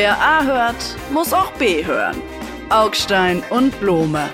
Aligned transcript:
Wer 0.00 0.16
A 0.16 0.44
hört, 0.44 0.96
muss 1.12 1.32
auch 1.32 1.50
B 1.54 1.84
hören. 1.84 2.14
Augstein 2.70 3.42
und 3.50 3.80
Blome. 3.80 4.28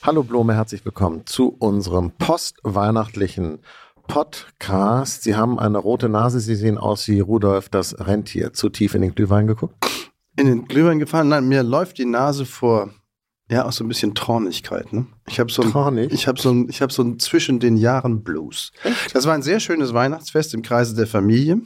Hallo 0.00 0.22
Blome, 0.22 0.54
herzlich 0.54 0.84
willkommen 0.84 1.26
zu 1.26 1.56
unserem 1.58 2.12
postweihnachtlichen 2.12 3.58
Podcast. 4.06 5.24
Sie 5.24 5.34
haben 5.34 5.58
eine 5.58 5.78
rote 5.78 6.08
Nase, 6.08 6.38
Sie 6.38 6.54
sehen 6.54 6.78
aus 6.78 7.08
wie 7.08 7.18
Rudolf 7.18 7.68
das 7.68 7.98
Rentier. 7.98 8.52
Zu 8.52 8.68
tief 8.68 8.94
in 8.94 9.02
den 9.02 9.16
Glühwein 9.16 9.48
geguckt? 9.48 9.74
In 10.36 10.46
den 10.46 10.66
Glühwein 10.66 11.00
gefahren? 11.00 11.26
Nein, 11.30 11.48
mir 11.48 11.64
läuft 11.64 11.98
die 11.98 12.04
Nase 12.04 12.46
vor, 12.46 12.90
ja, 13.50 13.64
auch 13.64 13.72
so 13.72 13.82
ein 13.82 13.88
bisschen 13.88 14.14
Tornigkeit. 14.14 14.92
Ne? 14.92 15.06
Ich 15.26 15.40
habe 15.40 15.50
so, 15.50 15.62
Tornig? 15.62 16.12
ich 16.12 16.28
hab 16.28 16.38
so, 16.38 16.52
ein, 16.52 16.68
ich 16.68 16.80
hab 16.80 16.92
so 16.92 17.02
ein 17.02 17.18
zwischen 17.18 17.58
den 17.58 17.76
Jahren 17.76 18.22
Blues. 18.22 18.70
Das 19.12 19.26
war 19.26 19.34
ein 19.34 19.42
sehr 19.42 19.58
schönes 19.58 19.92
Weihnachtsfest 19.92 20.54
im 20.54 20.62
Kreise 20.62 20.94
der 20.94 21.08
Familie 21.08 21.60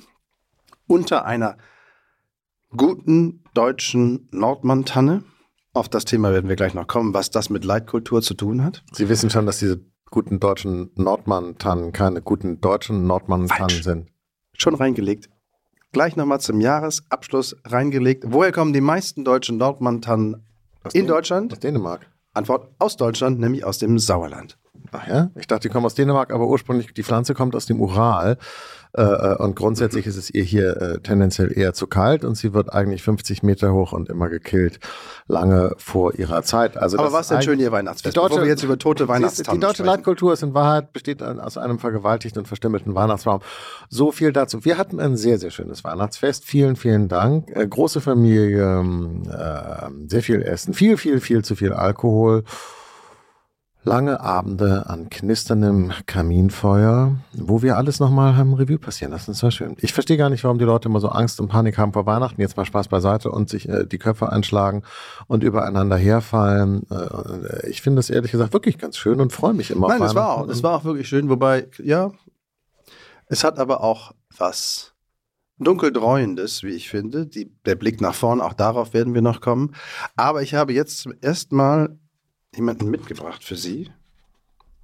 unter 0.86 1.26
einer 1.26 1.58
guten 2.74 3.44
deutschen 3.52 4.28
Nordmann-Tanne. 4.32 5.24
Auf 5.74 5.90
das 5.90 6.06
Thema 6.06 6.32
werden 6.32 6.48
wir 6.48 6.56
gleich 6.56 6.72
noch 6.72 6.86
kommen, 6.86 7.12
was 7.12 7.30
das 7.30 7.50
mit 7.50 7.64
Leitkultur 7.64 8.22
zu 8.22 8.32
tun 8.32 8.64
hat. 8.64 8.82
Sie 8.92 9.10
wissen 9.10 9.28
schon, 9.28 9.44
dass 9.44 9.58
diese 9.58 9.84
guten 10.10 10.40
deutschen 10.40 10.90
Nordmann-Tannen 10.94 11.92
keine 11.92 12.22
guten 12.22 12.62
deutschen 12.62 13.06
Nordmann-Tannen 13.06 13.82
sind. 13.82 14.08
Schon 14.56 14.74
reingelegt. 14.74 15.28
Gleich 15.92 16.16
nochmal 16.16 16.40
zum 16.40 16.62
Jahresabschluss 16.62 17.56
reingelegt. 17.64 18.24
Woher 18.28 18.52
kommen 18.52 18.72
die 18.72 18.80
meisten 18.80 19.24
deutschen 19.24 19.58
Nordmann-Tannen 19.58 20.46
Aus 20.84 20.94
in 20.94 21.06
Deutschland? 21.06 21.52
Aus 21.52 21.60
Dänemark. 21.60 22.06
Antwort 22.34 22.68
aus 22.78 22.96
Deutschland, 22.96 23.40
nämlich 23.40 23.64
aus 23.64 23.78
dem 23.78 23.98
Sauerland. 23.98 24.58
Ach 24.92 25.06
ja? 25.08 25.30
Ich 25.34 25.46
dachte, 25.46 25.68
die 25.68 25.72
kommen 25.72 25.86
aus 25.86 25.94
Dänemark, 25.94 26.32
aber 26.32 26.46
ursprünglich, 26.46 26.92
die 26.92 27.02
Pflanze 27.02 27.34
kommt 27.34 27.56
aus 27.56 27.66
dem 27.66 27.80
Ural. 27.80 28.38
Äh, 28.96 29.02
äh, 29.02 29.36
und 29.36 29.56
grundsätzlich 29.56 30.06
ist 30.06 30.16
es 30.16 30.30
ihr 30.30 30.44
hier 30.44 30.80
äh, 30.80 31.00
tendenziell 31.00 31.56
eher 31.56 31.74
zu 31.74 31.88
kalt 31.88 32.24
und 32.24 32.36
sie 32.36 32.54
wird 32.54 32.72
eigentlich 32.72 33.02
50 33.02 33.42
Meter 33.42 33.72
hoch 33.72 33.92
und 33.92 34.08
immer 34.08 34.28
gekillt, 34.28 34.78
lange 35.26 35.72
vor 35.78 36.14
ihrer 36.14 36.42
Zeit. 36.44 36.76
Also 36.76 36.98
Aber 36.98 37.12
was 37.12 37.28
denn 37.28 37.42
schön 37.42 37.58
ihr 37.58 37.72
Weihnachtsfest, 37.72 38.14
Die 38.14 38.20
deutsche- 38.20 38.40
wir 38.40 38.46
jetzt 38.48 38.62
über 38.62 38.78
tote 38.78 39.08
Weihnachtstannen 39.08 39.60
Die 39.60 39.66
deutsche. 39.66 39.82
Leitkultur 39.82 40.32
ist 40.32 40.44
in 40.44 40.54
Wahrheit 40.54 40.92
besteht 40.92 41.22
aus 41.22 41.58
einem 41.58 41.80
vergewaltigten 41.80 42.40
und 42.40 42.46
verstümmelten 42.46 42.94
Weihnachtsbaum. 42.94 43.40
So 43.88 44.12
viel 44.12 44.32
dazu. 44.32 44.64
Wir 44.64 44.78
hatten 44.78 45.00
ein 45.00 45.16
sehr, 45.16 45.38
sehr 45.38 45.50
schönes 45.50 45.82
Weihnachtsfest. 45.82 46.44
Vielen, 46.44 46.76
vielen 46.76 47.08
Dank. 47.08 47.50
Äh, 47.50 47.66
große 47.66 48.00
Familie, 48.00 48.78
ähm, 48.78 49.22
äh, 49.28 50.08
sehr 50.08 50.22
viel 50.22 50.40
Essen, 50.42 50.72
viel, 50.72 50.96
viel, 50.98 51.20
viel 51.20 51.42
zu 51.44 51.56
viel 51.56 51.72
Alkohol. 51.72 52.44
Lange 53.86 54.20
Abende 54.20 54.88
an 54.88 55.10
knisterndem 55.10 55.92
Kaminfeuer, 56.06 57.16
wo 57.34 57.60
wir 57.60 57.76
alles 57.76 58.00
nochmal 58.00 58.34
haben 58.34 58.54
Revue 58.54 58.78
passieren 58.78 59.12
lassen. 59.12 59.32
Das 59.32 59.42
war 59.42 59.50
schön. 59.50 59.76
Ich 59.78 59.92
verstehe 59.92 60.16
gar 60.16 60.30
nicht, 60.30 60.42
warum 60.42 60.58
die 60.58 60.64
Leute 60.64 60.88
immer 60.88 61.00
so 61.00 61.08
Angst 61.08 61.38
und 61.38 61.48
Panik 61.48 61.76
haben 61.76 61.92
vor 61.92 62.06
Weihnachten. 62.06 62.40
Jetzt 62.40 62.56
mal 62.56 62.64
Spaß 62.64 62.88
beiseite 62.88 63.30
und 63.30 63.50
sich 63.50 63.68
äh, 63.68 63.86
die 63.86 63.98
Köpfe 63.98 64.32
einschlagen 64.32 64.84
und 65.26 65.44
übereinander 65.44 65.98
herfallen. 65.98 66.86
Äh, 66.90 67.68
ich 67.68 67.82
finde 67.82 67.98
das 67.98 68.08
ehrlich 68.08 68.32
gesagt 68.32 68.54
wirklich 68.54 68.78
ganz 68.78 68.96
schön 68.96 69.20
und 69.20 69.34
freue 69.34 69.52
mich 69.52 69.70
immer 69.70 69.88
Nein, 69.88 70.00
auf 70.00 70.08
es 70.08 70.14
war, 70.14 70.32
auch, 70.32 70.48
es 70.48 70.62
war 70.62 70.76
auch 70.76 70.84
wirklich 70.84 71.06
schön, 71.06 71.28
wobei, 71.28 71.68
ja, 71.82 72.10
es 73.26 73.44
hat 73.44 73.58
aber 73.58 73.82
auch 73.82 74.12
was 74.36 74.94
dunkeldreuendes, 75.58 76.62
wie 76.62 76.72
ich 76.72 76.88
finde. 76.88 77.26
Die, 77.26 77.52
der 77.66 77.74
Blick 77.74 78.00
nach 78.00 78.14
vorn, 78.14 78.40
auch 78.40 78.54
darauf 78.54 78.94
werden 78.94 79.12
wir 79.12 79.22
noch 79.22 79.42
kommen. 79.42 79.74
Aber 80.16 80.42
ich 80.42 80.54
habe 80.54 80.72
jetzt 80.72 81.00
zum 81.00 81.12
ersten 81.20 81.56
Mal 81.56 81.98
jemanden 82.56 82.90
mitgebracht 82.90 83.44
für 83.44 83.56
Sie. 83.56 83.90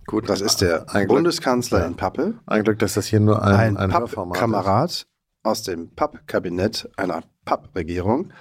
Gut, 0.06 0.28
Das 0.28 0.40
ist 0.40 0.60
der 0.60 0.90
ein 0.92 1.06
Glück, 1.06 1.18
Bundeskanzler 1.18 1.80
Ja. 1.80 1.86
in 1.86 1.96
Pappe, 1.96 2.34
ein 2.46 2.64
Glück, 2.64 2.78
dass 2.80 2.94
das 2.94 3.06
hier 3.06 3.20
nur 3.20 3.42
ein, 3.42 3.54
ein, 3.54 3.76
ein, 3.76 3.92
Hörformat 3.96 4.90
ist. 4.90 5.06
Aus 5.42 5.62
dem 5.62 5.94
Pappkabinett 5.94 6.88
einer 6.96 7.22
Pappregierung. 7.44 8.32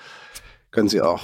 Können 0.71 0.89
Sie 0.89 1.01
auch 1.01 1.21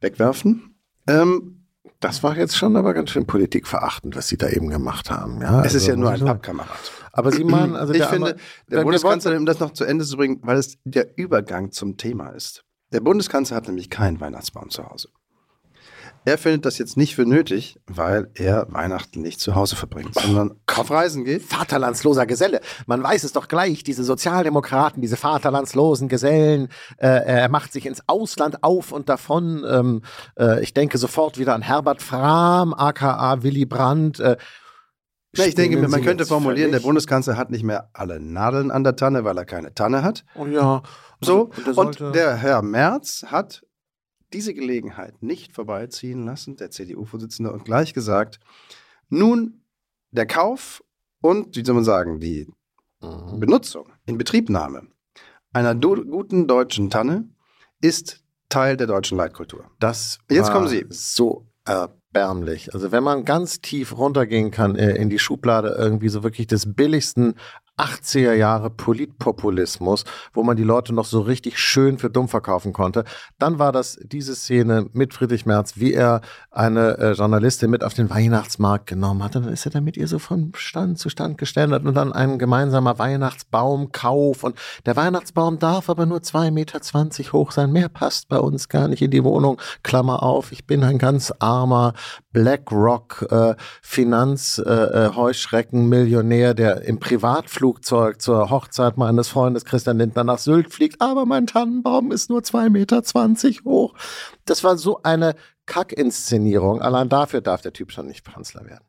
wegwerfen. 0.00 0.74
Ähm, 1.06 1.56
Das 2.00 2.22
war 2.22 2.36
jetzt 2.36 2.56
schon 2.56 2.76
aber 2.76 2.94
ganz 2.94 3.10
schön 3.10 3.26
politikverachtend, 3.26 4.16
was 4.16 4.28
Sie 4.28 4.38
da 4.38 4.48
eben 4.48 4.68
gemacht 4.70 5.10
haben. 5.10 5.40
Ja, 5.42 5.60
es 5.62 5.74
ist 5.74 5.82
also 5.82 5.90
ja 5.90 5.96
nur 5.96 6.10
muss 6.12 6.20
ein. 6.20 6.26
Pappkamerad. 6.26 6.92
Aber 7.12 7.30
Sie 7.32 7.44
meinen, 7.44 7.76
also 7.76 7.92
ich 7.92 7.98
der 8.00 8.08
finde, 8.08 8.36
der 8.70 8.82
Bundeskanzler, 8.82 9.36
um 9.36 9.44
das 9.46 9.60
noch 9.60 9.72
zu 9.72 9.84
Ende 9.84 10.04
zu 10.04 10.16
bringen, 10.16 10.40
weil 10.42 10.56
es 10.56 10.78
der 10.84 11.16
Übergang 11.18 11.72
zum 11.72 11.96
Thema 11.96 12.30
ist. 12.30 12.64
Der 12.92 13.00
Bundeskanzler 13.00 13.56
hat 13.58 13.66
nämlich 13.68 13.88
keinen 13.90 14.18
Weihnachtsbaum 14.20 14.70
zu 14.70 14.84
Hause. 14.88 15.10
Er 16.26 16.36
findet 16.36 16.66
das 16.66 16.76
jetzt 16.76 16.96
nicht 16.98 17.14
für 17.14 17.24
nötig, 17.24 17.80
weil 17.86 18.30
er 18.34 18.66
Weihnachten 18.70 19.22
nicht 19.22 19.40
zu 19.40 19.54
Hause 19.54 19.74
verbringt, 19.74 20.14
sondern 20.14 20.54
auf 20.66 20.90
Reisen 20.90 21.24
geht. 21.24 21.42
Vaterlandsloser 21.42 22.26
Geselle. 22.26 22.60
Man 22.86 23.02
weiß 23.02 23.24
es 23.24 23.32
doch 23.32 23.48
gleich, 23.48 23.84
diese 23.84 24.04
Sozialdemokraten, 24.04 25.00
diese 25.00 25.16
vaterlandslosen 25.16 26.08
Gesellen, 26.08 26.68
äh, 26.98 27.06
er 27.08 27.48
macht 27.48 27.72
sich 27.72 27.86
ins 27.86 28.02
Ausland 28.06 28.62
auf 28.62 28.92
und 28.92 29.08
davon. 29.08 29.64
Ähm, 29.68 30.02
äh, 30.38 30.62
ich 30.62 30.74
denke 30.74 30.98
sofort 30.98 31.38
wieder 31.38 31.54
an 31.54 31.62
Herbert 31.62 32.02
Frahm, 32.02 32.74
aka 32.74 33.42
Willy 33.42 33.64
Brandt. 33.64 34.20
Äh, 34.20 34.36
Ja, 35.36 35.44
ich 35.46 35.54
denke, 35.54 35.78
man 35.78 35.90
Sie 35.90 36.00
könnte 36.06 36.26
formulieren, 36.26 36.72
der? 36.72 36.80
Bundeskanzler 36.80 37.36
hat 37.36 37.50
nicht 37.50 37.62
mehr 37.64 37.88
alle 37.94 38.20
Nadeln 38.20 38.70
an 38.70 38.84
der 38.84 38.96
Tanne, 38.96 39.24
weil 39.24 39.38
er 39.38 39.44
keine 39.46 39.72
Tanne 39.74 40.02
hat. 40.02 40.24
Oh 40.34 40.44
ja. 40.44 40.82
So, 41.22 41.50
Und 41.76 42.00
und 42.00 42.14
der 42.14 42.36
Herr 42.36 42.62
Merz 42.62 43.24
hat 43.26 43.62
diese 44.32 44.54
Gelegenheit 44.54 45.22
nicht 45.22 45.52
vorbeiziehen 45.52 46.24
lassen, 46.24 46.56
der 46.56 46.70
CDU-Vorsitzende, 46.70 47.52
und 47.52 47.64
gleich 47.64 47.94
gesagt, 47.94 48.40
nun 49.08 49.62
der 50.10 50.26
Kauf 50.26 50.82
und, 51.20 51.56
wie 51.56 51.64
soll 51.64 51.74
man 51.74 51.84
sagen, 51.84 52.20
die 52.20 52.46
Mhm. 53.02 53.40
Benutzung, 53.40 53.86
Inbetriebnahme 54.06 54.86
einer 55.52 55.74
guten 55.74 56.46
deutschen 56.46 56.90
Tanne 56.90 57.28
ist 57.80 58.22
Teil 58.48 58.76
der 58.76 58.86
deutschen 58.86 59.16
Leitkultur. 59.16 59.70
Das 59.78 60.18
Jetzt 60.30 60.52
kommen 60.52 60.68
Sie. 60.68 60.84
So 60.90 61.46
erbärmlich. 61.64 62.72
Also 62.74 62.92
wenn 62.92 63.02
man 63.02 63.24
ganz 63.24 63.60
tief 63.60 63.96
runtergehen 63.96 64.50
kann 64.50 64.76
äh, 64.76 64.96
in 64.96 65.08
die 65.08 65.18
Schublade 65.18 65.74
irgendwie 65.78 66.08
so 66.08 66.22
wirklich 66.22 66.46
des 66.46 66.74
billigsten 66.74 67.34
80er 67.76 68.34
Jahre 68.34 68.70
Politpopulismus, 68.70 70.04
wo 70.32 70.42
man 70.42 70.56
die 70.56 70.64
Leute 70.64 70.94
noch 70.94 71.04
so 71.04 71.20
richtig 71.20 71.58
schön 71.58 71.98
für 71.98 72.10
dumm 72.10 72.28
verkaufen 72.28 72.72
konnte, 72.72 73.04
dann 73.38 73.58
war 73.58 73.72
das 73.72 73.98
diese 74.02 74.34
Szene 74.34 74.86
mit 74.92 75.14
Friedrich 75.14 75.46
Merz, 75.46 75.74
wie 75.76 75.94
er 75.94 76.20
eine 76.50 76.98
äh, 76.98 77.12
Journalistin 77.12 77.70
mit 77.70 77.82
auf 77.82 77.94
den 77.94 78.10
Weihnachtsmarkt 78.10 78.86
genommen 78.86 79.22
hat. 79.22 79.36
Und 79.36 79.46
dann 79.46 79.52
ist 79.52 79.64
er 79.64 79.72
da 79.72 79.80
mit 79.80 79.96
ihr 79.96 80.08
so 80.08 80.18
von 80.18 80.52
Stand 80.54 80.98
zu 80.98 81.08
Stand 81.08 81.38
geständert 81.38 81.84
und 81.84 81.94
dann 81.94 82.12
ein 82.12 82.38
gemeinsamer 82.38 82.98
Weihnachtsbaumkauf 82.98 84.44
und 84.44 84.56
der 84.84 84.96
Weihnachtsbaum 84.96 85.58
darf 85.58 85.88
aber 85.88 86.06
nur 86.06 86.18
2,20 86.18 86.50
Meter 86.50 86.80
hoch 87.32 87.52
sein, 87.52 87.72
mehr 87.72 87.88
passt 87.88 88.28
bei 88.28 88.38
uns 88.38 88.68
gar 88.68 88.88
nicht 88.88 89.02
in 89.02 89.10
die 89.10 89.24
Wohnung, 89.24 89.60
Klammer 89.82 90.22
auf, 90.22 90.52
ich 90.52 90.66
bin 90.66 90.84
ein 90.84 90.98
ganz 90.98 91.32
armer 91.38 91.94
BlackRock 92.32 93.26
äh, 93.30 93.54
Finanz 93.82 94.58
äh, 94.58 94.70
äh, 94.70 96.54
der 96.54 96.82
im 96.82 96.98
Privatflugzeug 97.70 98.20
zur 98.20 98.50
Hochzeit 98.50 98.96
meines 98.96 99.28
Freundes 99.28 99.64
Christian 99.64 99.98
Lindner 99.98 100.24
nach 100.24 100.38
Sylt 100.38 100.72
fliegt, 100.72 101.00
aber 101.00 101.26
mein 101.26 101.46
Tannenbaum 101.46 102.12
ist 102.12 102.30
nur 102.30 102.40
2,20 102.40 102.70
Meter 102.70 103.02
hoch. 103.64 103.94
Das 104.44 104.64
war 104.64 104.76
so 104.76 105.02
eine 105.02 105.34
Kackinszenierung. 105.66 106.80
Allein 106.82 107.08
dafür 107.08 107.40
darf 107.40 107.62
der 107.62 107.72
Typ 107.72 107.92
schon 107.92 108.06
nicht 108.06 108.24
Kanzler 108.24 108.64
werden. 108.66 108.84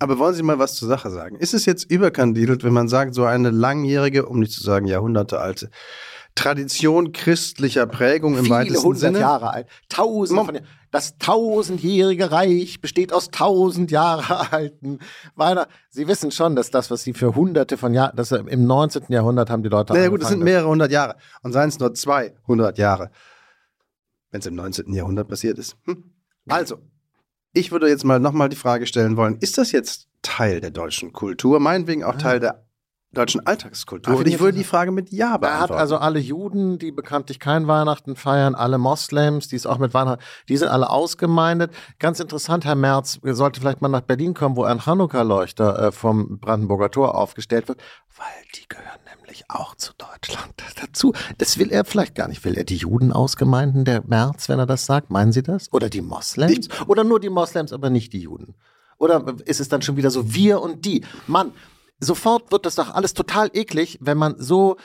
Aber 0.00 0.18
wollen 0.18 0.34
Sie 0.34 0.42
mal 0.42 0.58
was 0.58 0.76
zur 0.76 0.88
Sache 0.88 1.10
sagen? 1.10 1.36
Ist 1.36 1.54
es 1.54 1.66
jetzt 1.66 1.90
überkandidelt, 1.90 2.62
wenn 2.62 2.72
man 2.72 2.88
sagt, 2.88 3.14
so 3.14 3.24
eine 3.24 3.50
langjährige, 3.50 4.26
um 4.26 4.38
nicht 4.38 4.52
zu 4.52 4.62
sagen 4.62 4.86
jahrhundertealte, 4.86 5.70
Tradition 6.36 7.10
christlicher 7.10 7.86
Prägung 7.86 8.34
im 8.34 8.44
Viele 8.44 8.54
weitesten 8.54 8.84
hundert 8.84 9.00
Sinne? 9.00 9.18
Jahre 9.20 9.50
alt. 9.50 9.66
Tausende 9.88 10.44
von 10.44 10.54
Jahren. 10.54 10.66
Das 10.90 11.18
tausendjährige 11.18 12.30
Reich 12.30 12.80
besteht 12.80 13.12
aus 13.12 13.30
tausend 13.30 13.90
Jahre 13.90 14.52
alten 14.52 15.00
Weihnachten. 15.34 15.72
Sie 15.90 16.08
wissen 16.08 16.30
schon, 16.30 16.56
dass 16.56 16.70
das, 16.70 16.90
was 16.90 17.02
Sie 17.02 17.12
für 17.12 17.34
hunderte 17.34 17.76
von 17.76 17.92
Jahren, 17.92 18.16
das 18.16 18.32
im 18.32 18.66
19. 18.66 19.04
Jahrhundert 19.08 19.50
haben 19.50 19.62
die 19.62 19.68
Leute 19.68 19.92
Naja 19.92 20.08
gut, 20.08 20.22
es 20.22 20.28
sind 20.28 20.40
angefangen, 20.40 20.44
mehrere 20.44 20.68
hundert 20.70 20.92
Jahre. 20.92 21.16
Und 21.42 21.52
seien 21.52 21.68
es 21.68 21.78
nur 21.78 21.92
200 21.92 22.78
Jahre, 22.78 23.10
wenn 24.30 24.40
es 24.40 24.46
im 24.46 24.54
19. 24.54 24.92
Jahrhundert 24.92 25.28
passiert 25.28 25.58
ist. 25.58 25.76
Hm? 25.84 26.04
Also, 26.48 26.78
ich 27.52 27.72
würde 27.72 27.88
jetzt 27.88 28.04
mal 28.04 28.20
nochmal 28.20 28.48
die 28.48 28.56
Frage 28.56 28.86
stellen 28.86 29.16
wollen, 29.16 29.38
ist 29.40 29.58
das 29.58 29.72
jetzt 29.72 30.08
Teil 30.22 30.60
der 30.60 30.70
deutschen 30.70 31.12
Kultur, 31.12 31.60
meinetwegen 31.60 32.04
auch 32.04 32.16
Teil 32.16 32.40
der 32.40 32.67
deutschen 33.12 33.46
Alltagskultur? 33.46 34.16
Und 34.16 34.28
ich 34.28 34.38
würde 34.38 34.58
die 34.58 34.64
Frage 34.64 34.92
mit 34.92 35.10
Ja 35.10 35.26
Er 35.26 35.32
hat 35.32 35.40
beantworten. 35.40 35.80
also 35.80 35.96
alle 35.96 36.18
Juden, 36.18 36.78
die 36.78 36.92
bekanntlich 36.92 37.40
kein 37.40 37.66
Weihnachten 37.66 38.16
feiern, 38.16 38.54
alle 38.54 38.78
Moslems, 38.78 39.48
die 39.48 39.56
es 39.56 39.66
auch 39.66 39.78
mit 39.78 39.94
Weihnachten, 39.94 40.22
die 40.48 40.56
sind 40.56 40.68
alle 40.68 40.90
ausgemeindet. 40.90 41.72
Ganz 41.98 42.20
interessant, 42.20 42.64
Herr 42.64 42.74
Merz, 42.74 43.18
ihr 43.24 43.34
solltet 43.34 43.62
vielleicht 43.62 43.80
mal 43.80 43.88
nach 43.88 44.02
Berlin 44.02 44.34
kommen, 44.34 44.56
wo 44.56 44.64
ein 44.64 44.80
Chanukka-Leuchter 44.80 45.78
äh, 45.86 45.92
vom 45.92 46.38
Brandenburger 46.38 46.90
Tor 46.90 47.14
aufgestellt 47.16 47.68
wird, 47.68 47.80
weil 48.16 48.26
die 48.54 48.68
gehören 48.68 48.84
nämlich 49.16 49.44
auch 49.48 49.74
zu 49.74 49.92
Deutschland 49.96 50.52
dazu. 50.80 51.12
Das 51.38 51.58
will 51.58 51.70
er 51.70 51.84
vielleicht 51.84 52.14
gar 52.14 52.28
nicht. 52.28 52.44
Will 52.44 52.54
er 52.56 52.64
die 52.64 52.76
Juden 52.76 53.12
ausgemeinten, 53.12 53.84
der 53.84 54.02
März, 54.06 54.48
wenn 54.48 54.58
er 54.58 54.66
das 54.66 54.86
sagt? 54.86 55.10
Meinen 55.10 55.32
Sie 55.32 55.42
das? 55.42 55.72
Oder 55.72 55.88
die 55.88 56.02
Moslems? 56.02 56.68
Oder 56.86 57.04
nur 57.04 57.20
die 57.20 57.30
Moslems, 57.30 57.72
aber 57.72 57.90
nicht 57.90 58.12
die 58.12 58.20
Juden? 58.20 58.54
Oder 58.98 59.24
ist 59.44 59.60
es 59.60 59.68
dann 59.68 59.80
schon 59.82 59.96
wieder 59.96 60.10
so 60.10 60.34
wir 60.34 60.60
und 60.60 60.84
die? 60.84 61.04
Mann, 61.28 61.52
sofort 61.98 62.50
wird 62.52 62.66
das 62.66 62.74
doch 62.74 62.94
alles 62.94 63.14
total 63.14 63.50
eklig, 63.52 63.98
wenn 64.00 64.18
man 64.18 64.36
so. 64.38 64.76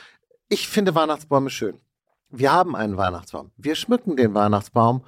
Ich 0.50 0.68
finde 0.68 0.96
Weihnachtsbäume 0.96 1.50
schön. 1.50 1.80
Wir 2.30 2.52
haben 2.52 2.76
einen 2.76 2.98
Weihnachtsbaum. 2.98 3.52
Wir 3.58 3.76
schmücken 3.76 4.16
den 4.16 4.34
Weihnachtsbaum 4.34 5.06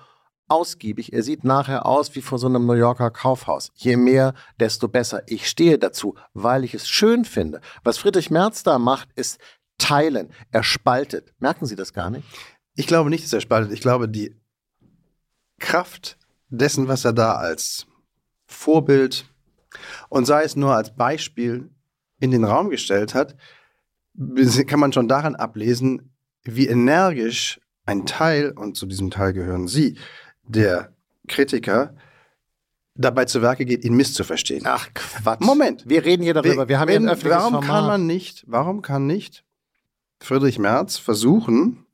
ausgiebig. 0.48 1.13
Er 1.13 1.24
sieht 1.24 1.44
nachher 1.44 1.86
aus 1.86 2.13
wie 2.16 2.22
vor 2.22 2.38
so 2.38 2.48
einem 2.48 2.66
New 2.66 2.74
Yorker 2.74 3.12
Kaufhaus. 3.12 3.72
Je 3.74 3.98
mehr, 3.98 4.34
desto 4.60 4.88
besser. 4.88 5.24
Ich 5.28 5.48
stehe 5.48 5.80
dazu, 5.80 6.16
weil 6.34 6.63
ich 6.63 6.74
es 6.74 6.88
schön 6.88 7.25
finde. 7.25 7.62
Was 7.84 7.98
Friedrich 7.98 8.30
Merz 8.30 8.63
da 8.63 8.78
macht, 8.80 9.10
ist 9.16 9.40
teilen. 9.78 10.31
Er 10.52 10.63
spaltet. 10.63 11.34
Merken 11.40 11.66
Sie 11.66 11.75
das 11.75 11.94
gar 11.94 12.10
nicht? 12.10 12.28
Ich 12.75 12.88
glaube 12.88 13.10
nicht, 13.10 13.24
dass 13.24 13.34
er 13.34 13.42
spaltet. 13.42 13.72
Ich 13.72 13.81
glaube, 13.81 14.07
die 14.07 14.36
Kraft 15.60 16.18
dessen, 16.50 16.88
was 16.88 17.06
er 17.06 17.13
da 17.13 17.34
als 17.36 17.88
Vorbild 18.46 19.25
und 20.10 20.25
sei 20.25 20.44
es 20.44 20.56
nur 20.56 20.75
als 20.75 20.96
Beispiel 20.96 21.69
in 22.25 22.31
den 22.31 22.44
Raum 22.44 22.69
gestellt 22.69 23.13
hat, 23.16 23.36
kann 24.68 24.80
man 24.80 24.94
schon 24.94 25.07
daran 25.07 25.36
ablesen, 25.36 26.12
wie 26.44 26.68
energisch 26.68 27.60
ein 27.86 28.06
Teil, 28.06 28.51
und 28.51 28.75
zu 28.77 28.86
diesem 28.86 29.12
Teil 29.12 29.33
gehören 29.33 29.68
Sie, 29.68 29.98
der 30.44 30.94
Kritiker 31.27 31.95
dabei 32.95 33.25
zu 33.25 33.42
Werke 33.42 33.66
geht, 33.66 33.83
ihn 33.83 33.95
misszuverstehen. 33.95 34.63
Ach 34.66 34.88
Quatsch. 34.94 35.42
Moment. 35.42 35.83
Wir 35.88 36.06
reden 36.06 36.24
hier 36.24 36.33
darüber. 36.33 36.68
Wir 36.69 36.80
haben 36.80 36.88
hier 36.89 36.98
ein 37.00 37.04
Wenn- 37.04 37.10
öffentliches 37.10 37.38
warum 37.39 37.54
Format. 37.56 37.69
kann 37.69 37.86
man 37.88 38.07
nicht, 38.07 38.44
warum 38.48 38.81
kann 38.81 39.06
nicht 39.06 39.44
Friedrich 40.21 40.60
Merz 40.60 40.98
versuchen, 40.98 41.86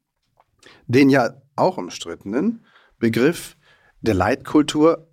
den 0.86 1.10
ja 1.10 1.42
auch 1.56 1.78
umstrittenen 1.78 2.66
Begriff 3.00 3.58
der 4.02 4.14
Leitkultur 4.14 5.08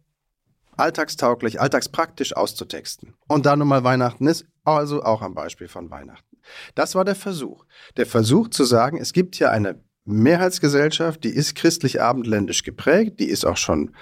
alltagstauglich, 0.78 1.60
alltagspraktisch 1.60 2.36
auszutexten. 2.36 3.14
Und 3.26 3.46
da 3.46 3.56
nun 3.56 3.68
mal 3.68 3.84
Weihnachten 3.84 4.26
ist, 4.26 4.46
also 4.64 5.02
auch 5.02 5.22
am 5.22 5.34
Beispiel 5.34 5.68
von 5.68 5.90
Weihnachten. 5.90 6.38
Das 6.74 6.94
war 6.94 7.04
der 7.04 7.14
Versuch. 7.14 7.64
Der 7.96 8.06
Versuch 8.06 8.48
zu 8.48 8.64
sagen, 8.64 8.98
es 8.98 9.12
gibt 9.12 9.36
hier 9.36 9.50
eine 9.50 9.82
Mehrheitsgesellschaft, 10.04 11.22
die 11.24 11.30
ist 11.30 11.54
christlich-abendländisch 11.54 12.62
geprägt, 12.62 13.20
die 13.20 13.28
ist 13.28 13.44
auch 13.44 13.58
schon 13.58 13.94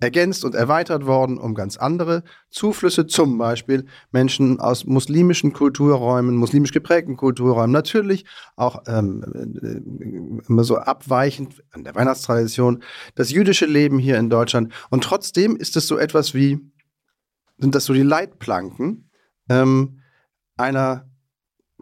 ergänzt 0.00 0.44
und 0.44 0.54
erweitert 0.54 1.06
worden 1.06 1.38
um 1.38 1.54
ganz 1.54 1.76
andere 1.76 2.24
Zuflüsse, 2.50 3.06
zum 3.06 3.38
Beispiel 3.38 3.86
Menschen 4.12 4.60
aus 4.60 4.84
muslimischen 4.84 5.52
Kulturräumen, 5.52 6.36
muslimisch 6.36 6.72
geprägten 6.72 7.16
Kulturräumen, 7.16 7.70
natürlich 7.70 8.24
auch 8.56 8.82
ähm, 8.86 9.24
äh, 9.62 10.48
immer 10.48 10.64
so 10.64 10.78
abweichend 10.78 11.62
an 11.72 11.84
der 11.84 11.94
Weihnachtstradition, 11.94 12.82
das 13.14 13.30
jüdische 13.30 13.66
Leben 13.66 13.98
hier 13.98 14.18
in 14.18 14.30
Deutschland. 14.30 14.72
Und 14.90 15.04
trotzdem 15.04 15.56
ist 15.56 15.76
es 15.76 15.86
so 15.86 15.96
etwas 15.96 16.34
wie, 16.34 16.60
sind 17.58 17.74
das 17.74 17.84
so 17.84 17.92
die 17.92 18.02
Leitplanken 18.02 19.10
ähm, 19.48 20.00
einer 20.56 21.08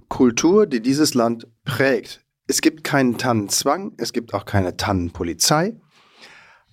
Kultur, 0.08 0.66
die 0.66 0.80
dieses 0.80 1.14
Land 1.14 1.48
prägt. 1.64 2.24
Es 2.46 2.60
gibt 2.60 2.84
keinen 2.84 3.18
Tannenzwang, 3.18 3.92
es 3.98 4.12
gibt 4.12 4.34
auch 4.34 4.44
keine 4.44 4.76
Tannenpolizei. 4.76 5.76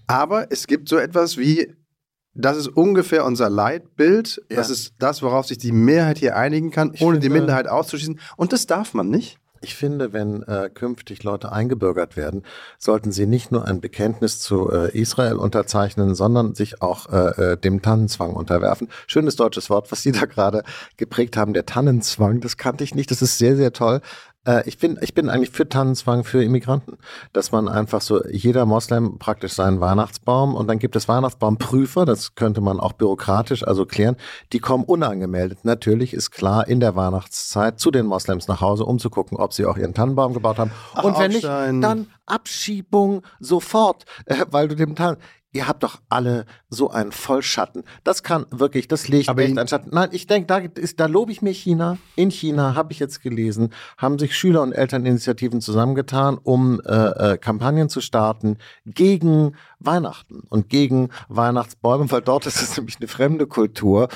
Aber 0.09 0.47
es 0.51 0.65
gibt 0.65 0.89
so 0.89 0.97
etwas 0.97 1.37
wie, 1.37 1.71
das 2.33 2.57
ist 2.57 2.67
ungefähr 2.67 3.25
unser 3.25 3.47
Leitbild, 3.49 4.41
Ja. 4.49 4.57
das 4.57 4.71
ist 4.71 4.93
das, 4.97 5.21
worauf 5.21 5.45
sich 5.45 5.59
die 5.59 5.71
Mehrheit 5.71 6.17
hier 6.17 6.35
einigen 6.35 6.71
kann, 6.71 6.91
Ich 6.95 7.01
ohne 7.01 7.19
die 7.19 7.27
finde- 7.27 7.41
Minderheit 7.41 7.67
auszuschließen. 7.67 8.19
Und 8.35 8.51
das 8.51 8.65
darf 8.65 8.95
man 8.95 9.09
nicht. 9.09 9.37
Ich 9.61 9.75
finde, 9.75 10.13
wenn 10.13 10.41
äh, 10.43 10.69
künftig 10.73 11.23
Leute 11.23 11.51
eingebürgert 11.51 12.15
werden, 12.15 12.43
sollten 12.77 13.11
sie 13.11 13.27
nicht 13.27 13.51
nur 13.51 13.67
ein 13.67 13.81
Bekenntnis 13.81 14.39
zu 14.39 14.71
äh, 14.71 14.97
Israel 14.97 15.35
unterzeichnen, 15.35 16.15
sondern 16.15 16.55
sich 16.55 16.81
auch 16.81 17.11
äh, 17.11 17.51
äh, 17.51 17.57
dem 17.57 17.81
Tannenzwang 17.81 18.33
unterwerfen. 18.33 18.87
Schönes 19.05 19.35
deutsches 19.35 19.69
Wort, 19.69 19.91
was 19.91 20.01
Sie 20.01 20.13
da 20.13 20.25
gerade 20.27 20.63
geprägt 20.95 21.35
haben, 21.35 21.53
der 21.53 21.65
Tannenzwang, 21.65 22.39
das 22.39 22.55
kannte 22.55 22.85
ich 22.85 22.95
nicht, 22.95 23.11
das 23.11 23.21
ist 23.21 23.37
sehr, 23.37 23.57
sehr 23.57 23.73
toll. 23.73 23.99
Äh, 24.45 24.67
ich, 24.67 24.77
bin, 24.77 24.97
ich 25.01 25.13
bin 25.13 25.29
eigentlich 25.29 25.51
für 25.51 25.67
Tannenzwang 25.67 26.23
für 26.23 26.43
Immigranten, 26.43 26.97
dass 27.33 27.51
man 27.51 27.67
einfach 27.67 28.01
so, 28.01 28.25
jeder 28.25 28.65
Moslem 28.65 29.19
praktisch 29.19 29.53
seinen 29.53 29.81
Weihnachtsbaum 29.81 30.55
und 30.55 30.67
dann 30.67 30.79
gibt 30.79 30.95
es 30.95 31.07
Weihnachtsbaumprüfer, 31.07 32.05
das 32.05 32.35
könnte 32.35 32.61
man 32.61 32.79
auch 32.79 32.93
bürokratisch 32.93 33.67
also 33.67 33.85
klären, 33.85 34.15
die 34.53 34.59
kommen 34.59 34.83
unangemeldet. 34.85 35.59
Natürlich 35.63 36.13
ist 36.13 36.31
klar 36.31 36.67
in 36.67 36.79
der 36.79 36.95
Weihnachtszeit 36.95 37.79
zu 37.79 37.91
den 37.91 38.05
Moslems 38.05 38.47
nach 38.47 38.61
Hause, 38.61 38.85
um 38.85 38.99
zu 38.99 39.09
gucken, 39.09 39.37
ob 39.37 39.53
sie 39.53 39.65
auch 39.65 39.77
ihren 39.77 39.93
Tannenbaum 39.93 40.33
gebaut 40.33 40.57
haben. 40.57 40.71
Ach, 40.93 41.03
und 41.03 41.19
wenn 41.19 41.31
nicht, 41.31 41.43
dann 41.43 42.07
Abschiebung 42.25 43.23
sofort, 43.39 44.05
äh, 44.25 44.45
weil 44.49 44.67
du 44.67 44.75
dem 44.75 44.95
Tannen. 44.95 45.17
Ihr 45.51 45.67
habt 45.67 45.81
doch 45.81 45.99
alle 46.09 46.45
so 46.69 46.91
einen 46.91 47.11
Vollschatten. 47.11 47.83
Das 48.03 48.21
kann 48.21 48.45
wirklich, 48.51 48.87
das 48.87 49.07
legt 49.07 49.29
Aber 49.29 49.41
echt 49.41 49.57
einen 49.57 49.67
Schatten. 49.67 49.89
Nein, 49.91 50.09
ich 50.11 50.27
denke, 50.27 50.45
da, 50.45 50.57
ist- 50.59 50.99
da 50.99 51.07
lobe 51.07 51.31
ich 51.31 51.41
mir 51.41 51.51
China. 51.53 51.97
In 52.15 52.29
China, 52.29 52.75
habe 52.75 52.93
ich 52.93 52.99
jetzt 52.99 53.21
gelesen, 53.23 53.73
haben 53.97 54.19
sich 54.19 54.37
Schüler- 54.37 54.61
und 54.61 54.73
Elterninitiativen 54.73 55.59
zusammengetan, 55.59 56.37
um 56.37 56.79
äh, 56.81 57.33
äh, 57.33 57.37
Kampagnen 57.39 57.89
zu 57.89 57.99
starten 57.99 58.57
gegen 58.85 59.55
Weihnachten 59.79 60.41
und 60.49 60.69
gegen 60.69 61.09
Weihnachtsbäume, 61.29 62.11
weil 62.11 62.21
dort 62.21 62.45
ist 62.45 62.61
es 62.61 62.75
nämlich 62.77 62.97
eine 62.99 63.07
fremde 63.07 63.47
Kultur. 63.47 64.07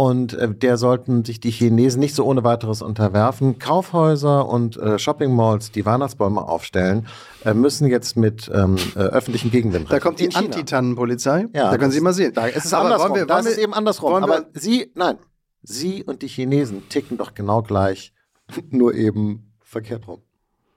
Und 0.00 0.32
äh, 0.32 0.48
der 0.54 0.78
sollten 0.78 1.26
sich 1.26 1.40
die 1.40 1.50
Chinesen 1.50 2.00
nicht 2.00 2.14
so 2.14 2.24
ohne 2.24 2.42
weiteres 2.42 2.80
unterwerfen. 2.80 3.58
Kaufhäuser 3.58 4.48
und 4.48 4.78
äh, 4.78 4.98
Shopping-Malls, 4.98 5.72
die 5.72 5.84
Weihnachtsbäume 5.84 6.40
aufstellen, 6.40 7.06
äh, 7.44 7.52
müssen 7.52 7.86
jetzt 7.86 8.16
mit 8.16 8.50
ähm, 8.54 8.76
äh, 8.94 9.00
öffentlichen 9.00 9.50
Gegenwind 9.50 9.92
Da 9.92 10.00
kommt 10.00 10.18
die. 10.18 10.34
Antitannenpolizei. 10.34 11.48
Ja, 11.52 11.64
da 11.70 11.76
können 11.76 11.90
das- 11.90 11.94
Sie 11.94 12.00
mal 12.00 12.14
sehen. 12.14 12.32
Da 12.32 12.46
ist 12.46 12.64
es 12.64 12.72
Aber 12.72 12.84
andersrum. 12.86 13.14
wir- 13.14 13.26
da 13.26 13.34
wollen 13.36 13.46
ist 13.46 13.58
eben 13.58 13.74
andersrum. 13.74 14.14
Aber 14.14 14.46
Sie, 14.54 14.90
nein, 14.94 15.18
Sie 15.62 16.02
und 16.02 16.22
die 16.22 16.28
Chinesen 16.28 16.88
ticken 16.88 17.18
doch 17.18 17.34
genau 17.34 17.60
gleich, 17.62 18.14
nur 18.70 18.94
eben 18.94 19.52
verkehrt 19.60 20.08
rum. 20.08 20.22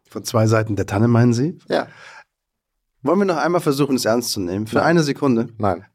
Von 0.10 0.26
zwei 0.26 0.48
Seiten 0.48 0.76
der 0.76 0.86
Tanne, 0.86 1.08
meinen 1.08 1.32
Sie? 1.34 1.58
Ja, 1.70 1.88
Wollen 3.04 3.20
wir 3.20 3.26
noch 3.26 3.38
einmal 3.38 3.62
versuchen, 3.62 3.96
es 3.96 4.04
ernst 4.06 4.32
zu 4.32 4.42
nehmen? 4.42 4.68
Für 4.68 4.84
eine 4.84 5.02
Sekunde. 5.04 5.48
nein. 5.58 5.86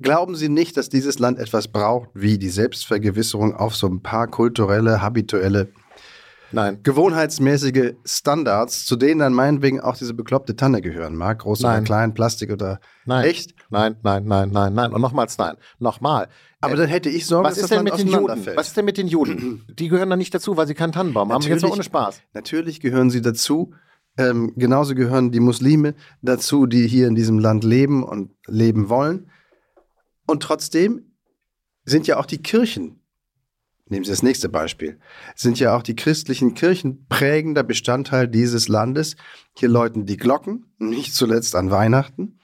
Glauben 0.00 0.34
Sie 0.36 0.50
nicht, 0.50 0.76
dass 0.76 0.90
dieses 0.90 1.18
Land 1.18 1.38
etwas 1.38 1.68
braucht, 1.68 2.10
wie 2.12 2.36
die 2.38 2.50
Selbstvergewisserung 2.50 3.54
auf 3.56 3.74
so 3.74 3.86
ein 3.86 4.02
paar 4.02 4.26
kulturelle, 4.26 5.00
habituelle, 5.00 5.68
Nein. 6.52 6.80
gewohnheitsmäßige 6.82 7.94
Standards, 8.04 8.84
zu 8.84 8.96
denen 8.96 9.20
dann 9.20 9.32
meinetwegen 9.32 9.80
auch 9.80 9.96
diese 9.96 10.12
bekloppte 10.12 10.54
Tanne 10.54 10.82
gehören 10.82 11.16
mag? 11.16 11.38
Groß 11.38 11.60
oder 11.60 11.72
Nein. 11.72 11.84
klein, 11.84 12.14
Plastik 12.14 12.52
oder 12.52 12.78
Nein. 13.06 13.24
echt? 13.24 13.54
Nein, 13.70 13.96
nein, 14.02 14.26
nein, 14.26 14.50
nein, 14.52 14.74
nein. 14.74 14.92
Und 14.92 15.00
nochmals 15.00 15.38
nein. 15.38 15.56
Nochmal. 15.78 16.28
Aber 16.60 16.76
dann 16.76 16.88
hätte 16.88 17.08
ich 17.08 17.24
Sorge, 17.24 17.48
was 17.48 17.54
dass 17.54 17.64
ist 17.64 17.70
das 17.70 17.78
denn 17.78 17.84
mit 17.84 17.98
den 17.98 18.08
Juden? 18.08 18.46
Was 18.54 18.68
ist 18.68 18.76
denn 18.76 18.84
mit 18.84 18.98
den 18.98 19.06
Juden? 19.08 19.64
Die 19.78 19.88
gehören 19.88 20.10
da 20.10 20.16
nicht 20.16 20.34
dazu, 20.34 20.58
weil 20.58 20.66
sie 20.66 20.74
keinen 20.74 20.92
Tannenbaum 20.92 21.32
haben. 21.32 21.40
Jetzt 21.40 21.48
mal 21.48 21.54
Natürlich- 21.56 21.72
ohne 21.74 21.82
Spaß. 21.84 22.20
Natürlich 22.34 22.80
gehören 22.80 23.08
sie 23.08 23.22
dazu. 23.22 23.72
Ähm, 24.18 24.52
genauso 24.56 24.94
gehören 24.94 25.30
die 25.30 25.40
Muslime 25.40 25.94
dazu, 26.22 26.66
die 26.66 26.86
hier 26.86 27.06
in 27.06 27.14
diesem 27.14 27.38
Land 27.38 27.64
leben 27.64 28.02
und 28.04 28.30
leben 28.46 28.88
wollen. 28.90 29.30
Und 30.26 30.42
trotzdem 30.42 31.12
sind 31.84 32.06
ja 32.06 32.18
auch 32.18 32.26
die 32.26 32.42
Kirchen, 32.42 33.00
nehmen 33.88 34.04
Sie 34.04 34.10
das 34.10 34.22
nächste 34.22 34.48
Beispiel, 34.48 34.98
sind 35.34 35.58
ja 35.58 35.76
auch 35.76 35.82
die 35.82 35.96
christlichen 35.96 36.54
Kirchen 36.54 37.06
prägender 37.06 37.62
Bestandteil 37.62 38.28
dieses 38.28 38.68
Landes. 38.68 39.16
Hier 39.56 39.68
läuten 39.68 40.04
die 40.04 40.16
Glocken, 40.16 40.66
nicht 40.78 41.14
zuletzt 41.14 41.54
an 41.54 41.70
Weihnachten. 41.70 42.38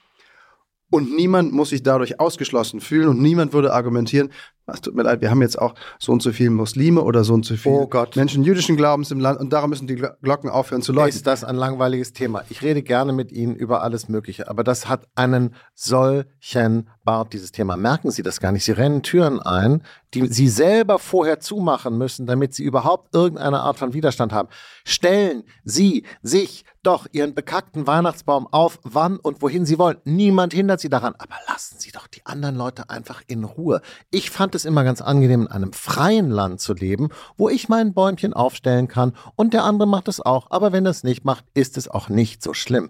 Und 0.89 1.15
niemand 1.15 1.51
muss 1.51 1.69
sich 1.69 1.81
dadurch 1.81 2.19
ausgeschlossen 2.19 2.79
fühlen 2.79 3.09
und 3.09 3.21
niemand 3.21 3.51
würde 3.51 3.73
argumentieren, 3.73 4.31
es 4.67 4.81
tut 4.81 4.95
mir 4.95 5.03
leid, 5.03 5.21
wir 5.21 5.29
haben 5.29 5.41
jetzt 5.41 5.59
auch 5.59 5.75
so 5.99 6.11
und 6.11 6.21
so 6.21 6.31
viele 6.31 6.49
Muslime 6.51 7.01
oder 7.01 7.23
so 7.23 7.33
und 7.33 7.45
so 7.45 7.55
viele 7.55 7.75
Oh. 7.75 8.05
Menschen 8.15 8.43
jüdischen 8.43 8.77
Glaubens 8.77 9.11
im 9.11 9.19
Land 9.19 9.39
und 9.39 9.51
darum 9.51 9.69
müssen 9.71 9.87
die 9.87 9.95
Glo- 9.95 10.13
Glocken 10.21 10.49
aufhören 10.49 10.81
zu 10.81 10.93
läuten. 10.93 11.09
Ist 11.15 11.27
das 11.27 11.43
ein 11.43 11.55
langweiliges 11.55 12.13
Thema? 12.13 12.43
Ich 12.49 12.61
rede 12.61 12.81
gerne 12.81 13.11
mit 13.13 13.31
Ihnen 13.31 13.55
über 13.55 13.83
alles 13.83 14.07
Mögliche, 14.07 14.49
aber 14.49 14.63
das 14.63 14.87
hat 14.87 15.07
einen 15.15 15.53
solchen 15.73 16.89
Bart, 17.03 17.33
dieses 17.33 17.51
Thema. 17.51 17.75
Merken 17.75 18.11
Sie 18.11 18.23
das 18.23 18.39
gar 18.39 18.51
nicht. 18.51 18.63
Sie 18.63 18.71
rennen 18.71 19.03
Türen 19.03 19.41
ein, 19.41 19.83
die 20.13 20.27
Sie 20.27 20.47
selber 20.47 20.99
vorher 20.99 21.39
zumachen 21.39 21.97
müssen, 21.97 22.25
damit 22.25 22.53
Sie 22.53 22.63
überhaupt 22.63 23.13
irgendeine 23.13 23.59
Art 23.61 23.77
von 23.77 23.93
Widerstand 23.93 24.31
haben. 24.31 24.47
Stellen 24.85 25.43
Sie 25.63 26.05
sich 26.21 26.63
doch 26.83 27.07
Ihren 27.11 27.33
bekackten 27.33 27.87
Weihnachtsbaum 27.87 28.47
auf, 28.51 28.79
wann 28.83 29.17
und 29.17 29.41
wohin 29.41 29.65
Sie 29.65 29.77
wollen. 29.79 29.97
Niemand 30.03 30.53
hindert 30.53 30.79
Sie 30.81 30.89
daran, 30.89 31.13
aber 31.17 31.35
lassen 31.47 31.77
Sie 31.79 31.91
doch 31.91 32.07
die 32.07 32.25
anderen 32.25 32.55
Leute 32.55 32.89
einfach 32.89 33.21
in 33.27 33.43
Ruhe. 33.43 33.81
Ich 34.11 34.29
fand 34.29 34.52
es 34.55 34.65
immer 34.65 34.83
ganz 34.83 35.01
angenehm, 35.01 35.41
in 35.41 35.47
einem 35.47 35.73
freien 35.73 36.29
Land 36.29 36.61
zu 36.61 36.73
leben, 36.73 37.09
wo 37.37 37.49
ich 37.49 37.69
mein 37.69 37.93
Bäumchen 37.93 38.33
aufstellen 38.33 38.87
kann 38.87 39.13
und 39.35 39.53
der 39.53 39.63
andere 39.63 39.87
macht 39.87 40.07
es 40.07 40.21
auch. 40.21 40.51
Aber 40.51 40.71
wenn 40.71 40.85
er 40.85 40.91
es 40.91 41.03
nicht 41.03 41.25
macht, 41.25 41.45
ist 41.53 41.77
es 41.77 41.87
auch 41.87 42.09
nicht 42.09 42.43
so 42.43 42.53
schlimm. 42.53 42.89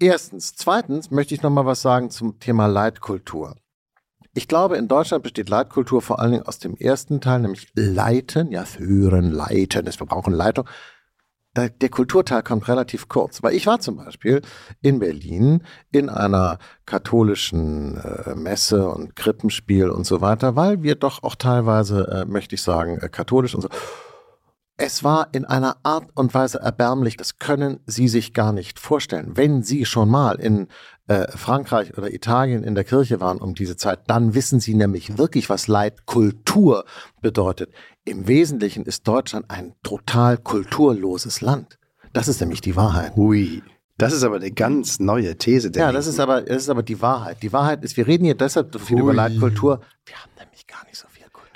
Erstens. 0.00 0.54
Zweitens 0.54 1.10
möchte 1.10 1.34
ich 1.34 1.42
noch 1.42 1.50
mal 1.50 1.66
was 1.66 1.82
sagen 1.82 2.10
zum 2.10 2.38
Thema 2.38 2.66
Leitkultur. 2.66 3.56
Ich 4.34 4.46
glaube, 4.46 4.76
in 4.76 4.86
Deutschland 4.86 5.24
besteht 5.24 5.48
Leitkultur 5.48 6.00
vor 6.00 6.20
allen 6.20 6.30
Dingen 6.30 6.46
aus 6.46 6.60
dem 6.60 6.76
ersten 6.76 7.20
Teil, 7.20 7.40
nämlich 7.40 7.72
Leiten, 7.74 8.52
ja, 8.52 8.64
führen, 8.64 9.32
leiten, 9.32 9.84
wir 9.86 10.06
brauchen 10.06 10.32
Leitung. 10.32 10.68
Der, 11.58 11.70
der 11.70 11.88
Kulturteil 11.88 12.42
kommt 12.44 12.68
relativ 12.68 13.08
kurz, 13.08 13.42
weil 13.42 13.54
ich 13.54 13.66
war 13.66 13.80
zum 13.80 13.96
Beispiel 13.96 14.42
in 14.80 15.00
Berlin 15.00 15.64
in 15.90 16.08
einer 16.08 16.58
katholischen 16.86 17.96
äh, 17.96 18.36
Messe 18.36 18.88
und 18.88 19.16
Krippenspiel 19.16 19.90
und 19.90 20.06
so 20.06 20.20
weiter, 20.20 20.54
weil 20.54 20.84
wir 20.84 20.94
doch 20.94 21.24
auch 21.24 21.34
teilweise, 21.34 22.06
äh, 22.12 22.24
möchte 22.30 22.54
ich 22.54 22.62
sagen, 22.62 22.98
äh, 22.98 23.08
katholisch 23.08 23.56
und 23.56 23.62
so 23.62 23.68
es 24.80 25.02
war 25.02 25.28
in 25.32 25.44
einer 25.44 25.76
Art 25.82 26.08
und 26.14 26.32
Weise 26.34 26.60
erbärmlich, 26.60 27.16
das 27.16 27.40
können 27.40 27.80
Sie 27.86 28.06
sich 28.06 28.32
gar 28.32 28.52
nicht 28.52 28.78
vorstellen. 28.78 29.32
Wenn 29.36 29.64
Sie 29.64 29.84
schon 29.84 30.08
mal 30.08 30.38
in 30.38 30.68
äh, 31.08 31.26
Frankreich 31.32 31.98
oder 31.98 32.14
Italien 32.14 32.62
in 32.62 32.76
der 32.76 32.84
Kirche 32.84 33.20
waren 33.20 33.38
um 33.38 33.56
diese 33.56 33.76
Zeit, 33.76 34.02
dann 34.06 34.34
wissen 34.34 34.60
Sie 34.60 34.74
nämlich 34.74 35.18
wirklich, 35.18 35.50
was 35.50 35.66
Leitkultur 35.66 36.84
bedeutet. 37.20 37.72
Im 38.08 38.26
Wesentlichen 38.26 38.84
ist 38.84 39.06
Deutschland 39.06 39.46
ein 39.48 39.74
total 39.82 40.38
kulturloses 40.38 41.40
Land. 41.40 41.78
Das 42.12 42.28
ist 42.28 42.40
nämlich 42.40 42.60
die 42.60 42.74
Wahrheit. 42.74 43.14
Hui. 43.16 43.62
Das 43.98 44.12
ist 44.12 44.22
aber 44.22 44.36
eine 44.36 44.50
ganz 44.50 45.00
neue 45.00 45.36
These. 45.36 45.70
Ja, 45.74 45.92
das 45.92 46.06
ist, 46.06 46.20
aber, 46.20 46.42
das 46.42 46.62
ist 46.62 46.68
aber 46.68 46.82
die 46.82 47.02
Wahrheit. 47.02 47.42
Die 47.42 47.52
Wahrheit 47.52 47.84
ist, 47.84 47.96
wir 47.96 48.06
reden 48.06 48.24
hier 48.24 48.36
deshalb 48.36 48.72
so 48.72 48.78
viel 48.78 48.96
Hui. 48.96 49.02
über 49.02 49.14
Leitkultur. 49.14 49.80
Wir 50.06 50.16
haben 50.16 50.30
nämlich 50.38 50.66
gar 50.66 50.84
nicht 50.86 50.96
so 50.96 51.08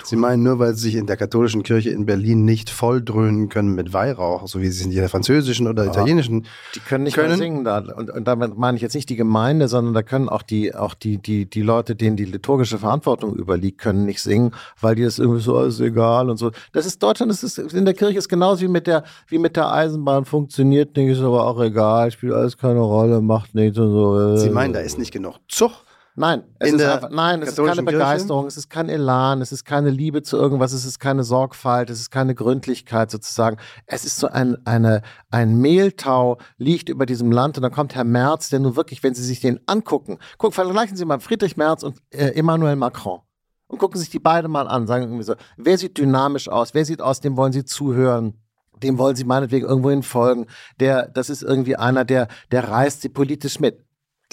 Sie 0.03 0.15
meinen 0.15 0.43
nur, 0.43 0.59
weil 0.59 0.73
Sie 0.75 0.81
sich 0.81 0.95
in 0.95 1.07
der 1.07 1.17
katholischen 1.17 1.63
Kirche 1.63 1.89
in 1.89 2.05
Berlin 2.05 2.45
nicht 2.45 2.69
volldröhnen 2.69 3.49
können 3.49 3.73
mit 3.73 3.93
Weihrauch, 3.93 4.47
so 4.47 4.61
wie 4.61 4.67
Sie 4.67 4.81
es 4.81 4.85
in 4.85 4.91
der 4.91 5.09
französischen 5.09 5.67
oder 5.67 5.85
italienischen. 5.85 6.45
Die 6.75 6.79
können 6.79 7.05
nicht 7.05 7.15
können. 7.15 7.29
mehr 7.29 7.37
singen 7.37 7.63
da. 7.63 7.77
Und, 7.79 8.09
und 8.09 8.27
damit 8.27 8.57
meine 8.57 8.75
ich 8.75 8.81
jetzt 8.81 8.95
nicht 8.95 9.09
die 9.09 9.15
Gemeinde, 9.15 9.67
sondern 9.67 9.93
da 9.93 10.03
können 10.03 10.29
auch 10.29 10.41
die, 10.41 10.75
auch 10.75 10.93
die, 10.93 11.17
die, 11.17 11.45
die 11.45 11.61
Leute, 11.61 11.95
denen 11.95 12.17
die 12.17 12.25
liturgische 12.25 12.77
Verantwortung 12.77 13.35
überliegt, 13.35 13.79
können 13.79 14.05
nicht 14.05 14.21
singen, 14.21 14.51
weil 14.81 14.95
die 14.95 15.03
das 15.03 15.19
irgendwie 15.19 15.41
so, 15.41 15.57
alles 15.57 15.79
egal 15.79 16.29
und 16.29 16.37
so. 16.37 16.51
Das 16.73 16.85
ist 16.85 17.01
Deutschland, 17.01 17.31
das 17.31 17.43
ist 17.43 17.57
in 17.57 17.85
der 17.85 17.93
Kirche 17.93 18.17
ist 18.17 18.29
genauso 18.29 18.61
wie 18.61 18.67
mit 18.67 18.87
der, 18.87 19.03
wie 19.27 19.37
mit 19.37 19.55
der 19.55 19.71
Eisenbahn 19.71 20.25
funktioniert 20.25 20.95
nicht, 20.97 21.11
ist 21.11 21.21
aber 21.21 21.47
auch 21.47 21.61
egal, 21.61 22.11
spielt 22.11 22.33
alles 22.33 22.57
keine 22.57 22.79
Rolle, 22.79 23.21
macht 23.21 23.55
nichts 23.55 23.77
und 23.77 23.91
so. 23.91 24.37
Sie 24.37 24.49
meinen, 24.49 24.73
da 24.73 24.79
ist 24.79 24.97
nicht 24.97 25.11
genug 25.11 25.39
Zug? 25.47 25.71
Nein, 26.15 26.43
es 26.59 26.73
ist 26.73 26.81
einfach, 26.83 27.09
nein, 27.09 27.41
es 27.41 27.49
ist 27.49 27.65
keine 27.65 27.81
Begeisterung, 27.81 28.43
Kirche? 28.43 28.47
es 28.49 28.57
ist 28.57 28.69
kein 28.69 28.87
Elan, 28.87 29.41
es 29.41 29.51
ist 29.51 29.65
keine 29.65 29.89
Liebe 29.89 30.21
zu 30.21 30.37
irgendwas, 30.37 30.71
es 30.71 30.85
ist 30.85 30.99
keine 30.99 31.23
Sorgfalt, 31.23 31.89
es 31.89 31.99
ist 31.99 32.11
keine 32.11 32.35
Gründlichkeit 32.35 33.09
sozusagen. 33.09 33.57
Es 33.87 34.05
ist 34.05 34.19
so 34.19 34.27
ein, 34.27 34.57
eine, 34.65 35.01
ein 35.31 35.55
Mehltau 35.57 36.37
liegt 36.57 36.89
über 36.89 37.07
diesem 37.07 37.31
Land 37.31 37.57
und 37.57 37.63
dann 37.63 37.71
kommt 37.71 37.95
Herr 37.95 38.03
Merz, 38.03 38.49
der 38.49 38.59
nun 38.59 38.75
wirklich, 38.75 39.01
wenn 39.01 39.15
Sie 39.15 39.23
sich 39.23 39.39
den 39.39 39.59
angucken, 39.65 40.19
guck, 40.37 40.53
vergleichen 40.53 40.95
Sie 40.95 41.05
mal 41.05 41.19
Friedrich 41.19 41.57
Merz 41.57 41.81
und 41.81 41.97
äh, 42.11 42.27
Emmanuel 42.35 42.75
Macron 42.75 43.21
und 43.65 43.79
gucken 43.79 43.99
sich 43.99 44.11
die 44.11 44.19
beide 44.19 44.47
mal 44.47 44.67
an, 44.67 44.85
sagen 44.85 45.05
irgendwie 45.05 45.23
so, 45.23 45.33
wer 45.57 45.79
sieht 45.79 45.97
dynamisch 45.97 46.47
aus, 46.47 46.75
wer 46.75 46.85
sieht 46.85 47.01
aus, 47.01 47.21
dem 47.21 47.37
wollen 47.37 47.53
Sie 47.53 47.65
zuhören 47.65 48.39
dem 48.81 48.97
wollen 48.97 49.15
sie 49.15 49.23
meinetwegen 49.23 49.65
irgendwohin 49.65 50.03
folgen. 50.03 50.47
Der, 50.79 51.07
das 51.07 51.29
ist 51.29 51.41
irgendwie 51.41 51.77
einer, 51.77 52.03
der, 52.03 52.27
der 52.51 52.67
reißt 52.67 53.01
sie 53.01 53.09
politisch 53.09 53.59
mit 53.59 53.79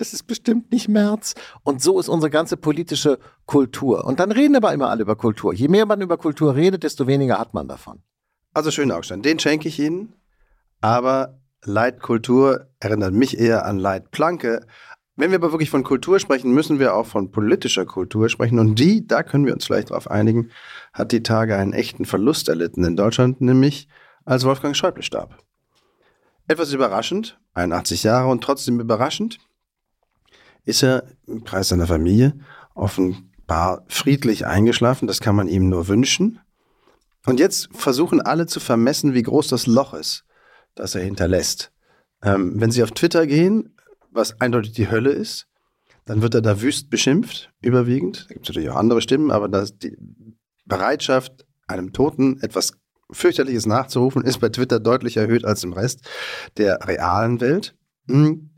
das 0.01 0.13
ist 0.13 0.25
bestimmt 0.25 0.73
nicht 0.73 0.89
März. 0.89 1.35
Und 1.63 1.83
so 1.83 2.01
ist 2.01 2.09
unsere 2.09 2.31
ganze 2.31 2.57
politische 2.57 3.19
Kultur. 3.47 4.05
Und 4.05 4.21
dann 4.21 4.33
reden 4.33 4.57
aber 4.57 4.73
immer 4.73 4.89
alle 4.89 5.03
über 5.03 5.17
Kultur. 5.17 5.53
Je 5.53 5.69
mehr 5.69 5.87
man 5.87 6.01
über 6.01 6.17
Kultur 6.17 6.55
redet, 6.55 6.83
desto 6.83 7.07
weniger 7.07 7.39
hat 7.39 7.55
man 7.55 7.69
davon. 7.69 8.03
Also 8.55 8.71
schön, 8.71 8.91
Augstein. 8.91 9.23
Den 9.23 9.39
schenke 9.39 9.69
ich 9.69 9.79
Ihnen. 9.79 10.15
Aber 10.81 11.41
Leitkultur 11.65 12.69
erinnert 12.81 13.13
mich 13.13 13.39
eher 13.39 13.67
an 13.67 13.79
Leitplanke. 13.79 14.67
Wenn 15.17 15.31
wir 15.31 15.37
aber 15.37 15.53
wirklich 15.53 15.69
von 15.69 15.83
Kultur 15.83 16.19
sprechen, 16.19 16.53
müssen 16.53 16.79
wir 16.79 16.95
auch 16.95 17.07
von 17.07 17.31
politischer 17.31 17.85
Kultur 17.85 18.31
sprechen. 18.31 18.59
Und 18.59 18.79
die, 18.79 19.07
da 19.07 19.23
können 19.23 19.45
wir 19.45 19.53
uns 19.53 19.67
vielleicht 19.67 19.91
darauf 19.91 20.11
einigen, 20.11 20.51
hat 20.95 21.13
die 21.13 21.23
Tage 21.23 21.57
einen 21.57 21.75
echten 21.75 22.07
Verlust 22.07 22.49
erlitten 22.49 22.85
in 22.85 22.97
Deutschland, 22.97 23.43
nämlich 23.43 23.87
als 24.25 24.45
Wolfgang 24.45 24.75
Schäuble 24.75 25.03
starb. 25.03 25.37
Etwas 26.49 26.73
überraschend, 26.73 27.39
81 27.53 28.03
Jahre 28.03 28.29
und 28.29 28.43
trotzdem 28.43 28.81
überraschend, 28.81 29.39
ist 30.65 30.83
er 30.83 31.05
im 31.27 31.45
Kreis 31.45 31.69
seiner 31.69 31.87
Familie 31.87 32.35
offenbar 32.75 33.85
friedlich 33.89 34.47
eingeschlafen. 34.47 35.07
Das 35.07 35.21
kann 35.21 35.37
man 35.37 35.49
ihm 35.49 35.69
nur 35.69 35.89
wünschen. 35.89 36.41
Und 37.27 37.41
jetzt 37.41 37.69
versuchen 37.73 38.21
alle 38.21 38.47
zu 38.47 38.61
vermessen, 38.61 39.15
wie 39.15 39.23
groß 39.23 39.49
das 39.49 39.67
Loch 39.67 39.95
ist, 39.95 40.25
das 40.75 40.95
er 40.95 41.03
hinterlässt. 41.03 41.73
Ähm, 42.23 42.61
wenn 42.61 42.71
Sie 42.71 42.83
auf 42.83 42.93
Twitter 42.93 43.27
gehen, 43.27 43.77
was 44.11 44.41
eindeutig 44.41 44.73
die 44.73 44.91
Hölle 44.91 45.11
ist, 45.11 45.47
dann 46.07 46.23
wird 46.23 46.35
er 46.35 46.43
da 46.43 46.61
wüst 46.61 46.91
beschimpft, 46.91 47.53
überwiegend. 47.61 48.27
Da 48.29 48.35
gibt 48.35 48.47
es 48.47 48.51
natürlich 48.51 48.71
auch 48.71 48.77
andere 48.77 49.01
Stimmen, 49.01 49.31
aber 49.31 49.49
das, 49.49 49.77
die 49.79 49.97
Bereitschaft, 50.65 51.47
einem 51.67 51.93
Toten 51.93 52.41
etwas 52.41 52.73
fürchterliches 53.13 53.67
nachzurufen, 53.67 54.25
ist 54.25 54.41
bei 54.41 54.49
Twitter 54.49 54.81
deutlich 54.81 55.17
erhöht 55.17 55.45
als 55.45 55.63
im 55.63 55.73
Rest 55.73 56.09
der 56.57 56.87
realen 56.87 57.41
Welt. 57.41 57.77
Hm. 58.09 58.51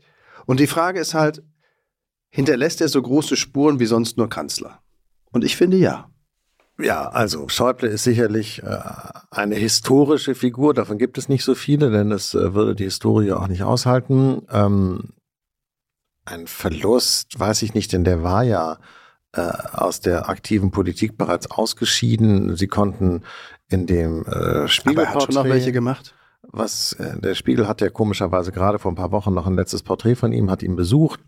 Und 0.45 0.59
die 0.59 0.67
Frage 0.67 0.99
ist 0.99 1.13
halt, 1.13 1.43
hinterlässt 2.33 2.81
er 2.81 2.87
so 2.89 2.99
große 2.99 3.37
Spuren 3.37 3.79
wie 3.79 3.85
sonst 3.85 4.17
nur 4.17 4.27
Kanzler? 4.27 4.79
Und 5.31 5.43
ich 5.43 5.55
finde 5.55 5.77
ja. 5.77 6.09
Ja, 6.79 7.09
also 7.09 7.47
Schäuble 7.47 7.87
ist 7.87 8.03
sicherlich 8.03 8.63
äh, 8.63 8.79
eine 9.29 9.55
historische 9.55 10.33
Figur. 10.33 10.73
Davon 10.73 10.97
gibt 10.97 11.19
es 11.19 11.29
nicht 11.29 11.43
so 11.43 11.53
viele, 11.53 11.91
denn 11.91 12.09
das 12.09 12.33
äh, 12.33 12.55
würde 12.55 12.73
die 12.73 12.85
Historie 12.85 13.33
auch 13.33 13.47
nicht 13.47 13.61
aushalten. 13.61 14.41
Ähm, 14.51 15.09
ein 16.25 16.47
Verlust, 16.47 17.39
weiß 17.39 17.61
ich 17.61 17.75
nicht, 17.75 17.93
denn 17.93 18.03
der 18.03 18.23
war 18.23 18.43
ja 18.43 18.79
äh, 19.33 19.41
aus 19.41 19.99
der 19.99 20.27
aktiven 20.27 20.71
Politik 20.71 21.15
bereits 21.15 21.51
ausgeschieden. 21.51 22.55
Sie 22.55 22.67
konnten 22.67 23.21
in 23.69 23.85
dem 23.85 24.25
äh, 24.25 24.67
Spiegel. 24.67 25.03
Aber 25.05 25.07
er 25.07 25.13
hat 25.13 25.23
schon 25.23 25.35
noch 25.35 25.45
welche 25.45 25.71
gemacht? 25.71 26.15
Was 26.41 26.93
äh, 26.93 27.19
der 27.19 27.35
Spiegel 27.35 27.67
hat 27.67 27.79
ja 27.81 27.91
komischerweise 27.91 28.51
gerade 28.51 28.79
vor 28.79 28.91
ein 28.91 28.95
paar 28.95 29.11
Wochen 29.11 29.35
noch 29.35 29.45
ein 29.45 29.55
letztes 29.55 29.83
Porträt 29.83 30.15
von 30.15 30.33
ihm, 30.33 30.49
hat 30.49 30.63
ihn 30.63 30.75
besucht 30.75 31.19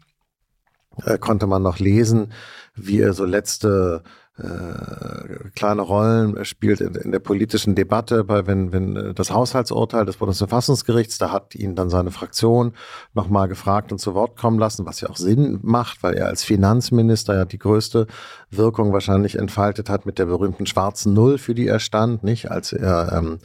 äh, 1.04 1.18
konnte 1.18 1.48
man 1.48 1.62
noch 1.62 1.80
lesen, 1.80 2.32
wie 2.76 3.00
er 3.00 3.14
so 3.14 3.26
letzte 3.26 4.04
äh, 4.38 5.50
kleine 5.56 5.82
Rollen 5.82 6.44
spielt 6.44 6.82
in, 6.82 6.94
in, 6.96 7.14
der 7.14 7.20
politischen 7.20 7.74
Debatte, 7.74 8.26
bei 8.26 8.46
wenn, 8.46 8.74
wenn 8.74 8.96
äh, 8.98 9.14
das 9.14 9.32
Haushaltsurteil 9.32 10.06
des 10.06 10.18
Bundesverfassungsgerichts, 10.18 11.18
da 11.18 11.32
hat 11.32 11.56
ihn 11.56 11.76
dann 11.76 11.90
seine 11.90 12.12
Fraktion 12.12 12.74
nochmal 13.14 13.48
gefragt 13.48 13.94
und 13.94 14.00
zu 14.00 14.14
Wort 14.14 14.36
kommen 14.36 14.60
lassen, 14.60 14.86
was 14.86 15.00
ja 15.00 15.10
auch 15.10 15.16
Sinn 15.16 15.60
macht, 15.62 16.04
weil 16.04 16.16
er 16.16 16.28
als 16.28 16.44
Finanzminister 16.44 17.34
ja 17.34 17.46
die 17.46 17.60
größte 17.60 18.08
Wirkung 18.50 18.92
wahrscheinlich 18.92 19.38
entfaltet 19.38 19.90
hat 19.90 20.06
mit 20.06 20.20
der 20.20 20.26
berühmten 20.26 20.66
schwarzen 20.66 21.14
Null, 21.14 21.38
für 21.38 21.56
die 21.56 21.68
er 21.68 21.80
stand, 21.80 22.26
nicht? 22.26 22.52
Als 22.52 22.74
er 22.74 23.14
ähm, 23.14 23.40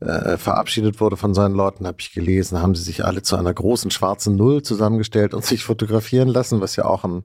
äh, 0.00 0.36
verabschiedet 0.36 1.00
wurde 1.00 1.16
von 1.16 1.34
seinen 1.34 1.54
Leuten, 1.54 1.86
habe 1.86 1.98
ich 2.00 2.12
gelesen, 2.12 2.60
haben 2.60 2.74
sie 2.74 2.82
sich 2.82 3.04
alle 3.04 3.22
zu 3.22 3.36
einer 3.36 3.54
großen 3.54 3.90
schwarzen 3.90 4.36
Null 4.36 4.62
zusammengestellt 4.62 5.34
und 5.34 5.44
sich 5.44 5.64
fotografieren 5.64 6.28
lassen, 6.28 6.60
was 6.60 6.76
ja 6.76 6.84
auch 6.84 7.04
ein 7.04 7.24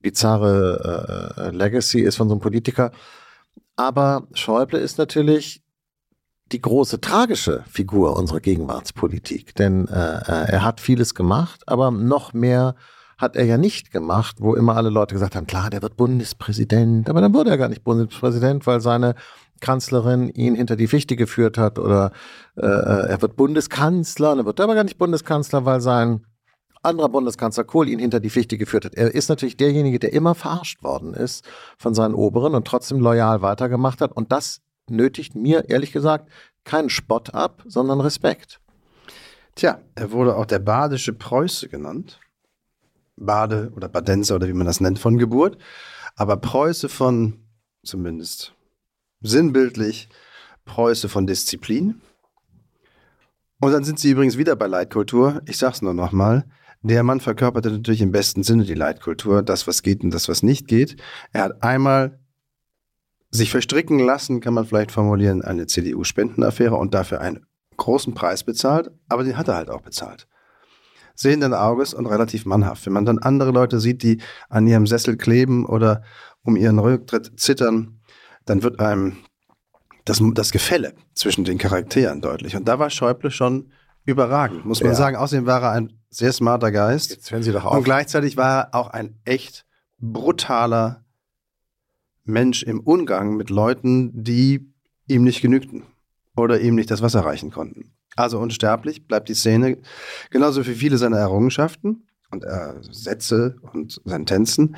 bizarre 0.00 1.34
äh, 1.38 1.50
Legacy 1.50 2.00
ist 2.00 2.16
von 2.16 2.28
so 2.28 2.34
einem 2.34 2.42
Politiker. 2.42 2.92
Aber 3.76 4.28
Schäuble 4.34 4.78
ist 4.78 4.98
natürlich 4.98 5.62
die 6.52 6.60
große 6.60 7.00
tragische 7.00 7.64
Figur 7.70 8.16
unserer 8.16 8.40
Gegenwartspolitik, 8.40 9.54
denn 9.54 9.88
äh, 9.88 10.18
äh, 10.18 10.52
er 10.52 10.62
hat 10.62 10.80
vieles 10.80 11.14
gemacht, 11.14 11.62
aber 11.66 11.90
noch 11.90 12.34
mehr 12.34 12.74
hat 13.18 13.36
er 13.36 13.44
ja 13.44 13.58
nicht 13.58 13.90
gemacht, 13.90 14.36
wo 14.40 14.54
immer 14.54 14.76
alle 14.76 14.90
Leute 14.90 15.14
gesagt 15.14 15.36
haben, 15.36 15.46
klar, 15.46 15.70
der 15.70 15.82
wird 15.82 15.96
Bundespräsident, 15.96 17.08
aber 17.08 17.20
dann 17.20 17.34
wurde 17.34 17.50
er 17.50 17.58
gar 17.58 17.68
nicht 17.68 17.84
Bundespräsident, 17.84 18.66
weil 18.66 18.80
seine 18.80 19.14
Kanzlerin 19.60 20.28
ihn 20.28 20.54
hinter 20.54 20.76
die 20.76 20.88
Fichte 20.88 21.16
geführt 21.16 21.58
hat 21.58 21.78
oder 21.78 22.12
äh, 22.56 22.66
äh 22.66 23.08
er 23.08 23.22
wird 23.22 23.36
Bundeskanzler, 23.36 24.36
dann 24.36 24.46
wird 24.46 24.58
er 24.58 24.64
aber 24.64 24.74
gar 24.74 24.84
nicht 24.84 24.98
Bundeskanzler, 24.98 25.64
weil 25.64 25.80
sein 25.80 26.26
anderer 26.84 27.08
Bundeskanzler 27.08 27.64
Kohl 27.64 27.88
ihn 27.88 27.98
hinter 27.98 28.20
die 28.20 28.30
Fichte 28.30 28.58
geführt 28.58 28.84
hat. 28.84 28.94
Er 28.94 29.14
ist 29.14 29.28
natürlich 29.28 29.56
derjenige, 29.56 29.98
der 29.98 30.12
immer 30.12 30.34
verarscht 30.34 30.82
worden 30.82 31.14
ist 31.14 31.44
von 31.78 31.94
seinen 31.94 32.14
Oberen 32.14 32.54
und 32.54 32.66
trotzdem 32.66 33.00
loyal 33.00 33.42
weitergemacht 33.42 34.00
hat. 34.00 34.12
Und 34.12 34.32
das 34.32 34.60
nötigt 34.88 35.34
mir, 35.34 35.68
ehrlich 35.70 35.92
gesagt, 35.92 36.28
keinen 36.64 36.90
Spott 36.90 37.34
ab, 37.34 37.62
sondern 37.66 38.00
Respekt. 38.00 38.60
Tja, 39.54 39.78
er 39.94 40.10
wurde 40.10 40.36
auch 40.36 40.46
der 40.46 40.58
badische 40.58 41.12
Preuße 41.12 41.68
genannt. 41.68 42.20
Bade 43.16 43.72
oder 43.74 43.88
Badenser 43.88 44.36
oder 44.36 44.48
wie 44.48 44.52
man 44.52 44.66
das 44.66 44.80
nennt, 44.80 44.98
von 44.98 45.18
Geburt. 45.18 45.58
Aber 46.16 46.36
Preuße 46.36 46.88
von, 46.88 47.44
zumindest 47.84 48.54
sinnbildlich 49.20 50.08
Preuße 50.64 51.08
von 51.08 51.26
Disziplin. 51.26 52.00
Und 53.60 53.72
dann 53.72 53.84
sind 53.84 53.98
sie 53.98 54.10
übrigens 54.10 54.36
wieder 54.36 54.56
bei 54.56 54.66
Leitkultur. 54.66 55.42
Ich 55.46 55.58
sag's 55.58 55.82
nur 55.82 55.94
nochmal. 55.94 56.44
Der 56.82 57.02
Mann 57.02 57.20
verkörperte 57.20 57.70
natürlich 57.70 58.02
im 58.02 58.12
besten 58.12 58.42
Sinne 58.42 58.64
die 58.64 58.74
Leitkultur, 58.74 59.42
das, 59.42 59.66
was 59.66 59.82
geht 59.82 60.04
und 60.04 60.10
das, 60.10 60.28
was 60.28 60.42
nicht 60.42 60.68
geht. 60.68 60.96
Er 61.32 61.44
hat 61.44 61.62
einmal 61.62 62.18
sich 63.30 63.50
verstricken 63.50 63.98
lassen, 63.98 64.40
kann 64.40 64.52
man 64.54 64.66
vielleicht 64.66 64.92
formulieren, 64.92 65.40
eine 65.42 65.66
CDU-Spendenaffäre 65.66 66.76
und 66.76 66.92
dafür 66.92 67.20
einen 67.20 67.46
großen 67.78 68.14
Preis 68.14 68.44
bezahlt, 68.44 68.90
aber 69.08 69.24
den 69.24 69.36
hat 69.36 69.48
er 69.48 69.56
halt 69.56 69.70
auch 69.70 69.80
bezahlt. 69.80 70.28
Sehenden 71.14 71.54
Auges 71.54 71.94
und 71.94 72.06
relativ 72.06 72.44
mannhaft. 72.44 72.86
Wenn 72.86 72.92
man 72.92 73.04
dann 73.04 73.18
andere 73.18 73.50
Leute 73.50 73.78
sieht, 73.80 74.02
die 74.02 74.20
an 74.48 74.66
ihrem 74.66 74.86
Sessel 74.86 75.16
kleben 75.16 75.64
oder 75.66 76.02
um 76.42 76.56
ihren 76.56 76.78
Rücktritt 76.78 77.38
zittern, 77.38 78.00
dann 78.44 78.62
wird 78.62 78.80
einem 78.80 79.16
das, 80.04 80.20
das 80.34 80.50
Gefälle 80.50 80.92
zwischen 81.14 81.44
den 81.44 81.56
Charakteren 81.58 82.20
deutlich. 82.20 82.56
Und 82.56 82.66
da 82.68 82.78
war 82.78 82.90
Schäuble 82.90 83.30
schon 83.30 83.70
überragend, 84.04 84.66
muss 84.66 84.80
man 84.82 84.90
Ja. 84.90 84.96
sagen. 84.96 85.16
Außerdem 85.16 85.46
war 85.46 85.62
er 85.62 85.70
ein 85.72 85.92
sehr 86.10 86.32
smarter 86.32 86.70
Geist. 86.70 87.10
Jetzt 87.10 87.30
hören 87.30 87.42
Sie 87.42 87.52
doch 87.52 87.64
Und 87.64 87.78
auf. 87.78 87.84
gleichzeitig 87.84 88.36
war 88.36 88.64
er 88.64 88.74
auch 88.74 88.88
ein 88.88 89.16
echt 89.24 89.64
brutaler 89.98 91.04
Mensch 92.24 92.62
im 92.62 92.80
Umgang 92.80 93.36
mit 93.36 93.50
Leuten, 93.50 94.10
die 94.22 94.70
ihm 95.06 95.24
nicht 95.24 95.40
genügten 95.42 95.84
oder 96.36 96.60
ihm 96.60 96.74
nicht 96.74 96.90
das 96.90 97.02
Wasser 97.02 97.20
reichen 97.20 97.50
konnten. 97.50 97.92
Also 98.16 98.38
unsterblich 98.38 99.06
bleibt 99.06 99.28
die 99.28 99.34
Szene, 99.34 99.78
genauso 100.30 100.66
wie 100.66 100.74
viele 100.74 100.98
seiner 100.98 101.18
Errungenschaften 101.18 102.06
und 102.30 102.44
äh, 102.44 102.74
Sätze 102.90 103.56
und 103.72 104.00
Sentenzen, 104.04 104.76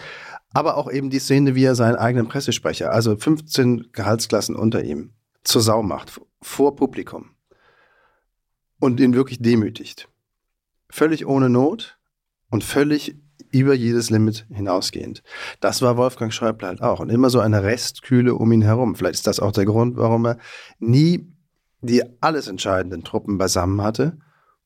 aber 0.53 0.77
auch 0.77 0.91
eben 0.91 1.11
die 1.11 1.19
Szene, 1.19 1.55
wie 1.55 1.65
er 1.65 1.75
seinen 1.75 1.97
eigenen 1.97 2.29
Pressesprecher, 2.29 2.93
also 2.93 3.17
15 3.17 3.89
Gehaltsklassen 3.93 4.57
unter 4.57 4.83
ihm, 4.83 5.13
zur 5.45 5.63
Sau 5.63 5.83
macht, 5.83 6.21
vor 6.43 6.77
Publikum 6.77 7.31
und 8.81 9.01
ihn 9.01 9.15
wirklich 9.15 9.41
demütigt. 9.41 10.09
Völlig 10.89 11.27
ohne 11.27 11.51
Not 11.51 11.99
und 12.51 12.65
völlig 12.65 13.17
über 13.51 13.75
jedes 13.75 14.11
Limit 14.11 14.47
hinausgehend. 14.51 15.23
Das 15.61 15.83
war 15.83 15.97
Wolfgang 15.97 16.33
Schäuble 16.33 16.69
halt 16.69 16.83
auch. 16.83 17.01
Und 17.01 17.11
immer 17.11 17.31
so 17.31 17.41
eine 17.41 17.63
Restkühle 17.63 18.35
um 18.35 18.53
ihn 18.53 18.63
herum. 18.63 18.97
Vielleicht 18.97 19.17
ist 19.17 19.27
das 19.27 19.41
auch 19.41 19.53
der 19.53 19.65
Grund, 19.65 19.97
warum 19.97 20.27
er 20.27 20.39
nie 20.79 21.33
die 21.81 22.03
alles 22.21 22.49
entscheidenden 22.49 23.05
Truppen 23.05 23.39
beisammen 23.39 23.83
hatte, 23.83 24.19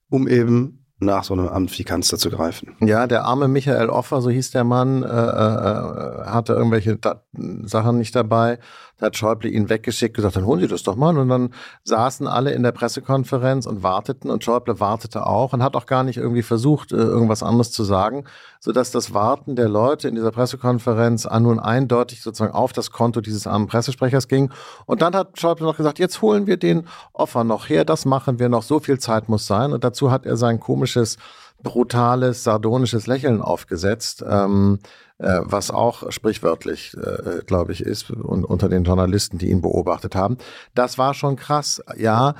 um 0.08 0.28
eben 0.28 0.80
nach 1.00 1.24
so 1.24 1.34
einem 1.34 1.48
Amt 1.48 1.76
wie 1.78 1.84
Kanzler 1.84 2.18
zu 2.18 2.30
greifen. 2.30 2.76
Ja, 2.80 3.06
der 3.06 3.24
arme 3.24 3.48
Michael 3.48 3.88
Offer, 3.88 4.20
so 4.20 4.30
hieß 4.30 4.50
der 4.50 4.64
Mann, 4.64 5.02
äh, 5.02 5.06
äh, 5.06 6.24
hatte 6.26 6.52
irgendwelche 6.52 6.96
da 6.96 7.24
Sachen 7.62 7.98
nicht 7.98 8.14
dabei. 8.14 8.58
Da 9.00 9.06
hat 9.06 9.16
Schäuble 9.16 9.48
ihn 9.48 9.70
weggeschickt, 9.70 10.14
gesagt, 10.14 10.36
dann 10.36 10.44
holen 10.44 10.60
Sie 10.60 10.68
das 10.68 10.82
doch 10.82 10.94
mal. 10.94 11.16
Und 11.16 11.28
dann 11.28 11.54
saßen 11.84 12.26
alle 12.26 12.52
in 12.52 12.62
der 12.62 12.72
Pressekonferenz 12.72 13.66
und 13.66 13.82
warteten 13.82 14.30
und 14.30 14.44
Schäuble 14.44 14.78
wartete 14.78 15.26
auch 15.26 15.54
und 15.54 15.62
hat 15.62 15.74
auch 15.74 15.86
gar 15.86 16.04
nicht 16.04 16.18
irgendwie 16.18 16.42
versucht, 16.42 16.92
äh, 16.92 16.96
irgendwas 16.96 17.42
anderes 17.42 17.72
zu 17.72 17.82
sagen, 17.82 18.24
sodass 18.60 18.90
das 18.90 19.14
Warten 19.14 19.56
der 19.56 19.68
Leute 19.68 20.08
in 20.08 20.14
dieser 20.14 20.30
Pressekonferenz 20.30 21.26
nun 21.40 21.58
eindeutig 21.58 22.22
sozusagen 22.22 22.52
auf 22.52 22.74
das 22.74 22.90
Konto 22.90 23.22
dieses 23.22 23.46
armen 23.46 23.66
Pressesprechers 23.66 24.28
ging. 24.28 24.52
Und 24.84 25.00
dann 25.00 25.14
hat 25.14 25.40
Schäuble 25.40 25.64
noch 25.64 25.76
gesagt, 25.76 25.98
jetzt 25.98 26.20
holen 26.20 26.46
wir 26.46 26.58
den 26.58 26.86
Offer 27.14 27.42
noch 27.42 27.68
her, 27.70 27.86
das 27.86 28.04
machen 28.04 28.38
wir 28.38 28.50
noch, 28.50 28.62
so 28.62 28.80
viel 28.80 28.98
Zeit 28.98 29.30
muss 29.30 29.46
sein. 29.46 29.72
Und 29.72 29.82
dazu 29.82 30.10
hat 30.10 30.26
er 30.26 30.36
sein 30.36 30.60
komisches 30.60 31.16
brutales, 31.62 32.44
sardonisches 32.44 33.06
Lächeln 33.06 33.40
aufgesetzt, 33.40 34.24
ähm, 34.28 34.78
äh, 35.18 35.40
was 35.42 35.70
auch 35.70 36.10
sprichwörtlich, 36.10 36.96
äh, 36.96 37.42
glaube 37.46 37.72
ich, 37.72 37.82
ist 37.82 38.10
und 38.10 38.44
unter 38.44 38.68
den 38.68 38.84
Journalisten, 38.84 39.38
die 39.38 39.50
ihn 39.50 39.60
beobachtet 39.60 40.14
haben. 40.14 40.38
Das 40.74 40.98
war 40.98 41.14
schon 41.14 41.36
krass, 41.36 41.82
ja. 41.96 42.34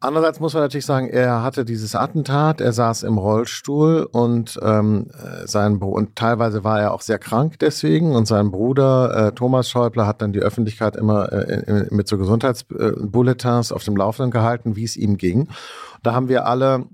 Andererseits 0.00 0.38
muss 0.38 0.54
man 0.54 0.62
natürlich 0.62 0.86
sagen, 0.86 1.08
er 1.08 1.42
hatte 1.42 1.64
dieses 1.64 1.96
Attentat, 1.96 2.60
er 2.60 2.72
saß 2.72 3.02
im 3.02 3.18
Rollstuhl 3.18 4.08
und 4.08 4.56
ähm, 4.62 5.08
äh, 5.10 5.48
sein 5.48 5.80
Bru- 5.80 5.96
und 5.96 6.14
teilweise 6.14 6.62
war 6.62 6.80
er 6.80 6.94
auch 6.94 7.00
sehr 7.00 7.18
krank 7.18 7.58
deswegen 7.58 8.14
und 8.14 8.28
sein 8.28 8.52
Bruder 8.52 9.26
äh, 9.26 9.32
Thomas 9.32 9.68
Schäuble 9.68 10.06
hat 10.06 10.22
dann 10.22 10.32
die 10.32 10.38
Öffentlichkeit 10.38 10.94
immer 10.94 11.32
äh, 11.32 11.88
mit 11.90 12.06
so 12.06 12.16
Gesundheitsbulletins 12.16 13.72
auf 13.72 13.82
dem 13.82 13.96
Laufenden 13.96 14.30
gehalten, 14.30 14.76
wie 14.76 14.84
es 14.84 14.96
ihm 14.96 15.16
ging. 15.16 15.48
Da 16.04 16.14
haben 16.14 16.28
wir 16.28 16.46
alle 16.46 16.86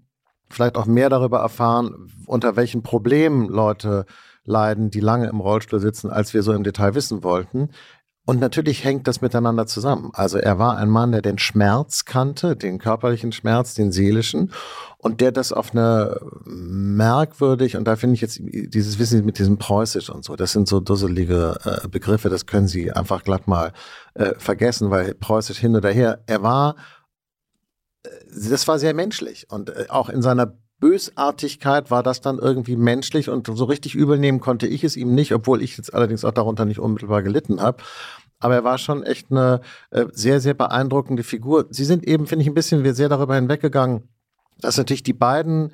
vielleicht 0.54 0.76
auch 0.76 0.86
mehr 0.86 1.10
darüber 1.10 1.40
erfahren, 1.40 2.10
unter 2.26 2.56
welchen 2.56 2.82
Problemen 2.82 3.48
Leute 3.48 4.06
leiden, 4.44 4.90
die 4.90 5.00
lange 5.00 5.28
im 5.28 5.40
Rollstuhl 5.40 5.80
sitzen, 5.80 6.10
als 6.10 6.34
wir 6.34 6.42
so 6.42 6.52
im 6.52 6.64
Detail 6.64 6.94
wissen 6.94 7.22
wollten. 7.22 7.70
Und 8.26 8.40
natürlich 8.40 8.84
hängt 8.84 9.06
das 9.06 9.20
miteinander 9.20 9.66
zusammen. 9.66 10.10
Also 10.14 10.38
er 10.38 10.58
war 10.58 10.78
ein 10.78 10.88
Mann, 10.88 11.12
der 11.12 11.20
den 11.20 11.38
Schmerz 11.38 12.06
kannte, 12.06 12.56
den 12.56 12.78
körperlichen 12.78 13.32
Schmerz, 13.32 13.74
den 13.74 13.92
seelischen, 13.92 14.50
und 14.96 15.20
der 15.20 15.30
das 15.30 15.52
auf 15.52 15.72
eine 15.72 16.18
merkwürdig, 16.46 17.76
und 17.76 17.84
da 17.84 17.96
finde 17.96 18.14
ich 18.14 18.22
jetzt 18.22 18.40
dieses 18.42 18.98
Wissen 18.98 19.26
mit 19.26 19.38
diesem 19.38 19.58
Preußisch 19.58 20.08
und 20.08 20.24
so, 20.24 20.36
das 20.36 20.52
sind 20.52 20.66
so 20.66 20.80
dusselige 20.80 21.58
äh, 21.64 21.86
Begriffe, 21.88 22.30
das 22.30 22.46
können 22.46 22.66
Sie 22.66 22.90
einfach 22.90 23.24
glatt 23.24 23.46
mal 23.46 23.74
äh, 24.14 24.32
vergessen, 24.38 24.90
weil 24.90 25.12
Preußisch 25.12 25.58
hin 25.58 25.76
oder 25.76 25.90
her, 25.90 26.22
er 26.26 26.42
war 26.42 26.76
das 28.34 28.66
war 28.68 28.78
sehr 28.78 28.94
menschlich 28.94 29.46
und 29.50 29.70
äh, 29.70 29.86
auch 29.88 30.08
in 30.08 30.22
seiner 30.22 30.56
Bösartigkeit 30.80 31.90
war 31.90 32.02
das 32.02 32.20
dann 32.20 32.38
irgendwie 32.38 32.76
menschlich 32.76 33.30
und 33.30 33.46
so 33.46 33.64
richtig 33.64 33.94
übel 33.94 34.18
nehmen 34.18 34.40
konnte 34.40 34.66
ich 34.66 34.84
es 34.84 34.96
ihm 34.96 35.14
nicht, 35.14 35.32
obwohl 35.32 35.62
ich 35.62 35.76
jetzt 35.76 35.94
allerdings 35.94 36.24
auch 36.24 36.32
darunter 36.32 36.64
nicht 36.64 36.78
unmittelbar 36.78 37.22
gelitten 37.22 37.60
habe. 37.60 37.82
Aber 38.38 38.54
er 38.54 38.64
war 38.64 38.76
schon 38.76 39.02
echt 39.02 39.30
eine 39.30 39.62
äh, 39.90 40.06
sehr, 40.12 40.40
sehr 40.40 40.52
beeindruckende 40.52 41.22
Figur. 41.22 41.66
Sie 41.70 41.84
sind 41.84 42.06
eben, 42.06 42.26
finde 42.26 42.42
ich, 42.42 42.48
ein 42.48 42.54
bisschen 42.54 42.94
sehr 42.94 43.08
darüber 43.08 43.36
hinweggegangen, 43.36 44.02
dass 44.60 44.76
natürlich 44.76 45.02
die 45.02 45.14
beiden 45.14 45.72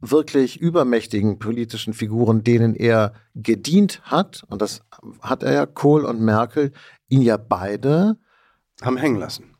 wirklich 0.00 0.60
übermächtigen 0.60 1.38
politischen 1.38 1.94
Figuren, 1.94 2.44
denen 2.44 2.74
er 2.74 3.14
gedient 3.34 4.02
hat, 4.04 4.44
und 4.48 4.60
das 4.62 4.82
hat 5.20 5.42
er 5.42 5.52
ja, 5.52 5.66
Kohl 5.66 6.04
und 6.04 6.20
Merkel, 6.20 6.72
ihn 7.08 7.22
ja 7.22 7.36
beide 7.36 8.18
Haben 8.82 8.98
hängen 8.98 9.18
lassen. 9.18 9.53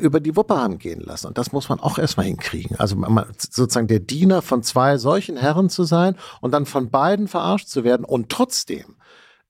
Über 0.00 0.20
die 0.20 0.36
Wuppe 0.36 0.56
haben 0.56 0.78
gehen 0.78 1.00
lassen. 1.00 1.26
Und 1.26 1.38
das 1.38 1.52
muss 1.52 1.68
man 1.68 1.80
auch 1.80 1.98
erstmal 1.98 2.26
hinkriegen. 2.26 2.76
Also 2.78 2.96
sozusagen 3.38 3.88
der 3.88 4.00
Diener 4.00 4.42
von 4.42 4.62
zwei 4.62 4.98
solchen 4.98 5.36
Herren 5.36 5.68
zu 5.68 5.84
sein 5.84 6.16
und 6.40 6.52
dann 6.52 6.66
von 6.66 6.90
beiden 6.90 7.26
verarscht 7.26 7.68
zu 7.68 7.82
werden 7.82 8.04
und 8.04 8.28
trotzdem 8.28 8.96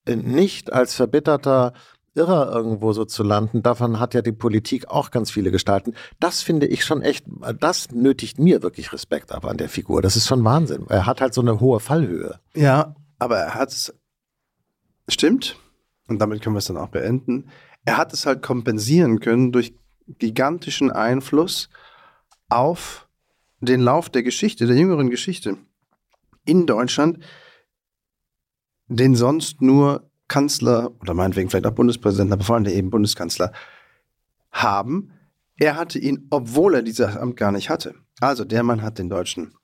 äh, 0.07 0.17
nicht 0.17 0.73
als 0.73 0.95
verbitterter 0.95 1.75
Irrer 2.15 2.51
irgendwo 2.51 2.95
so 2.95 3.05
zu 3.05 3.23
landen. 3.23 3.63
Davon 3.63 4.01
hat 4.01 4.15
ja 4.15 4.23
die 4.23 4.33
Politik 4.33 4.89
auch 4.89 5.11
ganz 5.11 5.31
viele 5.31 5.51
Gestalten. 5.51 5.95
Das 6.19 6.41
finde 6.41 6.67
ich 6.67 6.83
schon 6.83 7.03
echt, 7.03 7.27
das 7.61 7.91
nötigt 7.91 8.39
mir 8.39 8.63
wirklich 8.63 8.93
Respekt 8.95 9.33
ab 9.33 9.45
an 9.45 9.59
der 9.59 9.69
Figur. 9.69 10.01
Das 10.01 10.17
ist 10.17 10.27
schon 10.27 10.43
Wahnsinn. 10.43 10.87
Er 10.89 11.05
hat 11.05 11.21
halt 11.21 11.35
so 11.35 11.43
eine 11.43 11.61
hohe 11.61 11.79
Fallhöhe. 11.79 12.41
Ja, 12.55 12.95
aber 13.19 13.37
er 13.37 13.55
hat 13.55 13.69
es, 13.69 13.95
stimmt, 15.09 15.57
und 16.09 16.19
damit 16.19 16.41
können 16.41 16.55
wir 16.55 16.61
es 16.61 16.67
dann 16.67 16.79
auch 16.79 16.89
beenden, 16.89 17.51
er 17.87 17.97
hat 17.97 18.13
es 18.13 18.27
halt 18.27 18.43
kompensieren 18.43 19.21
können 19.21 19.53
durch 19.53 19.75
gigantischen 20.19 20.91
Einfluss 20.91 21.71
auf 22.49 23.09
den 23.61 23.81
Lauf 23.81 24.11
der 24.11 24.23
Geschichte, 24.23 24.67
der 24.67 24.77
jüngeren 24.77 25.09
Geschichte 25.09 25.57
in 26.45 26.67
Deutschland, 26.67 27.21
den 28.89 29.15
sonst 29.15 29.63
nur 29.63 30.11
Kanzler 30.29 30.93
oder 31.01 31.15
meinetwegen 31.15 31.49
vielleicht 31.49 31.67
auch 31.67 31.75
Bundespräsident, 31.75 32.33
aber 32.33 32.45
vor 32.45 32.57
allem 32.57 32.67
eben 32.67 32.91
Bundeskanzler 32.91 33.53
haben. 34.51 35.13
Er 35.57 35.77
hatte 35.77 35.99
ihn, 35.99 36.27
obwohl 36.31 36.75
er 36.75 36.83
dieses 36.83 37.17
Amt 37.17 37.37
gar 37.37 37.53
nicht 37.53 37.71
hatte. 37.71 37.95
Also 38.21 38.45
der 38.45 38.63
Mann 38.63 38.83
hat 38.83 38.99
den 38.99 39.09
deutschen 39.09 39.55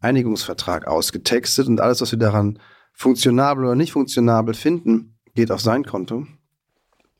Einigungsvertrag 0.00 0.86
ausgetextet 0.86 1.66
und 1.66 1.80
alles, 1.80 2.00
was 2.00 2.12
wir 2.12 2.18
daran 2.18 2.60
funktionabel 2.92 3.64
oder 3.64 3.74
nicht 3.74 3.92
funktionabel 3.92 4.54
finden, 4.54 5.18
geht 5.34 5.50
auf 5.50 5.60
sein 5.60 5.84
Konto. 5.84 6.26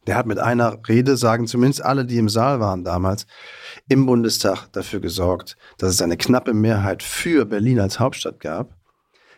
Der 0.06 0.16
hat 0.16 0.26
mit 0.26 0.38
einer 0.38 0.78
Rede, 0.88 1.16
sagen 1.16 1.46
zumindest 1.46 1.84
alle, 1.84 2.04
die 2.04 2.18
im 2.18 2.28
Saal 2.28 2.60
waren 2.60 2.84
damals, 2.84 3.26
im 3.88 4.06
Bundestag 4.06 4.68
dafür 4.72 5.00
gesorgt, 5.00 5.56
dass 5.78 5.90
es 5.90 6.02
eine 6.02 6.16
knappe 6.16 6.54
Mehrheit 6.54 7.02
für 7.02 7.44
Berlin 7.44 7.80
als 7.80 7.98
Hauptstadt 7.98 8.40
gab. 8.40 8.76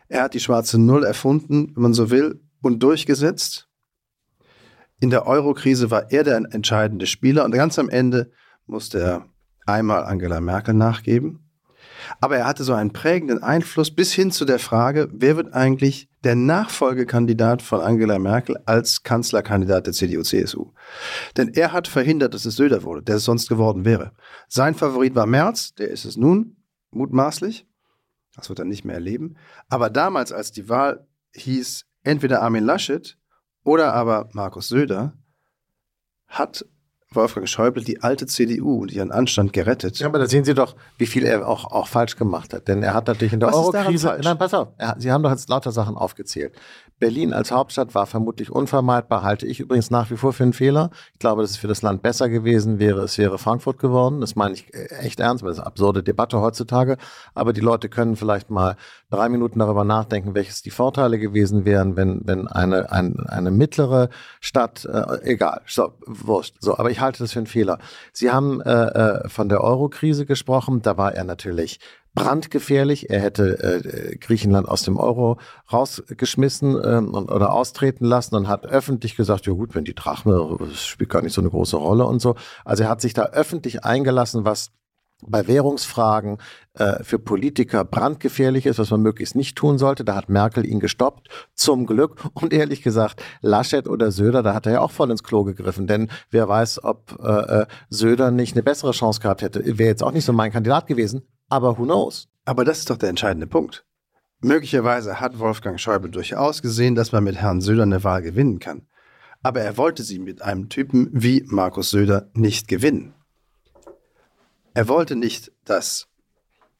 Er 0.08 0.22
hat 0.22 0.34
die 0.34 0.40
schwarze 0.40 0.78
Null 0.78 1.04
erfunden, 1.04 1.72
wenn 1.74 1.82
man 1.82 1.94
so 1.94 2.10
will, 2.10 2.40
und 2.62 2.82
durchgesetzt. 2.82 3.68
In 5.00 5.10
der 5.10 5.26
Euro-Krise 5.26 5.90
war 5.90 6.10
er 6.10 6.24
der 6.24 6.36
entscheidende 6.50 7.06
Spieler 7.06 7.44
und 7.44 7.52
ganz 7.52 7.78
am 7.78 7.88
Ende 7.88 8.32
musste 8.66 9.00
er 9.00 9.26
einmal 9.66 10.04
Angela 10.04 10.40
Merkel 10.40 10.74
nachgeben. 10.74 11.48
Aber 12.20 12.36
er 12.36 12.46
hatte 12.46 12.64
so 12.64 12.74
einen 12.74 12.92
prägenden 12.92 13.42
Einfluss 13.42 13.94
bis 13.94 14.12
hin 14.12 14.32
zu 14.32 14.44
der 14.44 14.58
Frage, 14.58 15.08
wer 15.12 15.36
wird 15.36 15.52
eigentlich 15.52 16.07
der 16.24 16.34
Nachfolgekandidat 16.34 17.62
von 17.62 17.80
Angela 17.80 18.18
Merkel 18.18 18.58
als 18.66 19.02
Kanzlerkandidat 19.02 19.86
der 19.86 19.92
CDU-CSU? 19.92 20.72
Denn 21.36 21.48
er 21.48 21.72
hat 21.72 21.88
verhindert, 21.88 22.34
dass 22.34 22.44
es 22.44 22.56
Söder 22.56 22.82
wurde, 22.82 23.02
der 23.02 23.16
es 23.16 23.24
sonst 23.24 23.48
geworden 23.48 23.84
wäre. 23.84 24.12
Sein 24.48 24.74
Favorit 24.74 25.14
war 25.14 25.26
Merz, 25.26 25.74
der 25.74 25.88
ist 25.88 26.04
es 26.04 26.16
nun, 26.16 26.56
mutmaßlich. 26.90 27.66
Das 28.34 28.48
wird 28.48 28.58
er 28.58 28.64
nicht 28.64 28.84
mehr 28.84 28.94
erleben. 28.94 29.36
Aber 29.68 29.90
damals, 29.90 30.32
als 30.32 30.52
die 30.52 30.68
Wahl 30.68 31.06
hieß, 31.34 31.86
entweder 32.02 32.42
Armin 32.42 32.64
Laschet 32.64 33.16
oder 33.64 33.94
aber 33.94 34.28
Markus 34.32 34.68
Söder, 34.68 35.14
hat 36.26 36.64
Wolfgang 37.10 37.48
Schäuble 37.48 37.82
die 37.82 38.02
alte 38.02 38.26
CDU 38.26 38.82
und 38.82 38.92
ihren 38.92 39.10
Anstand 39.10 39.52
gerettet. 39.52 39.98
Ja, 39.98 40.08
aber 40.08 40.18
da 40.18 40.26
sehen 40.26 40.44
Sie 40.44 40.54
doch, 40.54 40.76
wie 40.98 41.06
viel 41.06 41.24
er 41.24 41.48
auch, 41.48 41.64
auch 41.64 41.88
falsch 41.88 42.16
gemacht 42.16 42.52
hat. 42.52 42.68
Denn 42.68 42.82
er 42.82 42.92
hat 42.92 43.06
natürlich 43.06 43.32
in 43.32 43.40
der 43.40 43.54
Euro-Krise. 43.54 44.18
Nein, 44.22 44.36
pass 44.36 44.52
auf, 44.52 44.68
er, 44.76 44.94
Sie 44.98 45.10
haben 45.10 45.22
doch 45.22 45.30
jetzt 45.30 45.48
lauter 45.48 45.72
Sachen 45.72 45.96
aufgezählt. 45.96 46.52
Berlin 46.98 47.32
als 47.32 47.50
Hauptstadt 47.50 47.94
war 47.94 48.06
vermutlich 48.06 48.50
unvermeidbar, 48.50 49.22
halte 49.22 49.46
ich 49.46 49.60
übrigens 49.60 49.90
nach 49.90 50.10
wie 50.10 50.16
vor 50.16 50.32
für 50.32 50.42
einen 50.42 50.52
Fehler. 50.52 50.90
Ich 51.12 51.20
glaube, 51.20 51.42
dass 51.42 51.52
es 51.52 51.56
für 51.56 51.68
das 51.68 51.82
Land 51.82 52.02
besser 52.02 52.28
gewesen 52.28 52.78
wäre, 52.78 53.02
es 53.02 53.18
wäre 53.18 53.38
Frankfurt 53.38 53.78
geworden. 53.78 54.20
Das 54.20 54.36
meine 54.36 54.54
ich 54.54 54.74
äh, 54.74 54.86
echt 55.00 55.20
ernst, 55.20 55.42
weil 55.42 55.50
das 55.50 55.58
ist 55.58 55.62
eine 55.62 55.68
absurde 55.68 56.02
Debatte 56.02 56.40
heutzutage. 56.40 56.96
Aber 57.34 57.52
die 57.52 57.60
Leute 57.60 57.88
können 57.88 58.16
vielleicht 58.16 58.50
mal 58.50 58.76
drei 59.10 59.28
Minuten 59.28 59.58
darüber 59.58 59.84
nachdenken, 59.84 60.34
welches 60.34 60.62
die 60.62 60.70
Vorteile 60.70 61.18
gewesen 61.18 61.64
wären, 61.64 61.96
wenn, 61.96 62.22
wenn 62.24 62.48
eine, 62.48 62.90
ein, 62.90 63.20
eine 63.26 63.50
mittlere 63.50 64.08
Stadt, 64.40 64.84
äh, 64.84 65.22
egal, 65.22 65.62
so, 65.66 65.92
wurscht. 66.06 66.56
So, 66.60 66.76
aber 66.76 66.90
ich 66.90 67.00
halte 67.00 67.22
das 67.22 67.32
für 67.32 67.38
einen 67.38 67.46
Fehler. 67.46 67.78
Sie 68.12 68.30
haben 68.30 68.60
äh, 68.60 68.70
äh 68.70 69.28
von 69.28 69.48
der 69.48 69.62
Euro-Krise 69.62 70.26
gesprochen, 70.26 70.82
da 70.82 70.96
war 70.96 71.14
er 71.14 71.24
natürlich 71.24 71.80
brandgefährlich. 72.14 73.10
Er 73.10 73.20
hätte 73.20 73.62
äh, 73.62 74.16
Griechenland 74.16 74.68
aus 74.68 74.82
dem 74.82 74.96
Euro 74.96 75.38
rausgeschmissen 75.72 76.80
ähm, 76.84 77.14
oder 77.14 77.52
austreten 77.52 78.04
lassen 78.04 78.34
und 78.34 78.48
hat 78.48 78.66
öffentlich 78.66 79.16
gesagt, 79.16 79.46
ja 79.46 79.52
gut, 79.52 79.74
wenn 79.74 79.84
die 79.84 79.94
Drachme, 79.94 80.56
das 80.58 80.84
spielt 80.84 81.10
gar 81.10 81.22
nicht 81.22 81.34
so 81.34 81.40
eine 81.40 81.50
große 81.50 81.76
Rolle 81.76 82.06
und 82.06 82.20
so. 82.20 82.34
Also 82.64 82.84
er 82.84 82.88
hat 82.88 83.00
sich 83.00 83.14
da 83.14 83.26
öffentlich 83.26 83.84
eingelassen, 83.84 84.44
was 84.44 84.72
bei 85.26 85.46
Währungsfragen 85.48 86.38
äh, 86.74 87.02
für 87.02 87.18
Politiker 87.18 87.84
brandgefährlich 87.84 88.66
ist, 88.66 88.78
was 88.78 88.90
man 88.90 89.02
möglichst 89.02 89.34
nicht 89.34 89.56
tun 89.56 89.78
sollte. 89.78 90.04
Da 90.04 90.14
hat 90.14 90.28
Merkel 90.28 90.64
ihn 90.64 90.80
gestoppt, 90.80 91.28
zum 91.54 91.86
Glück. 91.86 92.24
Und 92.34 92.52
ehrlich 92.52 92.82
gesagt, 92.82 93.22
Laschet 93.40 93.88
oder 93.88 94.12
Söder, 94.12 94.42
da 94.42 94.54
hat 94.54 94.66
er 94.66 94.72
ja 94.72 94.80
auch 94.80 94.92
voll 94.92 95.10
ins 95.10 95.24
Klo 95.24 95.44
gegriffen. 95.44 95.86
Denn 95.86 96.08
wer 96.30 96.48
weiß, 96.48 96.84
ob 96.84 97.18
äh, 97.22 97.62
äh 97.62 97.66
Söder 97.90 98.30
nicht 98.30 98.54
eine 98.54 98.62
bessere 98.62 98.92
Chance 98.92 99.20
gehabt 99.20 99.42
hätte. 99.42 99.78
Wäre 99.78 99.90
jetzt 99.90 100.04
auch 100.04 100.12
nicht 100.12 100.24
so 100.24 100.32
mein 100.32 100.52
Kandidat 100.52 100.86
gewesen. 100.86 101.22
Aber 101.48 101.78
who 101.78 101.84
knows? 101.84 102.28
Aber 102.44 102.64
das 102.64 102.78
ist 102.78 102.90
doch 102.90 102.96
der 102.96 103.08
entscheidende 103.08 103.46
Punkt. 103.46 103.84
Möglicherweise 104.40 105.20
hat 105.20 105.38
Wolfgang 105.38 105.80
Schäuble 105.80 106.10
durchaus 106.10 106.62
gesehen, 106.62 106.94
dass 106.94 107.12
man 107.12 107.24
mit 107.24 107.36
Herrn 107.36 107.60
Söder 107.60 107.82
eine 107.82 108.04
Wahl 108.04 108.22
gewinnen 108.22 108.58
kann. 108.58 108.86
Aber 109.42 109.60
er 109.60 109.76
wollte 109.76 110.02
sie 110.02 110.18
mit 110.18 110.42
einem 110.42 110.68
Typen 110.68 111.08
wie 111.12 111.44
Markus 111.46 111.90
Söder 111.90 112.30
nicht 112.34 112.68
gewinnen. 112.68 113.14
Er 114.74 114.88
wollte 114.88 115.16
nicht, 115.16 115.52
dass. 115.64 116.08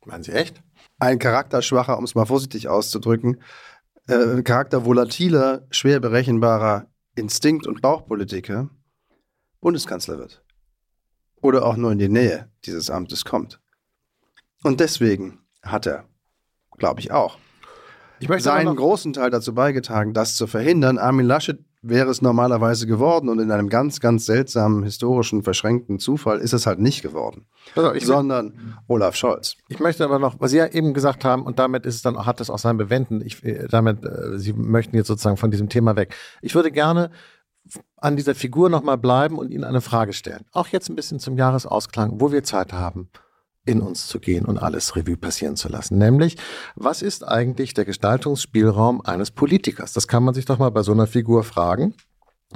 Meinen 0.05 0.23
Sie 0.23 0.33
echt? 0.33 0.63
Ein 0.99 1.19
charakterschwacher, 1.19 1.99
um 1.99 2.05
es 2.05 2.15
mal 2.15 2.27
vorsichtig 2.27 2.69
auszudrücken, 2.69 3.43
äh, 4.07 4.43
charaktervolatiler, 4.43 5.67
schwer 5.71 6.01
berechenbarer 6.01 6.87
Instinkt- 7.15 7.67
und 7.67 7.83
Bauchpolitiker 7.83 8.71
Bundeskanzler 9.61 10.19
wird. 10.19 10.43
Oder 11.41 11.65
auch 11.65 11.77
nur 11.77 11.93
in 11.93 11.99
die 11.99 12.09
Nähe 12.09 12.51
dieses 12.65 12.91
Amtes 12.91 13.25
kommt. 13.25 13.61
Und 14.63 14.81
deswegen 14.81 15.39
hat 15.63 15.87
er, 15.87 16.05
glaube 16.79 17.01
ich 17.01 17.13
auch, 17.13 17.39
ich 18.21 18.43
seinen 18.43 18.75
großen 18.75 19.13
Teil 19.13 19.31
dazu 19.31 19.55
beigetragen, 19.55 20.13
das 20.13 20.35
zu 20.35 20.47
verhindern. 20.47 20.99
Armin 20.99 21.27
Laschet 21.27 21.59
wäre 21.83 22.11
es 22.11 22.21
normalerweise 22.21 22.87
geworden 22.87 23.29
und 23.29 23.39
in 23.39 23.53
einem 23.53 23.69
ganz, 23.69 24.01
ganz 24.01 24.27
seltsamen, 24.27 24.83
historischen, 24.83 25.45
verschränkten 25.45 26.01
Zufall 26.01 26.39
ist 26.39 26.53
es 26.53 26.67
halt 26.67 26.81
nicht 26.81 27.03
geworden, 27.03 27.47
also 27.77 27.95
sondern 28.01 28.77
Olaf 28.89 29.15
Scholz. 29.15 29.55
Ich 29.69 29.79
möchte 29.79 30.05
aber 30.05 30.19
noch, 30.19 30.41
was 30.41 30.51
Sie 30.51 30.57
ja 30.57 30.67
eben 30.67 30.93
gesagt 30.93 31.25
haben, 31.25 31.45
und 31.45 31.61
damit 31.61 31.87
ist 31.87 31.95
es 31.95 32.03
dann, 32.03 32.27
hat 32.27 32.41
es 32.41 32.51
auch 32.51 32.59
sein 32.59 32.77
Bewenden, 32.77 33.25
ich, 33.25 33.45
äh, 33.45 33.69
damit, 33.69 34.05
äh, 34.05 34.39
Sie 34.39 34.53
möchten 34.53 34.97
jetzt 34.97 35.07
sozusagen 35.07 35.37
von 35.37 35.53
diesem 35.53 35.69
Thema 35.69 35.95
weg. 35.95 36.15
Ich 36.43 36.57
würde 36.57 36.73
gerne 36.73 37.11
an 37.97 38.17
dieser 38.17 38.35
Figur 38.35 38.71
nochmal 38.71 38.99
bleiben 38.99 39.39
und 39.39 39.53
Ihnen 39.53 39.65
eine 39.65 39.81
Frage 39.81 40.15
stellen. 40.15 40.47
Auch 40.53 40.69
jetzt 40.69 40.89
ein 40.89 40.97
bisschen 40.97 41.21
zum 41.21 41.37
Jahresausklang, 41.37 42.21
wo 42.21 42.33
wir 42.33 42.43
Zeit 42.43 42.73
haben 42.73 43.09
in 43.69 43.83
uns 43.83 44.09
zu 44.09 44.19
gehen 44.19 44.47
und 44.47 44.59
alles 44.59 44.97
Revue 44.97 45.17
passieren 45.17 45.55
zu 45.55 45.69
lassen. 45.69 45.99
Nämlich, 45.99 46.37
was 46.75 47.03
ist 47.03 47.27
eigentlich 47.27 47.75
der 47.75 47.85
Gestaltungsspielraum 47.85 49.03
eines 49.03 49.31
Politikers? 49.31 49.93
Das 49.93 50.09
kann 50.09 50.25
man 50.25 50.35
sich 50.35 50.47
doch 50.47 50.59
mal 50.59 50.71
bei 50.71 50.83
so 50.83 50.93
einer 50.93 51.07
Figur 51.07 51.45
fragen. 51.45 51.95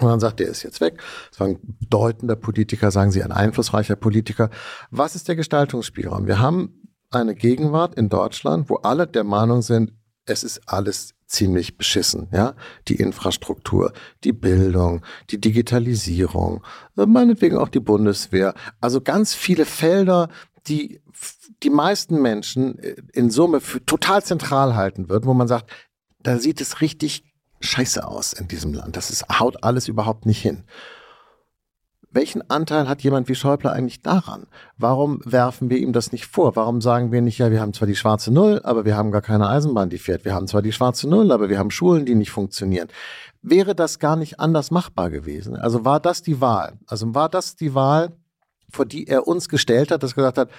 Und 0.01 0.09
dann 0.09 0.21
sagt, 0.21 0.41
der 0.41 0.49
ist 0.49 0.63
jetzt 0.63 0.81
weg. 0.81 1.03
Das 1.31 1.39
war 1.41 1.49
ein 1.49 1.59
bedeutender 1.63 2.35
Politiker, 2.35 2.91
sagen 2.91 3.11
Sie, 3.11 3.23
ein 3.23 3.31
einflussreicher 3.31 3.95
Politiker. 3.95 4.49
Was 4.91 5.15
ist 5.15 5.29
der 5.29 5.37
Gestaltungsspielraum? 5.37 6.27
Wir 6.27 6.41
haben 6.41 6.89
eine 7.11 7.35
Gegenwart 7.35 7.95
in 7.97 8.09
Deutschland, 8.09 8.71
wo 8.71 8.77
alle 8.77 9.07
der 9.07 9.25
Meinung 9.25 9.61
sind, 9.61 9.93
es 10.25 10.45
ist 10.45 10.63
alles 10.67 11.15
ziemlich 11.27 11.77
beschissen, 11.77 12.29
ja. 12.33 12.55
Die 12.89 12.97
Infrastruktur, 12.97 13.93
die 14.25 14.33
Bildung, 14.33 15.03
die 15.31 15.41
Digitalisierung, 15.41 16.63
meinetwegen 16.95 17.59
auch 17.59 17.69
die 17.69 17.81
Bundeswehr. 17.81 18.55
Also 18.81 19.01
ganz 19.01 19.35
viele 19.35 19.65
Felder, 19.65 20.29
die 20.69 21.01
die 21.63 21.71
meisten 21.71 22.21
Menschen 22.21 22.79
äh, 22.79 22.97
in 23.13 23.31
Summe 23.31 23.61
für 23.61 23.85
total 23.85 24.23
zentral 24.23 24.75
halten 24.75 25.09
würden, 25.09 25.27
wo 25.27 25.35
man 25.35 25.49
sagt, 25.49 25.71
da 26.23 26.39
sieht 26.39 26.61
es 26.61 26.81
richtig 26.81 27.25
scheiße 27.61 28.07
aus 28.07 28.33
in 28.33 28.49
diesem 28.49 28.73
Land. 28.75 28.97
Das 28.97 29.11
ist, 29.11 29.25
haut 29.29 29.63
alles 29.63 29.89
überhaupt 29.89 30.27
nicht 30.27 30.41
hin. 30.41 30.65
Welchen 32.15 32.49
Anteil 32.51 32.89
hat 32.89 33.03
jemand 33.03 33.29
wie 33.31 33.35
Schäuble 33.35 33.73
eigentlich 33.73 34.03
daran? 34.03 34.47
Warum 34.77 35.23
werfen 35.25 35.71
wir 35.71 35.79
ihm 35.79 35.95
das 35.95 36.13
nicht 36.13 36.27
vor? 36.27 36.57
Warum 36.57 36.83
sagen 36.83 37.11
wir 37.11 37.23
nicht, 37.23 37.39
ja, 37.39 37.51
wir 37.51 37.61
haben 37.61 37.73
zwar 37.73 37.89
die 37.89 37.97
schwarze 37.97 38.31
Null, 38.31 38.61
aber 38.65 38.85
wir 38.85 38.97
haben 38.99 39.13
gar 39.13 39.23
keine 39.23 39.49
Eisenbahn, 39.49 39.89
die 39.89 39.99
fährt. 39.99 40.27
Wir 40.27 40.35
haben 40.35 40.47
zwar 40.47 40.61
die 40.61 40.73
schwarze 40.73 41.09
Null, 41.09 41.33
aber 41.33 41.49
wir 41.49 41.59
haben 41.59 41.71
Schulen, 41.71 42.05
die 42.05 42.15
nicht 42.15 42.31
funktionieren. 42.31 42.89
Wäre 43.41 43.75
das 43.75 43.99
gar 43.99 44.17
nicht 44.17 44.41
anders 44.41 44.71
machbar 44.71 45.09
gewesen? 45.09 45.57
Also 45.57 45.87
war 45.87 46.01
das 46.01 46.21
die 46.21 46.43
Wahl? 46.43 46.75
Also 46.87 47.15
war 47.15 47.31
das 47.31 47.57
die 47.57 47.75
Wahl, 47.75 48.13
vor 48.73 48.87
die 48.87 49.07
er 49.07 49.29
uns 49.29 49.49
gestellt 49.49 49.91
hat, 49.91 50.03
dass 50.03 50.15
gesagt 50.15 50.39
hat, 50.39 50.51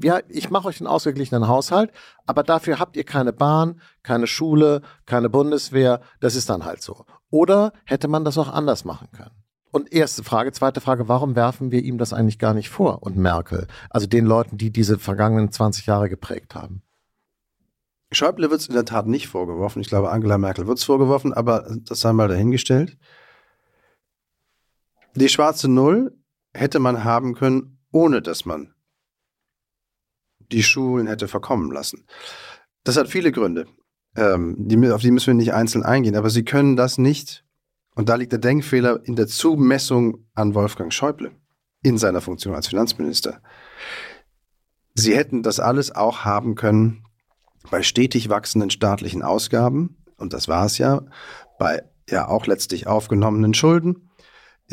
ja, 0.00 0.20
ich 0.28 0.50
mache 0.50 0.68
euch 0.68 0.80
einen 0.80 0.86
ausgeglichenen 0.86 1.48
Haushalt, 1.48 1.90
aber 2.26 2.42
dafür 2.42 2.78
habt 2.78 2.96
ihr 2.96 3.04
keine 3.04 3.32
Bahn, 3.32 3.80
keine 4.02 4.26
Schule, 4.26 4.82
keine 5.06 5.28
Bundeswehr. 5.28 6.00
Das 6.20 6.34
ist 6.34 6.48
dann 6.48 6.64
halt 6.64 6.80
so. 6.82 7.04
Oder 7.30 7.72
hätte 7.84 8.08
man 8.08 8.24
das 8.24 8.38
auch 8.38 8.48
anders 8.48 8.84
machen 8.84 9.08
können? 9.12 9.42
Und 9.70 9.92
erste 9.92 10.22
Frage, 10.22 10.52
zweite 10.52 10.80
Frage, 10.80 11.08
warum 11.08 11.34
werfen 11.34 11.70
wir 11.70 11.82
ihm 11.82 11.98
das 11.98 12.12
eigentlich 12.12 12.38
gar 12.38 12.52
nicht 12.52 12.68
vor 12.68 13.02
und 13.02 13.16
Merkel? 13.16 13.66
Also 13.88 14.06
den 14.06 14.26
Leuten, 14.26 14.58
die 14.58 14.70
diese 14.70 14.98
vergangenen 14.98 15.50
20 15.50 15.86
Jahre 15.86 16.10
geprägt 16.10 16.54
haben. 16.54 16.82
Schäuble 18.10 18.50
wird 18.50 18.60
es 18.60 18.68
in 18.68 18.74
der 18.74 18.84
Tat 18.84 19.06
nicht 19.06 19.28
vorgeworfen. 19.28 19.80
Ich 19.80 19.88
glaube, 19.88 20.10
Angela 20.10 20.36
Merkel 20.36 20.66
wird 20.66 20.76
es 20.76 20.84
vorgeworfen, 20.84 21.32
aber 21.32 21.66
das 21.80 22.00
sei 22.00 22.12
mal 22.12 22.28
dahingestellt. 22.28 22.98
Die 25.14 25.30
schwarze 25.30 25.68
Null 25.68 26.14
hätte 26.54 26.78
man 26.78 27.04
haben 27.04 27.34
können, 27.34 27.78
ohne 27.90 28.22
dass 28.22 28.44
man 28.44 28.74
die 30.50 30.62
Schulen 30.62 31.06
hätte 31.06 31.28
verkommen 31.28 31.70
lassen. 31.70 32.06
Das 32.84 32.96
hat 32.96 33.08
viele 33.08 33.32
Gründe. 33.32 33.66
Ähm, 34.16 34.56
die, 34.58 34.90
auf 34.90 35.00
die 35.00 35.10
müssen 35.10 35.28
wir 35.28 35.34
nicht 35.34 35.54
einzeln 35.54 35.82
eingehen, 35.82 36.16
aber 36.16 36.30
sie 36.30 36.44
können 36.44 36.76
das 36.76 36.98
nicht. 36.98 37.44
Und 37.94 38.08
da 38.08 38.16
liegt 38.16 38.32
der 38.32 38.38
Denkfehler 38.38 39.00
in 39.04 39.16
der 39.16 39.26
Zumessung 39.26 40.26
an 40.34 40.54
Wolfgang 40.54 40.92
Schäuble 40.92 41.32
in 41.82 41.98
seiner 41.98 42.20
Funktion 42.20 42.54
als 42.54 42.68
Finanzminister. 42.68 43.42
Sie 44.94 45.16
hätten 45.16 45.42
das 45.42 45.60
alles 45.60 45.94
auch 45.94 46.24
haben 46.24 46.54
können 46.54 47.04
bei 47.70 47.82
stetig 47.82 48.28
wachsenden 48.28 48.70
staatlichen 48.70 49.22
Ausgaben, 49.22 49.96
und 50.16 50.32
das 50.32 50.48
war 50.48 50.66
es 50.66 50.78
ja, 50.78 51.02
bei 51.58 51.82
ja 52.08 52.28
auch 52.28 52.46
letztlich 52.46 52.86
aufgenommenen 52.86 53.54
Schulden 53.54 54.10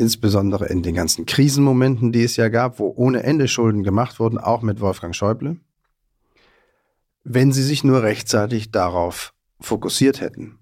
insbesondere 0.00 0.66
in 0.66 0.82
den 0.82 0.94
ganzen 0.94 1.26
Krisenmomenten, 1.26 2.10
die 2.10 2.24
es 2.24 2.36
ja 2.36 2.48
gab, 2.48 2.78
wo 2.78 2.92
ohne 2.96 3.22
Ende 3.22 3.46
Schulden 3.46 3.82
gemacht 3.82 4.18
wurden, 4.18 4.38
auch 4.38 4.62
mit 4.62 4.80
Wolfgang 4.80 5.14
Schäuble, 5.14 5.58
wenn 7.22 7.52
sie 7.52 7.62
sich 7.62 7.84
nur 7.84 8.02
rechtzeitig 8.02 8.72
darauf 8.72 9.34
fokussiert 9.60 10.20
hätten. 10.20 10.58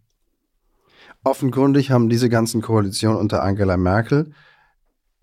Offenkundig 1.22 1.90
haben 1.90 2.08
diese 2.08 2.28
ganzen 2.28 2.60
Koalitionen 2.62 3.18
unter 3.18 3.42
Angela 3.42 3.76
Merkel 3.76 4.32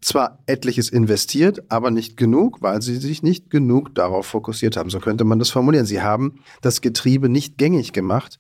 zwar 0.02 0.40
etliches 0.46 0.90
investiert, 0.90 1.70
aber 1.70 1.92
nicht 1.92 2.16
genug, 2.16 2.62
weil 2.62 2.82
sie 2.82 2.96
sich 2.98 3.22
nicht 3.22 3.50
genug 3.50 3.96
darauf 3.96 4.28
fokussiert 4.28 4.78
haben. 4.78 4.90
So 4.90 5.00
könnte 5.00 5.24
man 5.24 5.40
das 5.40 5.50
formulieren. 5.50 5.86
Sie 5.86 6.02
haben 6.02 6.40
das 6.62 6.82
Getriebe 6.82 7.28
nicht 7.28 7.58
gängig 7.58 7.92
gemacht, 7.92 8.40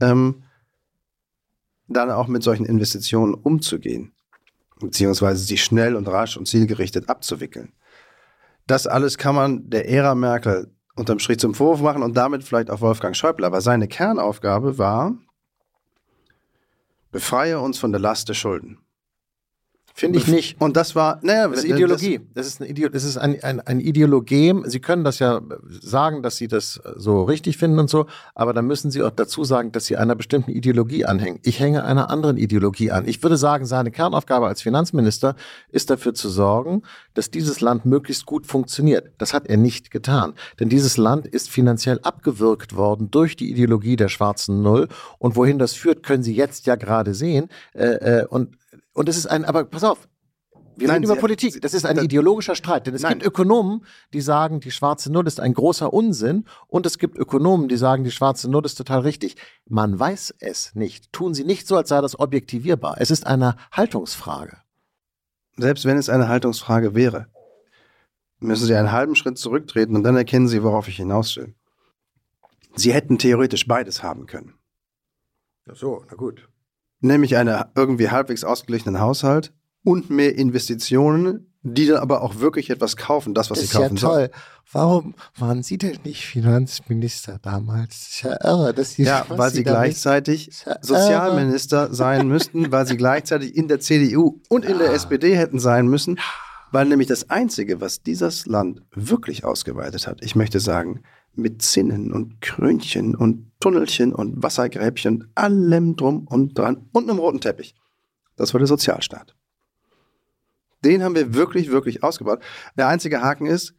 ähm, 0.00 0.42
dann 1.88 2.10
auch 2.10 2.26
mit 2.26 2.42
solchen 2.42 2.66
Investitionen 2.66 3.34
umzugehen 3.34 4.12
beziehungsweise 4.84 5.44
sie 5.44 5.58
schnell 5.58 5.96
und 5.96 6.08
rasch 6.08 6.36
und 6.36 6.46
zielgerichtet 6.46 7.08
abzuwickeln. 7.08 7.72
Das 8.66 8.86
alles 8.86 9.18
kann 9.18 9.34
man 9.34 9.68
der 9.68 9.88
Ära 9.88 10.14
Merkel 10.14 10.70
unterm 10.96 11.18
Strich 11.18 11.38
zum 11.38 11.54
Vorwurf 11.54 11.80
machen 11.80 12.02
und 12.02 12.16
damit 12.16 12.44
vielleicht 12.44 12.70
auch 12.70 12.80
Wolfgang 12.80 13.16
Schäuble. 13.16 13.46
Aber 13.46 13.60
seine 13.60 13.88
Kernaufgabe 13.88 14.78
war, 14.78 15.14
befreie 17.10 17.60
uns 17.60 17.78
von 17.78 17.92
der 17.92 18.00
Last 18.00 18.28
der 18.28 18.34
Schulden. 18.34 18.78
Finde 19.96 20.18
ich 20.18 20.26
nicht. 20.26 20.60
Und 20.60 20.76
das 20.76 20.96
war, 20.96 21.20
naja, 21.22 21.46
das 21.46 21.58
ist 21.58 21.66
Ideologie. 21.66 22.20
Das, 22.34 22.48
ist, 22.48 22.60
ein, 22.60 22.66
Ideo 22.66 22.88
das 22.88 23.04
ist 23.04 23.16
ein, 23.16 23.40
ein, 23.44 23.60
ein 23.60 23.78
Ideologem. 23.78 24.64
Sie 24.66 24.80
können 24.80 25.04
das 25.04 25.20
ja 25.20 25.40
sagen, 25.68 26.20
dass 26.24 26.36
Sie 26.36 26.48
das 26.48 26.80
so 26.96 27.22
richtig 27.22 27.58
finden 27.58 27.78
und 27.78 27.88
so, 27.88 28.06
aber 28.34 28.52
dann 28.52 28.66
müssen 28.66 28.90
Sie 28.90 29.04
auch 29.04 29.12
dazu 29.12 29.44
sagen, 29.44 29.70
dass 29.70 29.86
Sie 29.86 29.96
einer 29.96 30.16
bestimmten 30.16 30.50
Ideologie 30.50 31.04
anhängen. 31.04 31.38
Ich 31.44 31.60
hänge 31.60 31.84
einer 31.84 32.10
anderen 32.10 32.38
Ideologie 32.38 32.90
an. 32.90 33.06
Ich 33.06 33.22
würde 33.22 33.36
sagen, 33.36 33.66
seine 33.66 33.92
Kernaufgabe 33.92 34.48
als 34.48 34.62
Finanzminister 34.62 35.36
ist 35.70 35.90
dafür 35.90 36.12
zu 36.12 36.28
sorgen, 36.28 36.82
dass 37.14 37.30
dieses 37.30 37.60
Land 37.60 37.86
möglichst 37.86 38.26
gut 38.26 38.48
funktioniert. 38.48 39.12
Das 39.18 39.32
hat 39.32 39.46
er 39.46 39.58
nicht 39.58 39.92
getan. 39.92 40.34
Denn 40.58 40.68
dieses 40.68 40.96
Land 40.96 41.28
ist 41.28 41.48
finanziell 41.48 42.00
abgewürgt 42.02 42.74
worden 42.74 43.12
durch 43.12 43.36
die 43.36 43.48
Ideologie 43.48 43.94
der 43.94 44.08
schwarzen 44.08 44.60
Null. 44.60 44.88
Und 45.20 45.36
wohin 45.36 45.60
das 45.60 45.74
führt, 45.74 46.02
können 46.02 46.24
Sie 46.24 46.34
jetzt 46.34 46.66
ja 46.66 46.74
gerade 46.74 47.14
sehen. 47.14 47.48
Äh, 47.74 48.22
äh, 48.22 48.26
und 48.26 48.56
und 48.94 49.08
es 49.08 49.18
ist 49.18 49.26
ein, 49.26 49.44
aber 49.44 49.64
pass 49.64 49.84
auf, 49.84 50.08
wir 50.76 50.88
Nein, 50.88 50.96
reden 50.96 51.04
über 51.04 51.16
Politik. 51.20 51.60
Das 51.62 51.72
ist 51.72 51.86
ein 51.86 51.98
ideologischer 51.98 52.56
Streit. 52.56 52.86
Denn 52.86 52.94
es 52.94 53.02
Nein. 53.02 53.14
gibt 53.14 53.26
Ökonomen, 53.26 53.84
die 54.12 54.20
sagen, 54.20 54.60
die 54.60 54.72
schwarze 54.72 55.12
Null 55.12 55.26
ist 55.26 55.38
ein 55.38 55.54
großer 55.54 55.92
Unsinn. 55.92 56.46
Und 56.66 56.84
es 56.84 56.98
gibt 56.98 57.16
Ökonomen, 57.16 57.68
die 57.68 57.76
sagen, 57.76 58.02
die 58.02 58.10
schwarze 58.10 58.50
Null 58.50 58.64
ist 58.64 58.74
total 58.74 59.00
richtig. 59.00 59.36
Man 59.68 59.98
weiß 59.98 60.34
es 60.40 60.74
nicht. 60.74 61.12
Tun 61.12 61.34
Sie 61.34 61.44
nicht 61.44 61.68
so, 61.68 61.76
als 61.76 61.90
sei 61.90 62.00
das 62.00 62.18
objektivierbar. 62.18 62.96
Es 62.98 63.10
ist 63.10 63.26
eine 63.26 63.56
Haltungsfrage. 63.70 64.58
Selbst 65.56 65.84
wenn 65.84 65.96
es 65.96 66.08
eine 66.08 66.26
Haltungsfrage 66.26 66.96
wäre, 66.96 67.28
müssen 68.40 68.66
Sie 68.66 68.74
einen 68.74 68.90
halben 68.90 69.14
Schritt 69.14 69.38
zurücktreten 69.38 69.94
und 69.94 70.02
dann 70.02 70.16
erkennen 70.16 70.48
Sie, 70.48 70.64
worauf 70.64 70.88
ich 70.88 70.96
hinaus 70.96 71.36
will. 71.36 71.54
Sie 72.74 72.92
hätten 72.92 73.18
theoretisch 73.18 73.68
beides 73.68 74.02
haben 74.02 74.26
können. 74.26 74.54
Ach 75.70 75.76
so, 75.76 76.04
na 76.10 76.16
gut 76.16 76.48
nämlich 77.04 77.36
einen 77.36 77.62
irgendwie 77.74 78.10
halbwegs 78.10 78.42
ausgeglichenen 78.44 79.00
Haushalt 79.00 79.52
und 79.84 80.10
mehr 80.10 80.36
Investitionen, 80.36 81.50
die 81.62 81.86
dann 81.86 81.98
aber 81.98 82.22
auch 82.22 82.40
wirklich 82.40 82.68
etwas 82.68 82.96
kaufen, 82.96 83.32
das, 83.32 83.50
was 83.50 83.60
das 83.60 83.70
sie 83.70 83.76
kaufen 83.76 83.96
ist 83.96 84.02
ja 84.02 84.08
toll. 84.08 84.30
Warum 84.72 85.14
waren 85.38 85.62
Sie 85.62 85.78
denn 85.78 85.98
nicht 86.04 86.26
Finanzminister 86.26 87.38
damals? 87.40 87.88
Das 87.88 88.08
ist 88.08 88.22
ja 88.22 88.44
irre. 88.44 88.74
Dass 88.74 88.92
Sie 88.92 89.04
ja, 89.04 89.24
weil 89.28 89.50
Sie, 89.50 89.58
Sie 89.58 89.64
gleichzeitig 89.64 90.50
ja 90.66 90.76
Sozialminister 90.82 91.94
sein 91.94 92.28
müssten, 92.28 92.70
weil 92.70 92.86
Sie 92.86 92.96
gleichzeitig 92.96 93.56
in 93.56 93.68
der 93.68 93.80
CDU 93.80 94.40
und 94.48 94.64
in 94.64 94.78
der 94.78 94.92
SPD 94.92 95.36
hätten 95.36 95.58
sein 95.58 95.86
müssen, 95.86 96.18
weil 96.70 96.86
nämlich 96.86 97.08
das 97.08 97.30
Einzige, 97.30 97.80
was 97.80 98.02
dieses 98.02 98.46
Land 98.46 98.82
wirklich 98.94 99.44
ausgeweitet 99.44 100.06
hat, 100.06 100.22
ich 100.22 100.34
möchte 100.34 100.60
sagen, 100.60 101.02
mit 101.36 101.62
Zinnen 101.62 102.12
und 102.12 102.40
Krönchen 102.40 103.14
und 103.14 103.50
Tunnelchen 103.60 104.12
und 104.12 104.42
Wassergräbchen, 104.42 105.30
allem 105.34 105.96
drum 105.96 106.26
und 106.26 106.58
dran 106.58 106.88
und 106.92 107.08
einem 107.08 107.18
roten 107.18 107.40
Teppich. 107.40 107.74
Das 108.36 108.52
war 108.52 108.58
der 108.58 108.66
Sozialstaat. 108.66 109.34
Den 110.84 111.02
haben 111.02 111.14
wir 111.14 111.34
wirklich, 111.34 111.70
wirklich 111.70 112.02
ausgebaut. 112.02 112.42
Der 112.76 112.88
einzige 112.88 113.22
Haken 113.22 113.46
ist, 113.46 113.74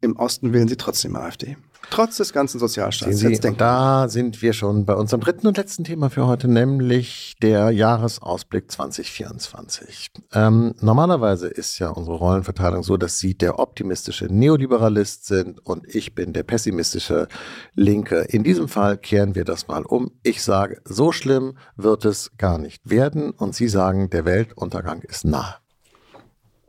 im 0.00 0.16
Osten 0.16 0.52
wählen 0.52 0.68
sie 0.68 0.76
trotzdem 0.76 1.16
AfD. 1.16 1.56
Trotz 1.88 2.18
des 2.18 2.32
ganzen 2.32 2.60
Sozialstaats. 2.60 3.18
Sie, 3.18 3.38
da 3.56 4.08
sind 4.08 4.42
wir 4.42 4.52
schon 4.52 4.84
bei 4.84 4.94
unserem 4.94 5.22
dritten 5.22 5.46
und 5.46 5.56
letzten 5.56 5.82
Thema 5.82 6.10
für 6.10 6.26
heute, 6.26 6.46
nämlich 6.46 7.36
der 7.42 7.70
Jahresausblick 7.70 8.70
2024. 8.70 10.10
Ähm, 10.32 10.74
normalerweise 10.80 11.48
ist 11.48 11.78
ja 11.78 11.88
unsere 11.88 12.16
Rollenverteilung 12.16 12.82
so, 12.82 12.96
dass 12.96 13.18
Sie 13.18 13.36
der 13.36 13.58
optimistische 13.58 14.26
Neoliberalist 14.26 15.26
sind 15.26 15.64
und 15.66 15.92
ich 15.92 16.14
bin 16.14 16.32
der 16.32 16.42
pessimistische 16.42 17.28
Linke. 17.74 18.20
In 18.28 18.44
diesem 18.44 18.68
Fall 18.68 18.98
kehren 18.98 19.34
wir 19.34 19.44
das 19.44 19.66
mal 19.66 19.82
um. 19.82 20.12
Ich 20.22 20.42
sage, 20.42 20.80
so 20.84 21.12
schlimm 21.12 21.56
wird 21.76 22.04
es 22.04 22.32
gar 22.36 22.58
nicht 22.58 22.88
werden 22.88 23.30
und 23.30 23.54
Sie 23.54 23.68
sagen, 23.68 24.10
der 24.10 24.24
Weltuntergang 24.24 25.00
ist 25.02 25.24
nahe. 25.24 25.56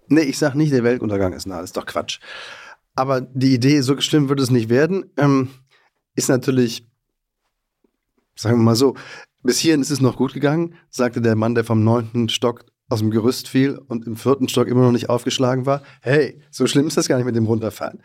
Nee, 0.08 0.22
ich 0.22 0.38
sage 0.38 0.58
nicht, 0.58 0.74
der 0.74 0.84
Weltuntergang 0.84 1.32
ist 1.34 1.48
nahe. 1.48 1.62
Das 1.62 1.70
ist 1.70 1.78
doch 1.78 1.86
Quatsch. 1.86 2.20
Aber 2.96 3.22
die 3.22 3.54
Idee, 3.54 3.82
so 3.82 4.00
schlimm 4.02 4.30
wird 4.30 4.40
es 4.40 4.52
nicht 4.52 4.70
werden, 4.70 5.12
ähm, 5.18 5.50
ist 6.16 6.30
natürlich, 6.30 6.88
sagen 8.36 8.58
wir 8.58 8.64
mal 8.64 8.76
so, 8.76 8.96
bis 9.44 9.60
hierhin 9.60 9.82
ist 9.82 9.92
es 9.92 10.02
noch 10.02 10.18
gut 10.18 10.34
gegangen, 10.34 10.76
sagte 10.90 11.22
der 11.22 11.36
Mann, 11.36 11.56
der 11.56 11.64
vom 11.64 11.84
neunten 11.84 12.30
Stock 12.30 12.66
aus 12.90 13.00
dem 13.00 13.10
Gerüst 13.10 13.48
fiel 13.48 13.78
und 13.78 14.06
im 14.06 14.18
vierten 14.18 14.50
Stock 14.50 14.68
immer 14.68 14.82
noch 14.82 14.92
nicht 14.92 15.10
aufgeschlagen 15.10 15.66
war. 15.66 15.82
Hey, 16.02 16.42
so 16.52 16.68
schlimm 16.68 16.88
ist 16.88 16.98
das 16.98 17.08
gar 17.08 17.16
nicht 17.16 17.26
mit 17.26 17.36
dem 17.36 17.46
Runterfallen. 17.46 18.04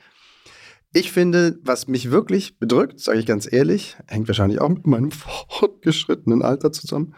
Ich 0.93 1.13
finde, 1.13 1.59
was 1.63 1.89
mich 1.89 2.11
wirklich 2.11 2.59
bedrückt, 2.59 3.01
sage 3.01 3.19
ich 3.19 3.27
ganz 3.27 3.53
ehrlich, 3.53 3.97
hängt 4.07 4.29
wahrscheinlich 4.29 4.61
auch 4.61 4.69
mit 4.69 4.87
meinem 4.87 5.11
fortgeschrittenen 5.49 6.43
Alter 6.43 6.73
zusammen. 6.73 7.15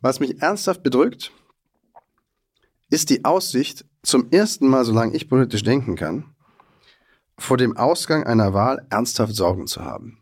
Was 0.00 0.18
mich 0.18 0.40
ernsthaft 0.40 0.82
bedrückt, 0.82 1.30
ist 2.88 3.10
die 3.10 3.24
Aussicht, 3.24 3.84
zum 4.02 4.30
ersten 4.30 4.66
Mal, 4.66 4.86
solange 4.86 5.14
ich 5.14 5.28
politisch 5.28 5.62
denken 5.62 5.94
kann, 5.94 6.34
vor 7.40 7.56
dem 7.56 7.76
Ausgang 7.76 8.24
einer 8.24 8.52
Wahl 8.52 8.86
ernsthaft 8.90 9.34
Sorgen 9.34 9.66
zu 9.66 9.82
haben. 9.82 10.18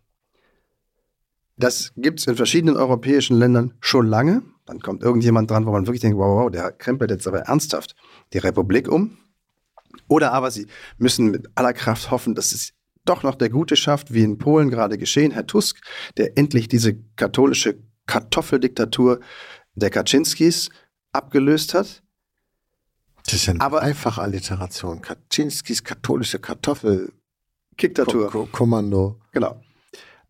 Das 1.56 1.92
gibt 1.96 2.20
es 2.20 2.26
in 2.28 2.36
verschiedenen 2.36 2.76
europäischen 2.76 3.36
Ländern 3.36 3.74
schon 3.80 4.06
lange. 4.06 4.42
Dann 4.66 4.78
kommt 4.80 5.02
irgendjemand 5.02 5.50
dran, 5.50 5.66
wo 5.66 5.72
man 5.72 5.86
wirklich 5.86 6.00
denkt, 6.00 6.16
wow, 6.16 6.44
wow, 6.44 6.50
der 6.50 6.70
krempelt 6.70 7.10
jetzt 7.10 7.26
aber 7.26 7.40
ernsthaft 7.40 7.96
die 8.32 8.38
Republik 8.38 8.88
um. 8.88 9.18
Oder 10.06 10.32
aber 10.32 10.52
sie 10.52 10.68
müssen 10.98 11.32
mit 11.32 11.48
aller 11.56 11.72
Kraft 11.72 12.12
hoffen, 12.12 12.36
dass 12.36 12.52
es 12.52 12.72
doch 13.04 13.24
noch 13.24 13.34
der 13.34 13.50
Gute 13.50 13.74
schafft, 13.74 14.14
wie 14.14 14.22
in 14.22 14.38
Polen 14.38 14.70
gerade 14.70 14.96
geschehen, 14.96 15.32
Herr 15.32 15.46
Tusk, 15.46 15.80
der 16.16 16.38
endlich 16.38 16.68
diese 16.68 16.94
katholische 17.16 17.78
Kartoffeldiktatur 18.06 19.18
der 19.74 19.90
Kaczynskis 19.90 20.70
abgelöst 21.12 21.74
hat. 21.74 22.02
Das 23.28 23.34
ist 23.34 23.46
ja 23.46 23.52
eine 23.52 23.60
aber, 23.60 23.82
Alliteration. 23.82 25.02
Kaczynskis 25.02 25.84
katholische 25.84 26.38
Kartoffel. 26.38 27.12
Diktatur. 27.80 28.30
Ko 28.30 28.48
Kommando. 28.50 29.20
Genau. 29.32 29.60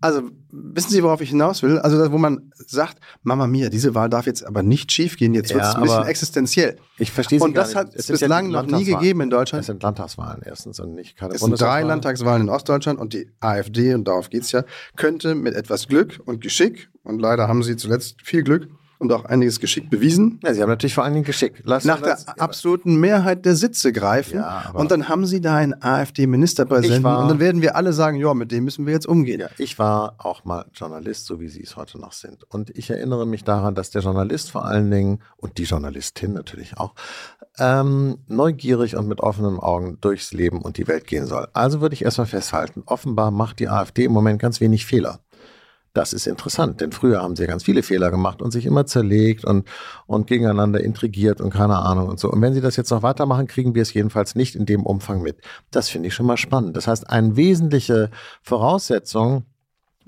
Also, 0.00 0.22
wissen 0.50 0.90
Sie, 0.90 1.02
worauf 1.02 1.20
ich 1.20 1.30
hinaus 1.30 1.62
will? 1.62 1.78
Also, 1.78 2.12
wo 2.12 2.18
man 2.18 2.52
sagt, 2.54 2.98
Mama 3.22 3.46
Mia, 3.46 3.68
diese 3.68 3.94
Wahl 3.94 4.08
darf 4.08 4.26
jetzt 4.26 4.44
aber 4.44 4.62
nicht 4.62 4.92
schiefgehen, 4.92 5.34
jetzt 5.34 5.54
wird 5.54 5.64
es 5.64 5.74
ein 5.74 5.82
bisschen 5.82 6.06
existenziell. 6.06 6.76
Ich 6.98 7.10
verstehe 7.10 7.38
Sie 7.38 7.44
Und 7.44 7.56
das 7.56 7.74
hat 7.74 7.94
es 7.94 8.08
bislang 8.08 8.50
ja 8.50 8.62
noch 8.62 8.78
nie 8.78 8.84
gegeben 8.84 9.20
in 9.22 9.30
Deutschland. 9.30 9.60
Es 9.60 9.66
sind 9.66 9.82
Landtagswahlen 9.82 10.42
erstens 10.44 10.78
und 10.80 10.94
nicht 10.94 11.16
keine 11.16 11.34
Es 11.34 11.40
sind 11.40 11.60
drei 11.60 11.82
Landtagswahlen 11.82 12.42
in 12.42 12.48
Ostdeutschland 12.48 12.98
und 13.00 13.12
die 13.12 13.30
AfD, 13.40 13.94
und 13.94 14.06
darauf 14.06 14.30
geht 14.30 14.42
es 14.42 14.52
ja, 14.52 14.64
könnte 14.96 15.34
mit 15.34 15.54
etwas 15.54 15.88
Glück 15.88 16.20
und 16.24 16.40
Geschick, 16.40 16.90
und 17.02 17.20
leider 17.20 17.48
haben 17.48 17.62
sie 17.62 17.76
zuletzt 17.76 18.22
viel 18.22 18.42
Glück, 18.42 18.68
und 18.98 19.12
auch 19.12 19.24
einiges 19.24 19.60
Geschick 19.60 19.90
bewiesen. 19.90 20.40
Ja, 20.42 20.52
sie 20.52 20.62
haben 20.62 20.68
natürlich 20.68 20.94
vor 20.94 21.04
allen 21.04 21.14
Dingen 21.14 21.24
Geschick. 21.24 21.62
Lass 21.64 21.84
Nach 21.84 22.00
der 22.00 22.18
absoluten 22.38 22.96
Mehrheit 22.96 23.44
der 23.44 23.54
Sitze 23.54 23.92
greifen. 23.92 24.38
Ja, 24.38 24.70
und 24.74 24.90
dann 24.90 25.08
haben 25.08 25.24
sie 25.26 25.40
da 25.40 25.56
einen 25.56 25.80
AfD-Ministerpräsidenten. 25.80 27.06
Und 27.06 27.28
dann 27.28 27.40
werden 27.40 27.62
wir 27.62 27.76
alle 27.76 27.92
sagen, 27.92 28.16
ja, 28.16 28.34
mit 28.34 28.50
dem 28.50 28.64
müssen 28.64 28.86
wir 28.86 28.92
jetzt 28.92 29.06
umgehen. 29.06 29.40
Ja, 29.40 29.48
ich 29.58 29.78
war 29.78 30.14
auch 30.18 30.44
mal 30.44 30.66
Journalist, 30.74 31.26
so 31.26 31.40
wie 31.40 31.48
Sie 31.48 31.62
es 31.62 31.76
heute 31.76 31.98
noch 31.98 32.12
sind. 32.12 32.44
Und 32.44 32.76
ich 32.76 32.90
erinnere 32.90 33.26
mich 33.26 33.44
daran, 33.44 33.74
dass 33.74 33.90
der 33.90 34.02
Journalist 34.02 34.50
vor 34.50 34.64
allen 34.64 34.90
Dingen 34.90 35.20
und 35.36 35.58
die 35.58 35.64
Journalistin 35.64 36.32
natürlich 36.32 36.76
auch 36.76 36.94
ähm, 37.58 38.18
neugierig 38.26 38.96
und 38.96 39.08
mit 39.08 39.20
offenen 39.20 39.58
Augen 39.58 39.98
durchs 40.00 40.32
Leben 40.32 40.62
und 40.62 40.76
die 40.76 40.88
Welt 40.88 41.06
gehen 41.06 41.26
soll. 41.26 41.48
Also 41.52 41.80
würde 41.80 41.94
ich 41.94 42.04
erstmal 42.04 42.26
festhalten, 42.26 42.82
offenbar 42.86 43.30
macht 43.30 43.60
die 43.60 43.68
AfD 43.68 44.04
im 44.04 44.12
Moment 44.12 44.40
ganz 44.40 44.60
wenig 44.60 44.86
Fehler. 44.86 45.20
Das 45.94 46.12
ist 46.12 46.26
interessant, 46.26 46.80
denn 46.80 46.92
früher 46.92 47.22
haben 47.22 47.34
sie 47.34 47.42
ja 47.42 47.48
ganz 47.48 47.64
viele 47.64 47.82
Fehler 47.82 48.10
gemacht 48.10 48.42
und 48.42 48.50
sich 48.50 48.66
immer 48.66 48.86
zerlegt 48.86 49.44
und, 49.44 49.68
und 50.06 50.26
gegeneinander 50.26 50.80
intrigiert 50.80 51.40
und 51.40 51.50
keine 51.50 51.78
Ahnung 51.78 52.08
und 52.08 52.20
so. 52.20 52.30
Und 52.30 52.40
wenn 52.42 52.54
sie 52.54 52.60
das 52.60 52.76
jetzt 52.76 52.90
noch 52.90 53.02
weitermachen, 53.02 53.46
kriegen 53.46 53.74
wir 53.74 53.82
es 53.82 53.92
jedenfalls 53.92 54.34
nicht 54.34 54.54
in 54.54 54.66
dem 54.66 54.84
Umfang 54.84 55.22
mit. 55.22 55.40
Das 55.70 55.88
finde 55.88 56.08
ich 56.08 56.14
schon 56.14 56.26
mal 56.26 56.36
spannend. 56.36 56.76
Das 56.76 56.86
heißt, 56.86 57.08
eine 57.08 57.36
wesentliche 57.36 58.10
Voraussetzung 58.42 59.44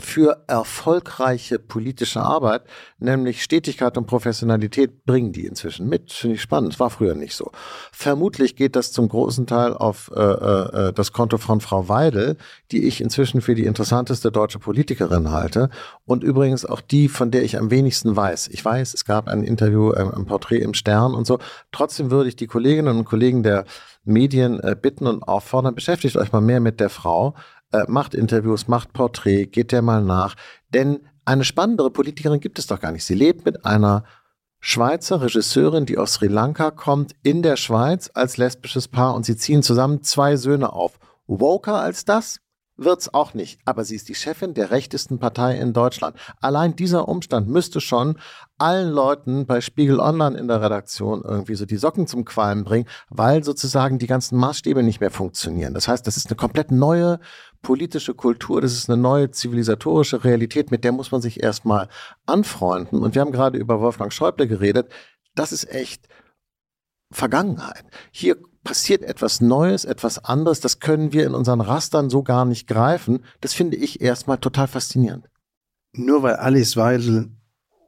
für 0.01 0.45
erfolgreiche 0.47 1.59
politische 1.59 2.21
Arbeit, 2.21 2.63
nämlich 2.99 3.43
Stetigkeit 3.43 3.97
und 3.97 4.07
Professionalität, 4.07 5.05
bringen 5.05 5.33
die 5.33 5.47
inzwischen 5.47 5.89
mit. 5.89 6.13
Finde 6.13 6.37
ich 6.37 6.43
spannend. 6.43 6.73
Das 6.73 6.81
war 6.81 6.91
früher 6.91 7.15
nicht 7.15 7.35
so. 7.35 7.51
Vermutlich 7.93 8.57
geht 8.57 8.77
das 8.77 8.93
zum 8.93 9.09
großen 9.09 9.47
Teil 9.47 9.75
auf 9.75 10.11
äh, 10.15 10.21
äh, 10.21 10.89
äh, 10.89 10.93
das 10.93 11.13
Konto 11.13 11.39
von 11.39 11.61
Frau 11.61 11.89
Weidel, 11.89 12.37
die 12.71 12.87
ich 12.87 13.01
inzwischen 13.01 13.41
für 13.41 13.55
die 13.55 13.65
interessanteste 13.65 14.33
deutsche 14.33 14.59
Politikerin 14.59 15.31
halte 15.31 15.71
und 16.05 16.25
übrigens 16.25 16.65
auch 16.65 16.81
die, 16.81 17.09
von 17.09 17.31
der 17.31 17.43
ich 17.43 17.59
am 17.59 17.71
wenigsten 17.71 18.17
weiß. 18.17 18.49
Ich 18.49 18.65
weiß, 18.65 18.95
es 18.95 19.05
gab 19.05 19.29
ein 19.29 19.45
Interview, 19.45 19.93
äh, 19.93 20.01
ein 20.01 20.27
Porträt 20.27 20.59
im 20.59 20.75
Stern 20.75 21.15
und 21.15 21.27
so. 21.27 21.39
Trotzdem 21.73 22.11
würde 22.11 22.29
ich 22.29 22.37
die 22.37 22.47
Kolleginnen 22.47 22.99
und 22.99 23.05
Kollegen 23.05 23.43
der 23.43 23.65
Medien 24.05 24.61
äh, 24.61 24.77
bitten 24.81 25.07
und 25.07 25.23
auffordern, 25.23 25.75
beschäftigt 25.75 26.17
euch 26.17 26.33
mal 26.33 26.41
mehr 26.41 26.61
mit 26.61 26.81
der 26.81 26.91
Frau, 26.91 27.35
äh, 27.73 27.85
macht 27.89 28.15
Interviews, 28.15 28.69
macht 28.69 28.93
Porträt, 28.93 29.47
geht 29.47 29.73
der 29.73 29.83
mal 29.83 30.03
nach. 30.03 30.37
Denn 30.71 31.01
eine 31.25 31.45
spannendere 31.45 31.91
Politikerin 31.91 32.41
gibt 32.41 32.59
es 32.59 32.67
doch 32.67 32.81
gar 32.81 32.93
nicht. 32.93 33.05
Sie 33.05 33.15
lebt 33.15 33.45
mit 33.45 33.65
einer 33.65 34.05
Schweizer 34.59 35.23
Regisseurin, 35.23 35.87
die 35.87 35.97
aus 35.97 36.15
Sri 36.15 36.27
Lanka 36.27 36.71
kommt, 36.71 37.15
in 37.23 37.43
der 37.43 37.57
Schweiz 37.57 38.11
als 38.13 38.37
lesbisches 38.37 38.89
Paar 38.89 39.15
und 39.15 39.25
sie 39.25 39.37
ziehen 39.37 39.63
zusammen 39.63 40.03
zwei 40.03 40.37
Söhne 40.37 40.73
auf. 40.73 40.99
Woker 41.27 41.81
als 41.81 42.05
das? 42.05 42.41
Wird's 42.81 43.13
auch 43.13 43.35
nicht. 43.35 43.61
Aber 43.65 43.85
sie 43.85 43.97
ist 43.97 44.09
die 44.09 44.15
Chefin 44.15 44.55
der 44.55 44.71
rechtesten 44.71 45.19
Partei 45.19 45.59
in 45.59 45.73
Deutschland. 45.73 46.17
Allein 46.41 46.75
dieser 46.75 47.09
Umstand 47.09 47.49
müsste 47.49 47.81
schon 47.81 48.19
allen 48.59 48.91
Leuten 48.91 49.47
bei 49.47 49.61
Spiegel 49.61 50.01
Online 50.01 50.37
in 50.37 50.49
der 50.49 50.61
Redaktion 50.61 51.23
irgendwie 51.23 51.55
so 51.55 51.67
die 51.67 51.77
Socken 51.77 52.07
zum 52.07 52.25
Qualmen 52.25 52.65
bringen, 52.65 52.89
weil 53.09 53.45
sozusagen 53.45 53.99
die 53.99 54.07
ganzen 54.07 54.39
Maßstäbe 54.39 54.83
nicht 54.83 55.01
mehr 55.01 55.11
funktionieren. 55.11 55.75
Das 55.75 55.89
heißt, 55.89 56.07
das 56.07 56.17
ist 56.17 56.29
eine 56.29 56.37
komplett 56.37 56.71
neue 56.71 57.21
politische 57.63 58.15
Kultur, 58.15 58.61
das 58.61 58.73
ist 58.73 58.89
eine 58.89 59.01
neue 59.01 59.31
zivilisatorische 59.31 60.25
Realität, 60.25 60.71
mit 60.71 60.83
der 60.85 60.93
muss 60.93 61.13
man 61.13 61.21
sich 61.21 61.43
erstmal 61.43 61.89
anfreunden. 62.27 63.03
Und 63.03 63.15
wir 63.15 63.23
haben 63.23 63.33
gerade 63.33 63.59
über 63.59 63.81
Wolfgang 63.81 64.13
Schäuble 64.13 64.47
geredet. 64.47 64.91
Das 65.35 65.53
ist 65.53 65.71
echt 65.71 66.09
Vergangenheit. 67.13 67.85
Hier 68.11 68.37
passiert 68.65 69.03
etwas 69.03 69.41
Neues, 69.41 69.85
etwas 69.85 70.25
anderes, 70.25 70.61
das 70.61 70.81
können 70.81 71.13
wir 71.13 71.27
in 71.27 71.35
unseren 71.35 71.61
Rastern 71.61 72.11
so 72.11 72.23
gar 72.23 72.45
nicht 72.45 72.67
greifen. 72.67 73.25
Das 73.41 73.55
finde 73.55 73.77
ich 73.77 74.01
erstmal 74.01 74.39
total 74.39 74.69
faszinierend. 74.69 75.29
Nur 75.93 76.23
weil 76.23 76.37
Alice 76.37 76.77
Weidel 76.77 77.31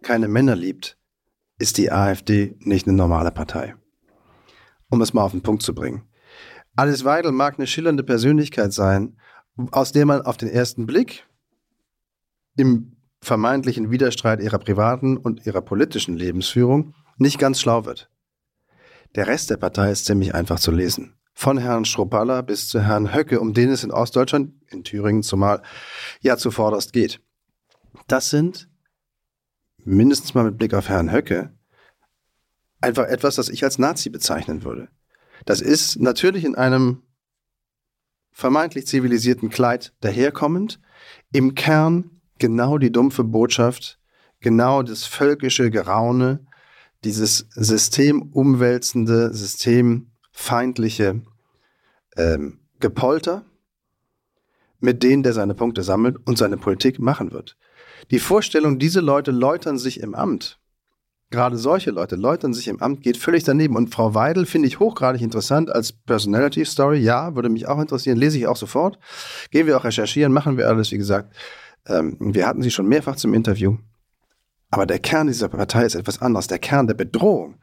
keine 0.02 0.28
Männer 0.28 0.56
liebt, 0.56 0.98
ist 1.58 1.78
die 1.78 1.92
AfD 1.92 2.56
nicht 2.60 2.86
eine 2.86 2.96
normale 2.96 3.30
Partei. 3.30 3.76
Um 4.90 5.00
es 5.00 5.14
mal 5.14 5.22
auf 5.22 5.32
den 5.32 5.42
Punkt 5.42 5.62
zu 5.62 5.74
bringen. 5.74 6.08
Alice 6.74 7.04
Weidel 7.04 7.32
mag 7.32 7.58
eine 7.58 7.66
schillernde 7.66 8.02
Persönlichkeit 8.02 8.72
sein, 8.72 9.16
aus 9.70 9.92
der 9.92 10.06
man 10.06 10.22
auf 10.22 10.36
den 10.36 10.48
ersten 10.48 10.86
Blick 10.86 11.26
im 12.56 12.96
vermeintlichen 13.20 13.90
Widerstreit 13.90 14.40
ihrer 14.40 14.58
privaten 14.58 15.16
und 15.16 15.46
ihrer 15.46 15.60
politischen 15.60 16.16
Lebensführung 16.16 16.94
nicht 17.18 17.38
ganz 17.38 17.60
schlau 17.60 17.84
wird. 17.84 18.10
Der 19.14 19.26
Rest 19.26 19.50
der 19.50 19.58
Partei 19.58 19.90
ist 19.90 20.06
ziemlich 20.06 20.34
einfach 20.34 20.58
zu 20.58 20.70
lesen. 20.70 21.14
Von 21.34 21.58
Herrn 21.58 21.84
Schropalla 21.84 22.40
bis 22.42 22.68
zu 22.68 22.80
Herrn 22.80 23.14
Höcke, 23.14 23.40
um 23.40 23.52
den 23.52 23.70
es 23.70 23.84
in 23.84 23.90
Ostdeutschland, 23.90 24.54
in 24.70 24.84
Thüringen 24.84 25.22
zumal, 25.22 25.62
ja 26.20 26.36
zuvorderst 26.36 26.92
geht. 26.92 27.20
Das 28.06 28.30
sind, 28.30 28.68
mindestens 29.84 30.34
mal 30.34 30.44
mit 30.44 30.58
Blick 30.58 30.72
auf 30.74 30.88
Herrn 30.88 31.12
Höcke, 31.12 31.52
einfach 32.80 33.04
etwas, 33.04 33.36
das 33.36 33.48
ich 33.48 33.64
als 33.64 33.78
Nazi 33.78 34.08
bezeichnen 34.08 34.64
würde. 34.64 34.88
Das 35.44 35.60
ist 35.60 36.00
natürlich 36.00 36.44
in 36.44 36.54
einem 36.54 37.02
vermeintlich 38.32 38.86
zivilisierten 38.86 39.50
Kleid 39.50 39.94
daherkommend, 40.00 40.80
im 41.32 41.54
Kern 41.54 42.22
genau 42.38 42.78
die 42.78 42.92
dumpfe 42.92 43.24
Botschaft, 43.24 43.98
genau 44.40 44.82
das 44.82 45.04
völkische 45.04 45.70
Geraune, 45.70 46.46
dieses 47.04 47.46
systemumwälzende, 47.50 49.34
systemfeindliche 49.34 51.22
ähm, 52.16 52.60
Gepolter, 52.80 53.44
mit 54.80 55.02
denen 55.02 55.22
der 55.22 55.32
seine 55.32 55.54
Punkte 55.54 55.82
sammelt 55.82 56.16
und 56.24 56.38
seine 56.38 56.56
Politik 56.56 56.98
machen 56.98 57.32
wird. 57.32 57.56
Die 58.10 58.18
Vorstellung, 58.18 58.78
diese 58.78 59.00
Leute 59.00 59.30
läutern 59.30 59.78
sich 59.78 60.00
im 60.00 60.14
Amt, 60.14 60.60
gerade 61.32 61.56
solche 61.56 61.90
Leute 61.90 62.14
läutern 62.14 62.54
sich 62.54 62.68
im 62.68 62.80
Amt, 62.80 63.02
geht 63.02 63.16
völlig 63.16 63.42
daneben. 63.42 63.74
Und 63.74 63.92
Frau 63.92 64.14
Weidel 64.14 64.46
finde 64.46 64.68
ich 64.68 64.78
hochgradig 64.78 65.20
interessant 65.20 65.74
als 65.74 65.92
Personality 65.92 66.64
Story. 66.64 66.98
Ja, 66.98 67.34
würde 67.34 67.48
mich 67.48 67.66
auch 67.66 67.80
interessieren, 67.80 68.18
lese 68.18 68.38
ich 68.38 68.46
auch 68.46 68.56
sofort. 68.56 68.98
Gehen 69.50 69.66
wir 69.66 69.76
auch 69.76 69.84
recherchieren, 69.84 70.32
machen 70.32 70.56
wir 70.56 70.68
alles, 70.68 70.92
wie 70.92 70.98
gesagt. 70.98 71.34
Ähm, 71.86 72.16
wir 72.20 72.46
hatten 72.46 72.62
sie 72.62 72.70
schon 72.70 72.86
mehrfach 72.86 73.16
zum 73.16 73.34
Interview. 73.34 73.78
Aber 74.72 74.86
der 74.86 74.98
Kern 74.98 75.26
dieser 75.26 75.50
Partei 75.50 75.84
ist 75.84 75.94
etwas 75.94 76.22
anderes. 76.22 76.46
Der 76.46 76.58
Kern 76.58 76.86
der 76.86 76.94
Bedrohung, 76.94 77.56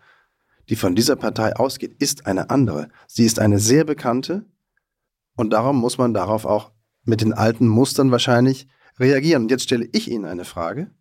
die 0.69 0.75
von 0.75 0.95
dieser 0.95 1.15
Partei 1.15 1.55
ausgeht, 1.55 1.95
ist 1.97 2.27
eine 2.27 2.51
andere. 2.51 2.89
Sie 3.07 3.25
ist 3.25 3.39
eine 3.39 3.57
sehr 3.57 3.83
bekannte 3.83 4.45
und 5.35 5.49
darum 5.49 5.77
muss 5.77 5.97
man 5.97 6.13
darauf 6.13 6.45
auch 6.45 6.71
mit 7.03 7.21
den 7.21 7.33
alten 7.33 7.67
Mustern 7.67 8.11
wahrscheinlich 8.11 8.67
reagieren. 8.99 9.43
Und 9.43 9.51
jetzt 9.51 9.63
stelle 9.63 9.89
ich 9.91 10.11
Ihnen 10.11 10.25
eine 10.25 10.45
Frage. 10.45 10.91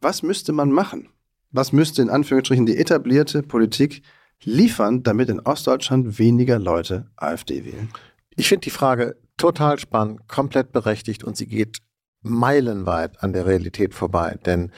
Was 0.00 0.22
müsste 0.22 0.52
man 0.52 0.70
machen? 0.70 1.08
Was 1.50 1.72
müsste 1.72 2.02
in 2.02 2.10
Anführungsstrichen 2.10 2.64
die 2.64 2.76
etablierte 2.76 3.42
Politik 3.42 4.02
liefern, 4.44 5.02
damit 5.02 5.28
in 5.28 5.40
Ostdeutschland 5.40 6.20
weniger 6.20 6.60
Leute 6.60 7.10
AfD 7.16 7.64
wählen? 7.64 7.90
Ich 8.36 8.48
finde 8.48 8.62
die 8.62 8.70
Frage 8.70 9.16
total 9.36 9.80
spannend, 9.80 10.28
komplett 10.28 10.70
berechtigt 10.70 11.24
und 11.24 11.36
sie 11.36 11.48
geht 11.48 11.78
meilenweit 12.22 13.24
an 13.24 13.32
der 13.32 13.46
Realität 13.46 13.92
vorbei. 13.92 14.38
Denn 14.46 14.70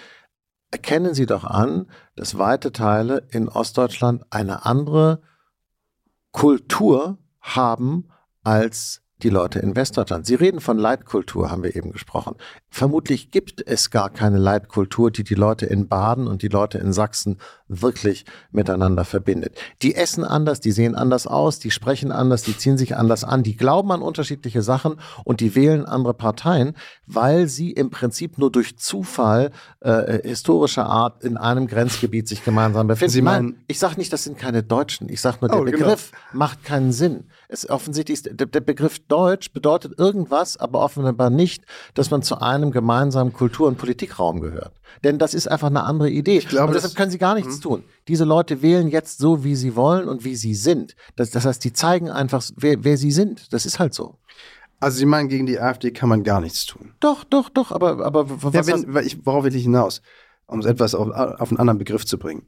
erkennen 0.72 1.14
Sie 1.14 1.26
doch 1.26 1.44
an, 1.44 1.86
dass 2.16 2.38
weite 2.38 2.72
Teile 2.72 3.28
in 3.30 3.48
Ostdeutschland 3.48 4.24
eine 4.30 4.66
andere 4.66 5.22
Kultur 6.32 7.18
haben 7.40 8.08
als 8.42 9.02
die 9.22 9.28
Leute 9.28 9.60
in 9.60 9.76
Westdeutschland. 9.76 10.26
Sie 10.26 10.34
reden 10.34 10.60
von 10.60 10.78
Leitkultur, 10.78 11.50
haben 11.50 11.62
wir 11.62 11.76
eben 11.76 11.92
gesprochen. 11.92 12.34
Vermutlich 12.74 13.30
gibt 13.30 13.60
es 13.66 13.90
gar 13.90 14.08
keine 14.08 14.38
Leitkultur, 14.38 15.10
die 15.10 15.24
die 15.24 15.34
Leute 15.34 15.66
in 15.66 15.88
Baden 15.88 16.26
und 16.26 16.40
die 16.40 16.48
Leute 16.48 16.78
in 16.78 16.94
Sachsen 16.94 17.36
wirklich 17.68 18.24
miteinander 18.50 19.04
verbindet. 19.04 19.58
Die 19.82 19.94
essen 19.94 20.24
anders, 20.24 20.58
die 20.60 20.72
sehen 20.72 20.94
anders 20.94 21.26
aus, 21.26 21.58
die 21.58 21.70
sprechen 21.70 22.10
anders, 22.12 22.44
die 22.44 22.56
ziehen 22.56 22.78
sich 22.78 22.96
anders 22.96 23.24
an, 23.24 23.42
die 23.42 23.56
glauben 23.56 23.92
an 23.92 24.00
unterschiedliche 24.00 24.62
Sachen 24.62 24.96
und 25.24 25.40
die 25.40 25.54
wählen 25.54 25.84
andere 25.84 26.14
Parteien, 26.14 26.74
weil 27.06 27.46
sie 27.46 27.72
im 27.72 27.90
Prinzip 27.90 28.38
nur 28.38 28.50
durch 28.50 28.78
Zufall 28.78 29.50
äh, 29.80 30.26
historischer 30.26 30.86
Art 30.86 31.22
in 31.24 31.36
einem 31.36 31.66
Grenzgebiet 31.66 32.26
sich 32.26 32.42
gemeinsam 32.42 32.86
befinden. 32.86 33.12
Sie 33.12 33.20
meinen, 33.22 33.48
Nein, 33.50 33.64
ich 33.66 33.78
sage 33.78 33.96
nicht, 33.98 34.12
das 34.14 34.24
sind 34.24 34.38
keine 34.38 34.62
Deutschen. 34.62 35.10
Ich 35.10 35.20
sage 35.20 35.38
nur, 35.42 35.50
der 35.50 35.60
Oh, 35.60 35.64
genau. 35.64 35.76
Begriff 35.76 36.10
macht 36.32 36.64
keinen 36.64 36.92
Sinn. 36.92 37.24
Es 37.48 37.68
offensichtlich 37.68 38.24
ist, 38.24 38.40
der, 38.40 38.46
der 38.46 38.60
Begriff 38.60 38.98
Deutsch 39.08 39.52
bedeutet 39.52 39.98
irgendwas, 39.98 40.56
aber 40.56 40.80
offenbar 40.80 41.28
nicht, 41.28 41.64
dass 41.92 42.10
man 42.10 42.22
zu 42.22 42.40
einem 42.40 42.61
gemeinsamen 42.70 43.32
Kultur- 43.32 43.68
und 43.68 43.78
Politikraum 43.78 44.40
gehört. 44.40 44.72
Denn 45.02 45.18
das 45.18 45.34
ist 45.34 45.48
einfach 45.48 45.68
eine 45.68 45.82
andere 45.84 46.10
Idee. 46.10 46.38
glaube, 46.38 46.68
und 46.68 46.74
deshalb 46.74 46.94
können 46.94 47.10
sie 47.10 47.18
gar 47.18 47.34
nichts 47.34 47.60
tun. 47.60 47.82
Diese 48.08 48.24
Leute 48.24 48.62
wählen 48.62 48.88
jetzt 48.88 49.18
so, 49.18 49.42
wie 49.42 49.56
sie 49.56 49.74
wollen 49.74 50.08
und 50.08 50.24
wie 50.24 50.36
sie 50.36 50.54
sind. 50.54 50.94
Das, 51.16 51.30
das 51.30 51.44
heißt, 51.44 51.64
die 51.64 51.72
zeigen 51.72 52.10
einfach, 52.10 52.42
wer, 52.56 52.84
wer 52.84 52.96
sie 52.96 53.10
sind. 53.10 53.52
Das 53.52 53.66
ist 53.66 53.78
halt 53.78 53.94
so. 53.94 54.18
Also 54.80 54.98
Sie 54.98 55.06
meinen, 55.06 55.28
gegen 55.28 55.46
die 55.46 55.60
AfD 55.60 55.92
kann 55.92 56.08
man 56.08 56.24
gar 56.24 56.40
nichts 56.40 56.66
tun. 56.66 56.92
Doch, 56.98 57.22
doch, 57.22 57.48
doch, 57.48 57.70
aber, 57.70 58.04
aber 58.04 58.42
was 58.42 58.52
Ja, 58.52 58.66
wenn, 58.66 59.06
ich, 59.06 59.24
worauf 59.24 59.44
will 59.44 59.54
ich 59.54 59.62
hinaus? 59.62 60.02
Um 60.46 60.58
es 60.58 60.66
etwas 60.66 60.96
auf, 60.96 61.08
auf 61.08 61.50
einen 61.50 61.58
anderen 61.58 61.78
Begriff 61.78 62.04
zu 62.04 62.18
bringen. 62.18 62.46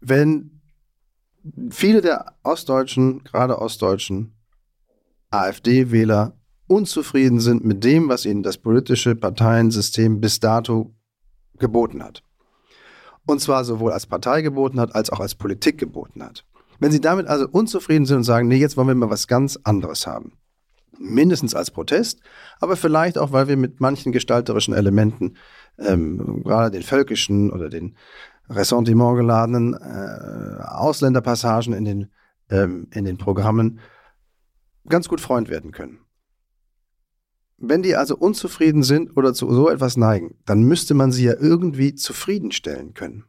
Wenn 0.00 0.60
viele 1.70 2.00
der 2.00 2.34
Ostdeutschen, 2.42 3.22
gerade 3.22 3.60
Ostdeutschen, 3.60 4.34
AfD-Wähler 5.30 6.36
unzufrieden 6.70 7.40
sind 7.40 7.64
mit 7.64 7.82
dem, 7.82 8.08
was 8.08 8.24
ihnen 8.24 8.44
das 8.44 8.56
politische 8.56 9.16
Parteiensystem 9.16 10.20
bis 10.20 10.38
dato 10.38 10.94
geboten 11.58 12.02
hat. 12.02 12.22
Und 13.26 13.40
zwar 13.40 13.64
sowohl 13.64 13.92
als 13.92 14.06
Partei 14.06 14.40
geboten 14.40 14.78
hat, 14.78 14.94
als 14.94 15.10
auch 15.10 15.18
als 15.18 15.34
Politik 15.34 15.78
geboten 15.78 16.22
hat. 16.22 16.46
Wenn 16.78 16.92
sie 16.92 17.00
damit 17.00 17.26
also 17.26 17.48
unzufrieden 17.50 18.06
sind 18.06 18.18
und 18.18 18.24
sagen, 18.24 18.46
nee, 18.46 18.56
jetzt 18.56 18.76
wollen 18.76 18.86
wir 18.86 18.94
mal 18.94 19.10
was 19.10 19.26
ganz 19.26 19.58
anderes 19.64 20.06
haben. 20.06 20.38
Mindestens 20.96 21.54
als 21.54 21.72
Protest, 21.72 22.20
aber 22.60 22.76
vielleicht 22.76 23.18
auch, 23.18 23.32
weil 23.32 23.48
wir 23.48 23.56
mit 23.56 23.80
manchen 23.80 24.12
gestalterischen 24.12 24.72
Elementen, 24.72 25.36
ähm, 25.78 26.42
gerade 26.44 26.70
den 26.70 26.82
völkischen 26.82 27.50
oder 27.50 27.68
den 27.68 27.96
Ressentiment 28.48 29.16
geladenen 29.16 29.74
äh, 29.74 30.62
Ausländerpassagen 30.62 31.72
in 31.72 31.84
den, 31.84 32.10
ähm, 32.48 32.86
in 32.92 33.04
den 33.04 33.18
Programmen 33.18 33.80
ganz 34.88 35.08
gut 35.08 35.20
Freund 35.20 35.48
werden 35.48 35.72
können. 35.72 35.98
Wenn 37.62 37.82
die 37.82 37.94
also 37.94 38.16
unzufrieden 38.16 38.82
sind 38.82 39.16
oder 39.18 39.34
zu 39.34 39.52
so 39.52 39.68
etwas 39.68 39.98
neigen, 39.98 40.34
dann 40.46 40.62
müsste 40.62 40.94
man 40.94 41.12
sie 41.12 41.24
ja 41.24 41.34
irgendwie 41.38 41.94
zufriedenstellen 41.94 42.94
können. 42.94 43.24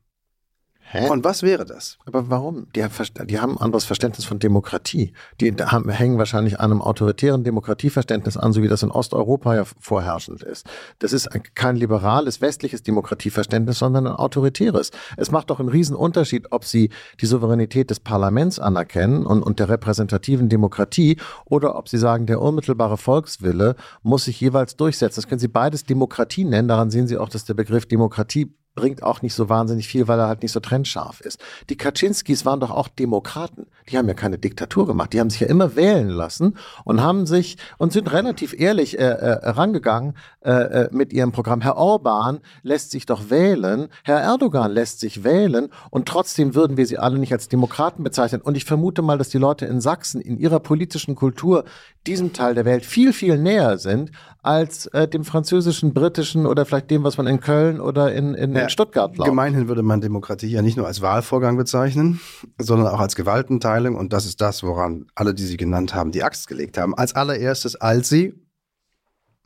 Hä? 0.94 1.08
Und 1.10 1.24
was 1.24 1.42
wäre 1.42 1.64
das? 1.64 1.98
Aber 2.06 2.30
warum? 2.30 2.68
Die, 2.76 2.84
die 3.26 3.40
haben 3.40 3.54
ein 3.58 3.62
anderes 3.62 3.86
Verständnis 3.86 4.26
von 4.26 4.40
Demokratie. 4.40 5.14
Die 5.40 5.54
haben, 5.54 5.90
hängen 5.90 6.18
wahrscheinlich 6.18 6.60
einem 6.60 6.82
autoritären 6.82 7.46
Demokratieverständnis 7.46 8.36
an, 8.36 8.52
so 8.52 8.62
wie 8.62 8.68
das 8.68 8.84
in 8.84 8.92
Osteuropa 8.92 9.56
ja 9.56 9.64
vorherrschend 9.80 10.44
ist. 10.44 10.66
Das 11.00 11.14
ist 11.14 11.28
ein- 11.28 11.44
kein 11.56 11.78
liberales, 11.78 12.42
westliches 12.42 12.84
Demokratieverständnis, 12.84 13.80
sondern 13.80 14.06
ein 14.06 14.14
autoritäres. 14.14 14.92
Es 15.16 15.32
macht 15.32 15.50
doch 15.50 15.62
einen 15.62 15.70
riesen 15.70 15.96
Unterschied, 15.96 16.52
ob 16.52 16.66
sie 16.66 16.90
die 17.22 17.26
Souveränität 17.26 17.90
des 17.90 18.02
Parlaments 18.02 18.60
anerkennen 18.60 19.26
und, 19.26 19.44
und 19.44 19.60
der 19.60 19.70
repräsentativen 19.70 20.50
Demokratie 20.50 21.16
oder 21.46 21.76
ob 21.78 21.88
sie 21.88 22.00
sagen, 22.00 22.26
der 22.26 22.42
unmittelbare 22.42 22.98
Volkswille 22.98 23.76
muss 24.04 24.26
sich 24.26 24.42
jeweils 24.42 24.76
durchsetzen. 24.76 25.16
Das 25.22 25.28
können 25.30 25.40
Sie 25.40 25.48
beides 25.48 25.86
Demokratie 25.86 26.44
nennen. 26.44 26.68
Daran 26.68 26.90
sehen 26.92 27.08
Sie 27.08 27.18
auch, 27.18 27.30
dass 27.30 27.46
der 27.46 27.54
Begriff 27.54 27.86
Demokratie 27.86 28.54
bringt 28.74 29.04
auch 29.04 29.22
nicht 29.22 29.34
so 29.34 29.50
wahnsinnig 29.50 29.88
viel, 29.88 30.08
weil 30.08 30.20
er 30.20 30.28
halt 30.28 30.44
nicht 30.44 30.54
so 30.54 30.62
trennscharf 30.62 31.20
ist. 31.22 31.42
Die 31.70 31.76
Kaczynskis 31.76 32.46
waren 32.46 32.62
doch 32.62 32.72
auch 32.72 32.88
Demokraten. 32.88 33.68
Die 33.90 33.98
haben 33.98 34.08
ja 34.08 34.14
keine 34.14 34.38
Diktatur 34.38 34.88
gemacht. 34.88 35.12
Die 35.12 35.20
haben 35.20 35.30
sich 35.30 35.42
ja 35.42 35.48
immer 35.48 35.76
wählen 35.76 36.08
lassen 36.08 36.58
und 36.86 37.02
haben 37.02 37.26
sich 37.26 37.58
und 37.78 37.92
sind 37.92 38.12
relativ 38.14 38.58
ehrlich 38.58 38.98
äh, 38.98 39.04
äh, 39.04 39.50
rangegangen 39.50 40.16
äh, 40.42 40.52
äh, 40.52 40.90
mit 40.92 41.12
ihrem 41.12 41.34
Programm. 41.34 41.60
Herr 41.62 41.76
Orban 41.76 42.40
lässt 42.64 42.92
sich 42.92 43.06
doch 43.06 43.30
wählen, 43.30 43.90
Herr 44.04 44.22
Erdogan 44.22 44.72
lässt 44.72 45.02
sich 45.02 45.26
wählen 45.26 45.70
und 45.90 46.08
trotzdem 46.08 46.56
würden 46.56 46.78
wir 46.78 46.86
sie 46.86 46.98
alle 46.98 47.20
nicht 47.20 47.34
als 47.34 47.50
Demokraten 47.50 48.04
bezeichnen. 48.04 48.42
Und 48.42 48.56
ich 48.56 48.64
vermute 48.64 49.02
mal, 49.02 49.18
dass 49.18 49.30
die 49.30 49.38
Leute 49.38 49.66
in 49.66 49.82
Sachsen 49.82 50.22
in 50.22 50.38
ihrer 50.38 50.62
politischen 50.62 51.16
Kultur 51.16 51.66
diesem 52.08 52.32
Teil 52.34 52.56
der 52.56 52.66
Welt 52.66 52.86
viel, 52.86 53.12
viel 53.12 53.38
näher 53.38 53.78
sind 53.78 54.12
als 54.42 54.88
äh, 54.88 55.08
dem 55.08 55.24
französischen, 55.24 55.94
britischen 55.94 56.46
oder 56.46 56.66
vielleicht 56.66 56.90
dem, 56.90 57.04
was 57.04 57.18
man 57.18 57.28
in 57.28 57.40
Köln 57.40 57.80
oder 57.80 58.14
in, 58.14 58.34
in, 58.34 58.56
ja, 58.56 58.64
in 58.64 58.70
Stuttgart 58.70 59.14
glaubt. 59.14 59.30
Gemeinhin 59.30 59.68
würde 59.68 59.84
man 59.84 60.02
Demokratie 60.02 60.48
ja 60.48 60.62
nicht 60.62 60.78
nur 60.78 60.88
als 60.88 61.02
Wahlvorgang 61.02 61.58
bezeichnen, 61.58 62.20
sondern 62.58 62.88
auch 62.88 63.00
als 63.00 63.16
Gewaltenteilung. 63.16 63.96
Und 63.96 64.14
das 64.14 64.26
ist 64.26 64.42
das, 64.42 64.64
woran 64.64 65.06
alle, 65.16 65.34
die 65.36 65.46
Sie 65.46 65.58
genannt 65.58 65.94
haben, 65.94 66.12
die 66.12 66.24
Axt 66.24 66.48
gelegt 66.48 66.78
haben. 66.78 66.96
Als 66.96 67.16
allererstes, 67.16 67.76
als 67.76 68.10
sie 68.10 68.34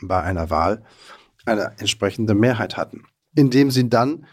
bei 0.02 0.22
einer 0.22 0.50
Wahl 0.50 0.84
eine 1.46 1.74
entsprechende 1.78 2.34
Mehrheit 2.34 2.78
hatten, 2.78 3.04
indem 3.36 3.72
sie 3.72 3.90
dann 3.90 4.26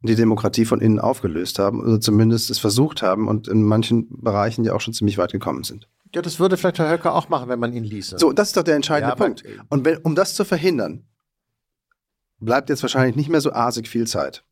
die 0.00 0.14
Demokratie 0.14 0.64
von 0.64 0.80
innen 0.80 0.98
aufgelöst 0.98 1.58
haben 1.58 1.80
oder 1.80 2.00
zumindest 2.00 2.50
es 2.50 2.58
versucht 2.58 3.02
haben 3.02 3.28
und 3.28 3.48
in 3.48 3.62
manchen 3.62 4.08
Bereichen 4.22 4.64
ja 4.64 4.74
auch 4.74 4.80
schon 4.80 4.94
ziemlich 4.94 5.18
weit 5.18 5.32
gekommen 5.32 5.64
sind. 5.64 5.88
Ja, 6.16 6.22
das 6.22 6.40
würde 6.40 6.56
vielleicht 6.56 6.78
Herr 6.78 6.88
Höcker 6.88 7.14
auch 7.14 7.28
machen, 7.28 7.50
wenn 7.50 7.60
man 7.60 7.74
ihn 7.74 7.84
ließe. 7.84 8.16
So, 8.18 8.32
das 8.32 8.48
ist 8.48 8.56
doch 8.56 8.62
der 8.62 8.74
entscheidende 8.74 9.10
ja, 9.10 9.16
Punkt. 9.16 9.44
Und 9.68 9.84
wenn, 9.84 9.98
um 9.98 10.14
das 10.14 10.34
zu 10.34 10.46
verhindern, 10.46 11.04
bleibt 12.38 12.70
jetzt 12.70 12.80
wahrscheinlich 12.80 13.16
nicht 13.16 13.28
mehr 13.28 13.42
so 13.42 13.52
asig 13.52 13.86
viel 13.86 14.06
Zeit. 14.06 14.42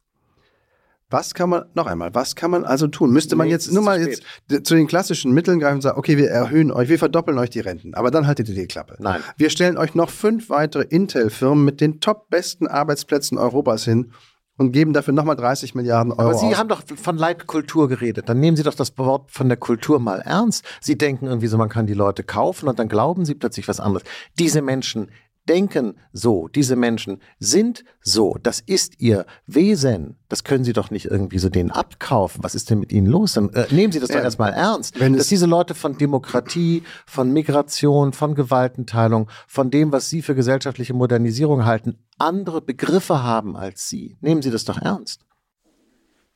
Was 1.08 1.32
kann 1.32 1.48
man, 1.48 1.64
noch 1.72 1.86
einmal, 1.86 2.14
was 2.14 2.34
kann 2.36 2.50
man 2.50 2.66
also 2.66 2.86
tun? 2.86 3.12
Müsste 3.12 3.34
man 3.34 3.46
nee, 3.46 3.54
jetzt 3.54 3.72
nur 3.72 3.82
mal 3.82 3.98
jetzt 3.98 4.22
zu 4.48 4.74
den 4.74 4.86
klassischen 4.86 5.32
Mitteln 5.32 5.58
greifen 5.58 5.76
und 5.76 5.80
sagen, 5.80 5.98
okay, 5.98 6.18
wir 6.18 6.28
erhöhen 6.28 6.70
euch, 6.70 6.90
wir 6.90 6.98
verdoppeln 6.98 7.38
euch 7.38 7.48
die 7.48 7.60
Renten, 7.60 7.94
aber 7.94 8.10
dann 8.10 8.26
haltet 8.26 8.50
ihr 8.50 8.54
die 8.54 8.66
Klappe. 8.66 8.96
Nein. 8.98 9.22
Wir 9.38 9.48
stellen 9.48 9.78
euch 9.78 9.94
noch 9.94 10.10
fünf 10.10 10.50
weitere 10.50 10.82
Intel-Firmen 10.82 11.64
mit 11.64 11.80
den 11.80 11.98
top 11.98 12.28
besten 12.28 12.66
Arbeitsplätzen 12.66 13.38
Europas 13.38 13.84
hin 13.84 14.12
und 14.56 14.72
geben 14.72 14.92
dafür 14.92 15.14
nochmal 15.14 15.36
30 15.36 15.74
Milliarden 15.74 16.12
Euro. 16.12 16.22
Aber 16.22 16.34
Sie 16.34 16.46
aus. 16.46 16.58
haben 16.58 16.68
doch 16.68 16.82
von 16.96 17.16
Leitkultur 17.16 17.88
geredet. 17.88 18.28
Dann 18.28 18.40
nehmen 18.40 18.56
Sie 18.56 18.62
doch 18.62 18.74
das 18.74 18.96
Wort 18.98 19.30
von 19.30 19.48
der 19.48 19.56
Kultur 19.56 19.98
mal 19.98 20.20
ernst. 20.20 20.64
Sie 20.80 20.96
denken 20.96 21.26
irgendwie 21.26 21.48
so, 21.48 21.58
man 21.58 21.68
kann 21.68 21.86
die 21.86 21.94
Leute 21.94 22.22
kaufen 22.22 22.68
und 22.68 22.78
dann 22.78 22.88
glauben 22.88 23.24
Sie 23.24 23.34
plötzlich 23.34 23.66
was 23.68 23.80
anderes. 23.80 24.04
Diese 24.38 24.62
Menschen 24.62 25.10
denken 25.48 25.94
so, 26.12 26.48
diese 26.48 26.76
Menschen 26.76 27.20
sind 27.38 27.84
so, 28.00 28.36
das 28.42 28.60
ist 28.60 29.00
ihr 29.00 29.26
Wesen. 29.46 30.16
Das 30.28 30.44
können 30.44 30.64
Sie 30.64 30.72
doch 30.72 30.90
nicht 30.90 31.06
irgendwie 31.06 31.38
so 31.38 31.48
denen 31.48 31.70
abkaufen. 31.70 32.42
Was 32.42 32.54
ist 32.54 32.70
denn 32.70 32.80
mit 32.80 32.92
Ihnen 32.92 33.06
los? 33.06 33.34
Dann 33.34 33.50
äh, 33.50 33.66
nehmen 33.70 33.92
Sie 33.92 34.00
das 34.00 34.10
doch 34.10 34.16
erstmal 34.20 34.52
ernst, 34.52 34.98
wenn 34.98 35.16
dass 35.16 35.28
diese 35.28 35.46
Leute 35.46 35.74
von 35.74 35.98
Demokratie, 35.98 36.82
von 37.06 37.32
Migration, 37.32 38.12
von 38.12 38.34
Gewaltenteilung, 38.34 39.30
von 39.46 39.70
dem, 39.70 39.92
was 39.92 40.08
Sie 40.08 40.22
für 40.22 40.34
gesellschaftliche 40.34 40.94
Modernisierung 40.94 41.64
halten, 41.64 41.98
andere 42.18 42.60
Begriffe 42.60 43.22
haben 43.22 43.56
als 43.56 43.88
Sie. 43.88 44.16
Nehmen 44.20 44.42
Sie 44.42 44.50
das 44.50 44.64
doch 44.64 44.80
ernst. 44.80 45.24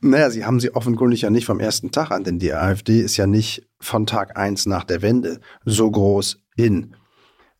Naja, 0.00 0.30
sie 0.30 0.44
haben 0.44 0.60
sie 0.60 0.76
offenkundig 0.76 1.22
ja 1.22 1.30
nicht 1.30 1.44
vom 1.44 1.58
ersten 1.58 1.90
Tag 1.90 2.12
an, 2.12 2.22
denn 2.22 2.38
die 2.38 2.52
AfD 2.52 3.00
ist 3.00 3.16
ja 3.16 3.26
nicht 3.26 3.68
von 3.80 4.06
Tag 4.06 4.36
eins 4.36 4.64
nach 4.64 4.84
der 4.84 5.02
Wende 5.02 5.40
so 5.64 5.90
groß 5.90 6.40
in 6.56 6.94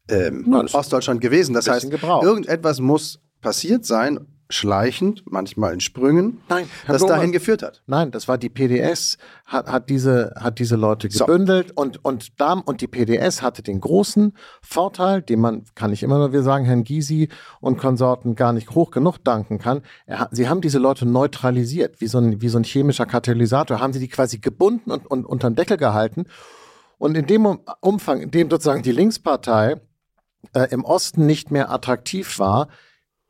ähm, 0.09 0.47
ja, 0.51 0.65
Ostdeutschland 0.75 1.21
gewesen. 1.21 1.55
Das 1.55 1.69
heißt, 1.69 1.91
gebraucht. 1.91 2.25
irgendetwas 2.25 2.81
muss 2.81 3.21
passiert 3.41 3.85
sein, 3.85 4.27
schleichend, 4.51 5.25
manchmal 5.27 5.75
in 5.75 5.81
Sprüngen, 5.81 6.41
Nein, 6.49 6.69
das 6.87 6.99
Blume, 6.99 7.13
dahin 7.13 7.33
geführt 7.33 7.63
hat. 7.63 7.83
Nein, 7.87 8.11
das 8.11 8.29
war 8.29 8.39
die 8.39 8.49
PDS, 8.49 9.19
hat, 9.45 9.67
hat, 9.67 9.91
diese, 9.91 10.33
hat 10.37 10.59
diese 10.59 10.77
Leute 10.77 11.09
gebündelt 11.09 11.69
so. 11.69 11.75
und, 11.75 12.05
und, 12.05 12.33
und 12.41 12.81
die 12.81 12.87
PDS 12.87 13.43
hatte 13.43 13.63
den 13.63 13.81
großen 13.81 14.33
Vorteil, 14.63 15.21
den 15.21 15.41
man, 15.41 15.65
kann 15.75 15.93
ich 15.93 16.03
immer 16.03 16.17
nur 16.17 16.33
wieder 16.33 16.43
sagen, 16.43 16.65
Herrn 16.65 16.85
Gysi 16.85 17.29
und 17.61 17.79
Konsorten 17.79 18.37
gar 18.37 18.55
nicht 18.55 18.71
hoch 18.71 18.91
genug 18.91 19.19
danken 19.23 19.59
kann. 19.59 19.83
Er, 20.07 20.29
sie 20.33 20.49
haben 20.49 20.63
diese 20.63 20.79
Leute 20.79 21.05
neutralisiert, 21.05 22.01
wie 22.01 22.07
so, 22.07 22.19
ein, 22.19 22.41
wie 22.41 22.49
so 22.49 22.59
ein 22.59 22.65
chemischer 22.65 23.07
Katalysator, 23.07 23.81
haben 23.81 23.93
sie 23.93 24.01
die 24.01 24.09
quasi 24.09 24.39
gebunden 24.39 24.91
und, 24.91 25.07
und 25.07 25.27
unter 25.27 25.51
den 25.51 25.57
Deckel 25.57 25.77
gehalten. 25.77 26.25
Und 26.97 27.17
in 27.17 27.27
dem 27.27 27.47
Umfang, 27.81 28.23
in 28.23 28.31
dem 28.31 28.51
sozusagen 28.51 28.83
die 28.83 28.93
Linkspartei 28.93 29.77
äh, 30.53 30.69
im 30.71 30.85
Osten 30.85 31.27
nicht 31.27 31.51
mehr 31.51 31.71
attraktiv 31.71 32.39
war, 32.39 32.69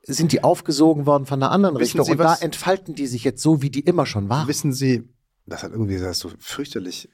sind 0.02 0.32
die 0.32 0.42
aufgesogen 0.42 1.06
worden 1.06 1.26
von 1.26 1.42
einer 1.42 1.52
anderen 1.52 1.76
Wissen 1.76 1.98
Richtung. 2.00 2.04
Sie, 2.06 2.12
und 2.12 2.18
da 2.18 2.34
entfalten 2.36 2.94
die 2.94 3.06
sich 3.06 3.24
jetzt 3.24 3.42
so, 3.42 3.62
wie 3.62 3.70
die 3.70 3.80
immer 3.80 4.06
schon 4.06 4.28
waren. 4.28 4.48
Wissen 4.48 4.72
Sie, 4.72 5.08
das 5.46 5.62
hat 5.62 5.72
irgendwie 5.72 5.98
das 5.98 6.18
so 6.18 6.30
fürchterlich 6.38 7.10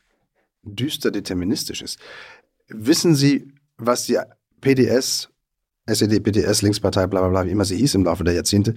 düster 0.62 1.10
deterministisch 1.10 1.82
ist. 1.82 1.98
Wissen 2.68 3.14
Sie, 3.14 3.52
was 3.76 4.06
die 4.06 4.18
PDS, 4.60 5.28
SED, 5.86 6.20
PDS, 6.20 6.62
Linkspartei, 6.62 7.06
bla 7.06 7.20
bla 7.20 7.28
bla, 7.28 7.44
wie 7.44 7.50
immer 7.50 7.64
sie 7.64 7.76
hieß 7.76 7.94
im 7.96 8.04
Laufe 8.04 8.24
der 8.24 8.34
Jahrzehnte, 8.34 8.74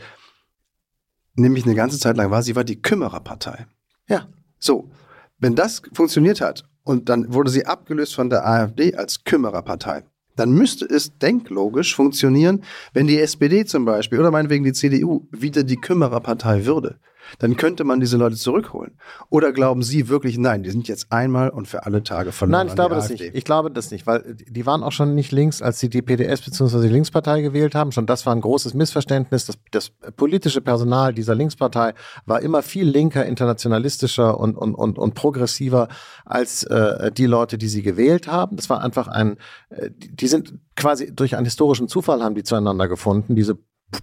nämlich 1.35 1.65
eine 1.65 1.75
ganze 1.75 1.99
Zeit 1.99 2.17
lang 2.17 2.31
war, 2.31 2.43
sie 2.43 2.55
war 2.55 2.63
die 2.63 2.81
Kümmererpartei. 2.81 3.67
Ja. 4.07 4.27
So, 4.59 4.89
wenn 5.37 5.55
das 5.55 5.81
funktioniert 5.93 6.41
hat 6.41 6.67
und 6.83 7.09
dann 7.09 7.33
wurde 7.33 7.51
sie 7.51 7.65
abgelöst 7.65 8.15
von 8.15 8.29
der 8.29 8.45
AfD 8.45 8.95
als 8.95 9.23
Kümmererpartei, 9.23 10.03
dann 10.37 10.51
müsste 10.51 10.85
es 10.85 11.17
denklogisch 11.17 11.95
funktionieren, 11.95 12.63
wenn 12.93 13.07
die 13.07 13.19
SPD 13.19 13.65
zum 13.65 13.85
Beispiel 13.85 14.19
oder 14.19 14.31
meinetwegen 14.31 14.63
die 14.63 14.73
CDU 14.73 15.27
wieder 15.31 15.63
die 15.63 15.77
Kümmererpartei 15.77 16.65
würde 16.65 16.97
dann 17.39 17.57
könnte 17.57 17.83
man 17.83 17.99
diese 17.99 18.17
Leute 18.17 18.35
zurückholen. 18.35 18.97
Oder 19.29 19.51
glauben 19.51 19.83
Sie 19.83 20.09
wirklich, 20.09 20.37
nein, 20.37 20.63
die 20.63 20.69
sind 20.69 20.87
jetzt 20.87 21.11
einmal 21.11 21.49
und 21.49 21.67
für 21.67 21.85
alle 21.85 22.03
Tage 22.03 22.31
verloren? 22.31 22.59
Nein, 22.59 22.67
ich 22.67 22.75
glaube 22.75 22.95
das 22.95 23.09
nicht. 23.09 23.21
Ich 23.21 23.43
glaube 23.43 23.71
das 23.71 23.91
nicht, 23.91 24.07
weil 24.07 24.35
die 24.35 24.65
waren 24.65 24.83
auch 24.83 24.91
schon 24.91 25.15
nicht 25.15 25.31
links, 25.31 25.61
als 25.61 25.79
sie 25.79 25.89
die 25.89 26.01
PDS 26.01 26.41
bzw. 26.41 26.81
die 26.81 26.93
Linkspartei 26.93 27.41
gewählt 27.41 27.75
haben. 27.75 27.91
Schon 27.91 28.05
das 28.05 28.25
war 28.25 28.35
ein 28.35 28.41
großes 28.41 28.73
Missverständnis. 28.73 29.45
Das, 29.45 29.57
das 29.71 29.91
politische 30.15 30.61
Personal 30.61 31.13
dieser 31.13 31.35
Linkspartei 31.35 31.93
war 32.25 32.41
immer 32.41 32.61
viel 32.61 32.87
linker, 32.87 33.25
internationalistischer 33.25 34.39
und, 34.39 34.55
und, 34.55 34.75
und, 34.75 34.97
und 34.97 35.15
progressiver 35.15 35.87
als 36.25 36.63
äh, 36.63 37.11
die 37.11 37.25
Leute, 37.25 37.57
die 37.57 37.67
sie 37.67 37.81
gewählt 37.81 38.27
haben. 38.27 38.55
Das 38.55 38.69
war 38.69 38.81
einfach 38.81 39.07
ein, 39.07 39.37
äh, 39.69 39.89
die 39.91 40.27
sind 40.27 40.53
quasi 40.75 41.13
durch 41.13 41.35
einen 41.35 41.45
historischen 41.45 41.87
Zufall 41.87 42.23
haben 42.23 42.35
die 42.35 42.43
zueinander 42.43 42.87
gefunden, 42.87 43.35
diese 43.35 43.57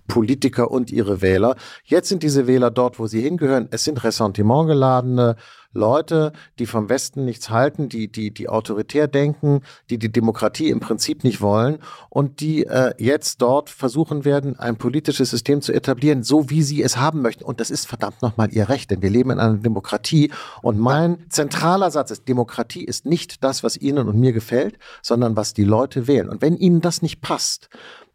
Politiker 0.08 0.70
und 0.70 0.90
ihre 0.90 1.20
Wähler. 1.20 1.56
Jetzt 1.84 2.08
sind 2.08 2.22
diese 2.22 2.46
Wähler 2.46 2.70
dort, 2.70 2.98
wo 2.98 3.06
sie 3.06 3.20
hingehören. 3.20 3.68
Es 3.70 3.84
sind 3.84 4.02
ressentimentgeladene 4.02 5.36
Leute, 5.74 6.32
die 6.58 6.66
vom 6.66 6.88
Westen 6.88 7.24
nichts 7.24 7.50
halten, 7.50 7.88
die, 7.88 8.10
die, 8.10 8.32
die 8.32 8.48
autoritär 8.48 9.08
denken, 9.08 9.62
die 9.90 9.98
die 9.98 10.10
Demokratie 10.10 10.70
im 10.70 10.80
Prinzip 10.80 11.24
nicht 11.24 11.40
wollen 11.40 11.78
und 12.08 12.40
die 12.40 12.64
äh, 12.64 12.94
jetzt 12.96 13.42
dort 13.42 13.70
versuchen 13.70 14.24
werden, 14.24 14.58
ein 14.58 14.76
politisches 14.76 15.30
System 15.30 15.60
zu 15.60 15.72
etablieren, 15.72 16.22
so 16.22 16.48
wie 16.48 16.62
sie 16.62 16.82
es 16.82 16.96
haben 16.96 17.22
möchten. 17.22 17.44
Und 17.44 17.60
das 17.60 17.70
ist 17.70 17.86
verdammt 17.86 18.22
nochmal 18.22 18.52
ihr 18.52 18.68
Recht, 18.68 18.90
denn 18.90 19.02
wir 19.02 19.10
leben 19.10 19.32
in 19.32 19.40
einer 19.40 19.58
Demokratie. 19.58 20.30
Und 20.62 20.78
mein 20.78 21.26
zentraler 21.28 21.90
Satz 21.90 22.12
ist, 22.12 22.28
Demokratie 22.28 22.84
ist 22.84 23.04
nicht 23.04 23.42
das, 23.42 23.64
was 23.64 23.76
Ihnen 23.76 24.08
und 24.08 24.18
mir 24.18 24.32
gefällt, 24.32 24.78
sondern 25.02 25.36
was 25.36 25.54
die 25.54 25.64
Leute 25.64 26.06
wählen. 26.06 26.28
Und 26.28 26.40
wenn 26.40 26.56
Ihnen 26.56 26.80
das 26.80 27.02
nicht 27.02 27.20
passt, 27.20 27.68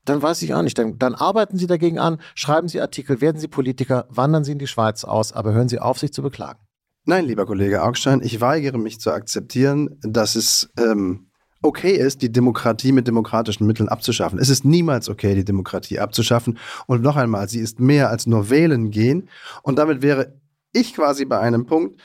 dann 0.06 0.22
weiß 0.22 0.42
ich 0.42 0.54
auch 0.54 0.62
nicht. 0.62 0.78
Dann, 0.78 0.98
dann 0.98 1.16
arbeiten 1.16 1.58
Sie 1.58 1.68
dagegen 1.68 2.00
an, 2.00 2.20
schreiben 2.36 2.68
Sie 2.68 2.82
Artikel, 2.82 3.22
werden 3.22 3.40
Sie 3.40 3.48
Politiker, 3.48 4.08
wandern 4.10 4.44
Sie 4.44 4.54
in 4.54 4.60
die 4.60 4.68
Schweiz 4.68 5.04
aus, 5.04 5.34
aber 5.34 5.54
hören 5.54 5.70
Sie 5.70 5.80
auf, 5.80 6.00
sich 6.00 6.14
zu 6.14 6.22
beklagen. 6.22 6.60
Nein, 7.06 7.26
lieber 7.26 7.46
Kollege 7.46 7.84
Augstein, 7.84 8.22
ich 8.24 8.42
weigere 8.42 8.78
mich 8.78 9.00
zu 9.00 9.12
akzeptieren, 9.12 9.98
dass 10.02 10.36
es 10.36 10.70
ähm, 10.78 11.30
okay 11.62 11.94
ist, 11.94 12.22
die 12.22 12.32
Demokratie 12.32 12.92
mit 12.92 13.08
demokratischen 13.08 13.66
Mitteln 13.66 13.90
abzuschaffen. 13.90 14.40
Es 14.40 14.50
ist 14.50 14.64
niemals 14.66 15.10
okay, 15.10 15.36
die 15.36 15.46
Demokratie 15.46 16.00
abzuschaffen. 16.00 16.58
Und 16.88 17.02
noch 17.02 17.16
einmal, 17.16 17.50
sie 17.50 17.60
ist 17.60 17.80
mehr 17.80 18.10
als 18.10 18.28
nur 18.28 18.50
wählen 18.50 18.92
gehen. 18.92 19.30
Und 19.64 19.78
damit 19.78 20.02
wäre 20.02 20.40
ich 20.72 20.94
quasi 20.94 21.26
bei 21.26 21.40
einem 21.40 21.66
Punkt, 21.66 22.00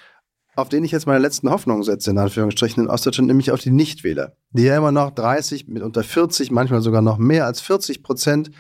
auf 0.57 0.69
den 0.69 0.85
ich 0.85 0.93
jetzt 0.93 1.07
meine 1.07 1.19
letzten 1.19 1.51
Hoffnungen 1.51 1.83
setze, 1.83 2.11
in 2.11 2.19
Anführungsstrichen, 2.19 2.85
in 2.85 2.91
Ostdeutschland, 2.91 3.29
nämlich 3.29 3.51
auf 3.51 3.61
die 3.61 3.71
Nichtwähler, 3.71 4.37
die 4.51 4.65
ja 4.65 4.77
immer 4.77 4.93
noch 4.93 5.11
30, 5.11 5.69
mitunter 5.69 6.03
40, 6.03 6.51
manchmal 6.51 6.81
sogar 6.81 7.03
noch 7.03 7.19
mehr 7.19 7.47
als 7.47 7.61
40 7.61 8.03
Prozent 8.03 8.51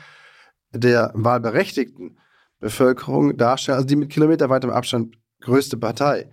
der 0.73 1.13
wahlberechtigten 1.15 2.19
Bevölkerung 2.61 3.37
darstellen, 3.37 3.77
also 3.77 3.87
die 3.87 3.97
mit 3.97 4.11
kilometerweitem 4.11 4.71
Abstand 4.71 5.17
größte 5.41 5.77
Partei 5.77 6.31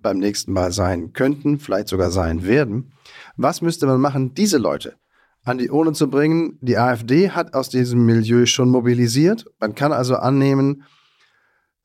beim 0.00 0.18
nächsten 0.18 0.52
Mal 0.52 0.72
sein 0.72 1.12
könnten, 1.12 1.58
vielleicht 1.58 1.88
sogar 1.88 2.10
sein 2.10 2.44
werden. 2.44 2.92
Was 3.36 3.62
müsste 3.62 3.86
man 3.86 4.00
machen, 4.00 4.34
diese 4.34 4.58
Leute 4.58 4.96
an 5.44 5.58
die 5.58 5.70
Urne 5.70 5.92
zu 5.92 6.08
bringen? 6.10 6.58
Die 6.60 6.78
AfD 6.78 7.30
hat 7.30 7.54
aus 7.54 7.68
diesem 7.68 8.04
Milieu 8.06 8.46
schon 8.46 8.70
mobilisiert. 8.70 9.46
Man 9.58 9.74
kann 9.74 9.92
also 9.92 10.16
annehmen, 10.16 10.84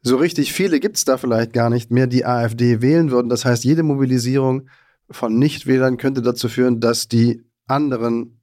so 0.06 0.18
richtig 0.18 0.53
viele 0.53 0.80
gibt 0.80 0.97
es 0.97 1.06
da 1.06 1.18
vielleicht 1.18 1.51
gar 1.51 1.70
nicht 1.70 1.89
mehr, 1.89 2.06
die 2.06 2.26
AfD 2.26 2.82
wählen 2.82 3.10
würden. 3.10 3.30
Das 3.30 3.43
heißt, 3.43 3.64
jede 3.64 3.84
Mobilisierung 3.84 4.70
von 5.10 5.38
Nichtwählern 5.38 5.97
könnte 5.97 6.22
dazu 6.22 6.47
führen, 6.47 6.80
dass 6.80 7.08
die 7.08 7.43
anderen 7.68 8.41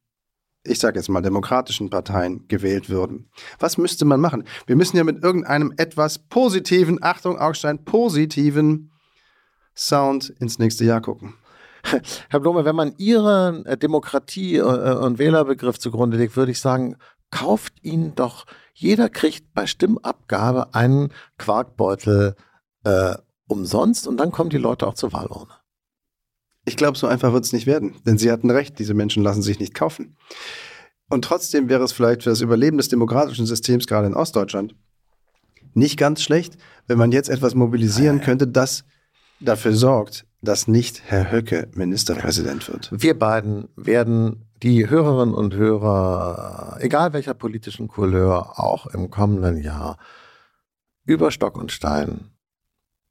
ich 0.64 0.78
sage 0.78 0.98
jetzt 0.98 1.08
mal, 1.08 1.22
demokratischen 1.22 1.90
Parteien 1.90 2.46
gewählt 2.46 2.88
würden. 2.88 3.28
Was 3.58 3.78
müsste 3.78 4.04
man 4.04 4.20
machen? 4.20 4.44
Wir 4.66 4.76
müssen 4.76 4.96
ja 4.96 5.02
mit 5.04 5.22
irgendeinem 5.22 5.72
etwas 5.76 6.20
positiven, 6.20 7.02
Achtung, 7.02 7.36
Augstein, 7.38 7.84
positiven 7.84 8.92
Sound 9.74 10.30
ins 10.38 10.58
nächste 10.58 10.84
Jahr 10.84 11.00
gucken. 11.00 11.34
Herr 12.28 12.38
Blome, 12.38 12.64
wenn 12.64 12.76
man 12.76 12.94
Ihren 12.98 13.66
äh, 13.66 13.76
Demokratie- 13.76 14.58
äh, 14.58 14.94
und 14.94 15.18
Wählerbegriff 15.18 15.80
zugrunde 15.80 16.16
legt, 16.16 16.36
würde 16.36 16.52
ich 16.52 16.60
sagen, 16.60 16.96
kauft 17.30 17.74
ihn 17.82 18.14
doch, 18.14 18.46
jeder 18.72 19.08
kriegt 19.08 19.52
bei 19.54 19.66
Stimmabgabe 19.66 20.74
einen 20.74 21.12
Quarkbeutel 21.38 22.36
äh, 22.84 23.14
umsonst 23.46 24.06
und 24.06 24.16
dann 24.16 24.32
kommen 24.32 24.50
die 24.50 24.58
Leute 24.58 24.86
auch 24.86 24.94
zur 24.94 25.12
Wahlurne. 25.12 25.52
Ich 26.64 26.76
glaube, 26.76 26.96
so 26.96 27.06
einfach 27.06 27.32
wird 27.32 27.44
es 27.44 27.52
nicht 27.52 27.66
werden, 27.66 27.96
denn 28.06 28.18
Sie 28.18 28.30
hatten 28.30 28.50
recht, 28.50 28.78
diese 28.78 28.94
Menschen 28.94 29.22
lassen 29.22 29.42
sich 29.42 29.58
nicht 29.58 29.74
kaufen. 29.74 30.16
Und 31.08 31.24
trotzdem 31.24 31.68
wäre 31.68 31.82
es 31.82 31.92
vielleicht 31.92 32.22
für 32.22 32.30
das 32.30 32.40
Überleben 32.40 32.76
des 32.76 32.88
demokratischen 32.88 33.46
Systems, 33.46 33.86
gerade 33.86 34.06
in 34.06 34.14
Ostdeutschland, 34.14 34.74
nicht 35.74 35.98
ganz 35.98 36.22
schlecht, 36.22 36.56
wenn 36.86 36.98
man 36.98 37.12
jetzt 37.12 37.28
etwas 37.28 37.54
mobilisieren 37.54 38.20
könnte, 38.20 38.46
das 38.46 38.84
dafür 39.40 39.72
sorgt, 39.74 40.26
dass 40.40 40.68
nicht 40.68 41.02
Herr 41.04 41.30
Höcke 41.32 41.68
Ministerpräsident 41.74 42.68
wird. 42.68 42.90
Wir 42.92 43.18
beiden 43.18 43.68
werden 43.76 44.46
die 44.62 44.88
Hörerinnen 44.88 45.34
und 45.34 45.54
Hörer, 45.54 46.78
egal 46.80 47.12
welcher 47.12 47.34
politischen 47.34 47.88
Couleur, 47.88 48.60
auch 48.60 48.86
im 48.86 49.10
kommenden 49.10 49.62
Jahr 49.62 49.98
über 51.04 51.30
Stock 51.32 51.58
und 51.58 51.72
Stein 51.72 52.30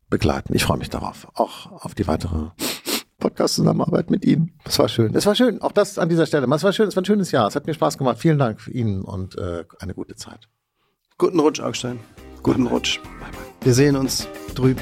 begleiten. 0.09 0.53
Ich 0.55 0.63
freue 0.63 0.77
mich 0.77 0.89
darauf, 0.89 1.27
auch 1.33 1.71
auf 1.83 1.93
die 1.93 2.07
weitere 2.07 2.51
Podcast-Zusammenarbeit 3.19 4.09
mit 4.09 4.25
Ihnen. 4.25 4.57
Es 4.63 4.79
war 4.79 4.87
schön. 4.87 5.13
Es 5.13 5.25
war 5.25 5.35
schön, 5.35 5.61
auch 5.61 5.73
das 5.73 5.99
an 5.99 6.09
dieser 6.09 6.25
Stelle. 6.25 6.47
Es 6.53 6.63
war 6.63 6.73
schön, 6.73 6.87
es 6.87 6.95
war 6.95 7.03
ein 7.03 7.05
schönes 7.05 7.31
Jahr. 7.31 7.47
Es 7.47 7.55
hat 7.55 7.67
mir 7.67 7.73
Spaß 7.73 7.97
gemacht. 7.97 8.17
Vielen 8.17 8.39
Dank 8.39 8.61
für 8.61 8.71
Ihnen 8.71 9.01
und 9.03 9.37
äh, 9.37 9.65
eine 9.79 9.93
gute 9.93 10.15
Zeit. 10.15 10.47
Guten 11.17 11.39
Rutsch, 11.39 11.59
Augstein. 11.59 11.99
Guten 12.41 12.65
Rutsch. 12.65 12.99
Wir 13.61 13.73
sehen 13.73 13.95
uns 13.95 14.27
drüben. 14.55 14.81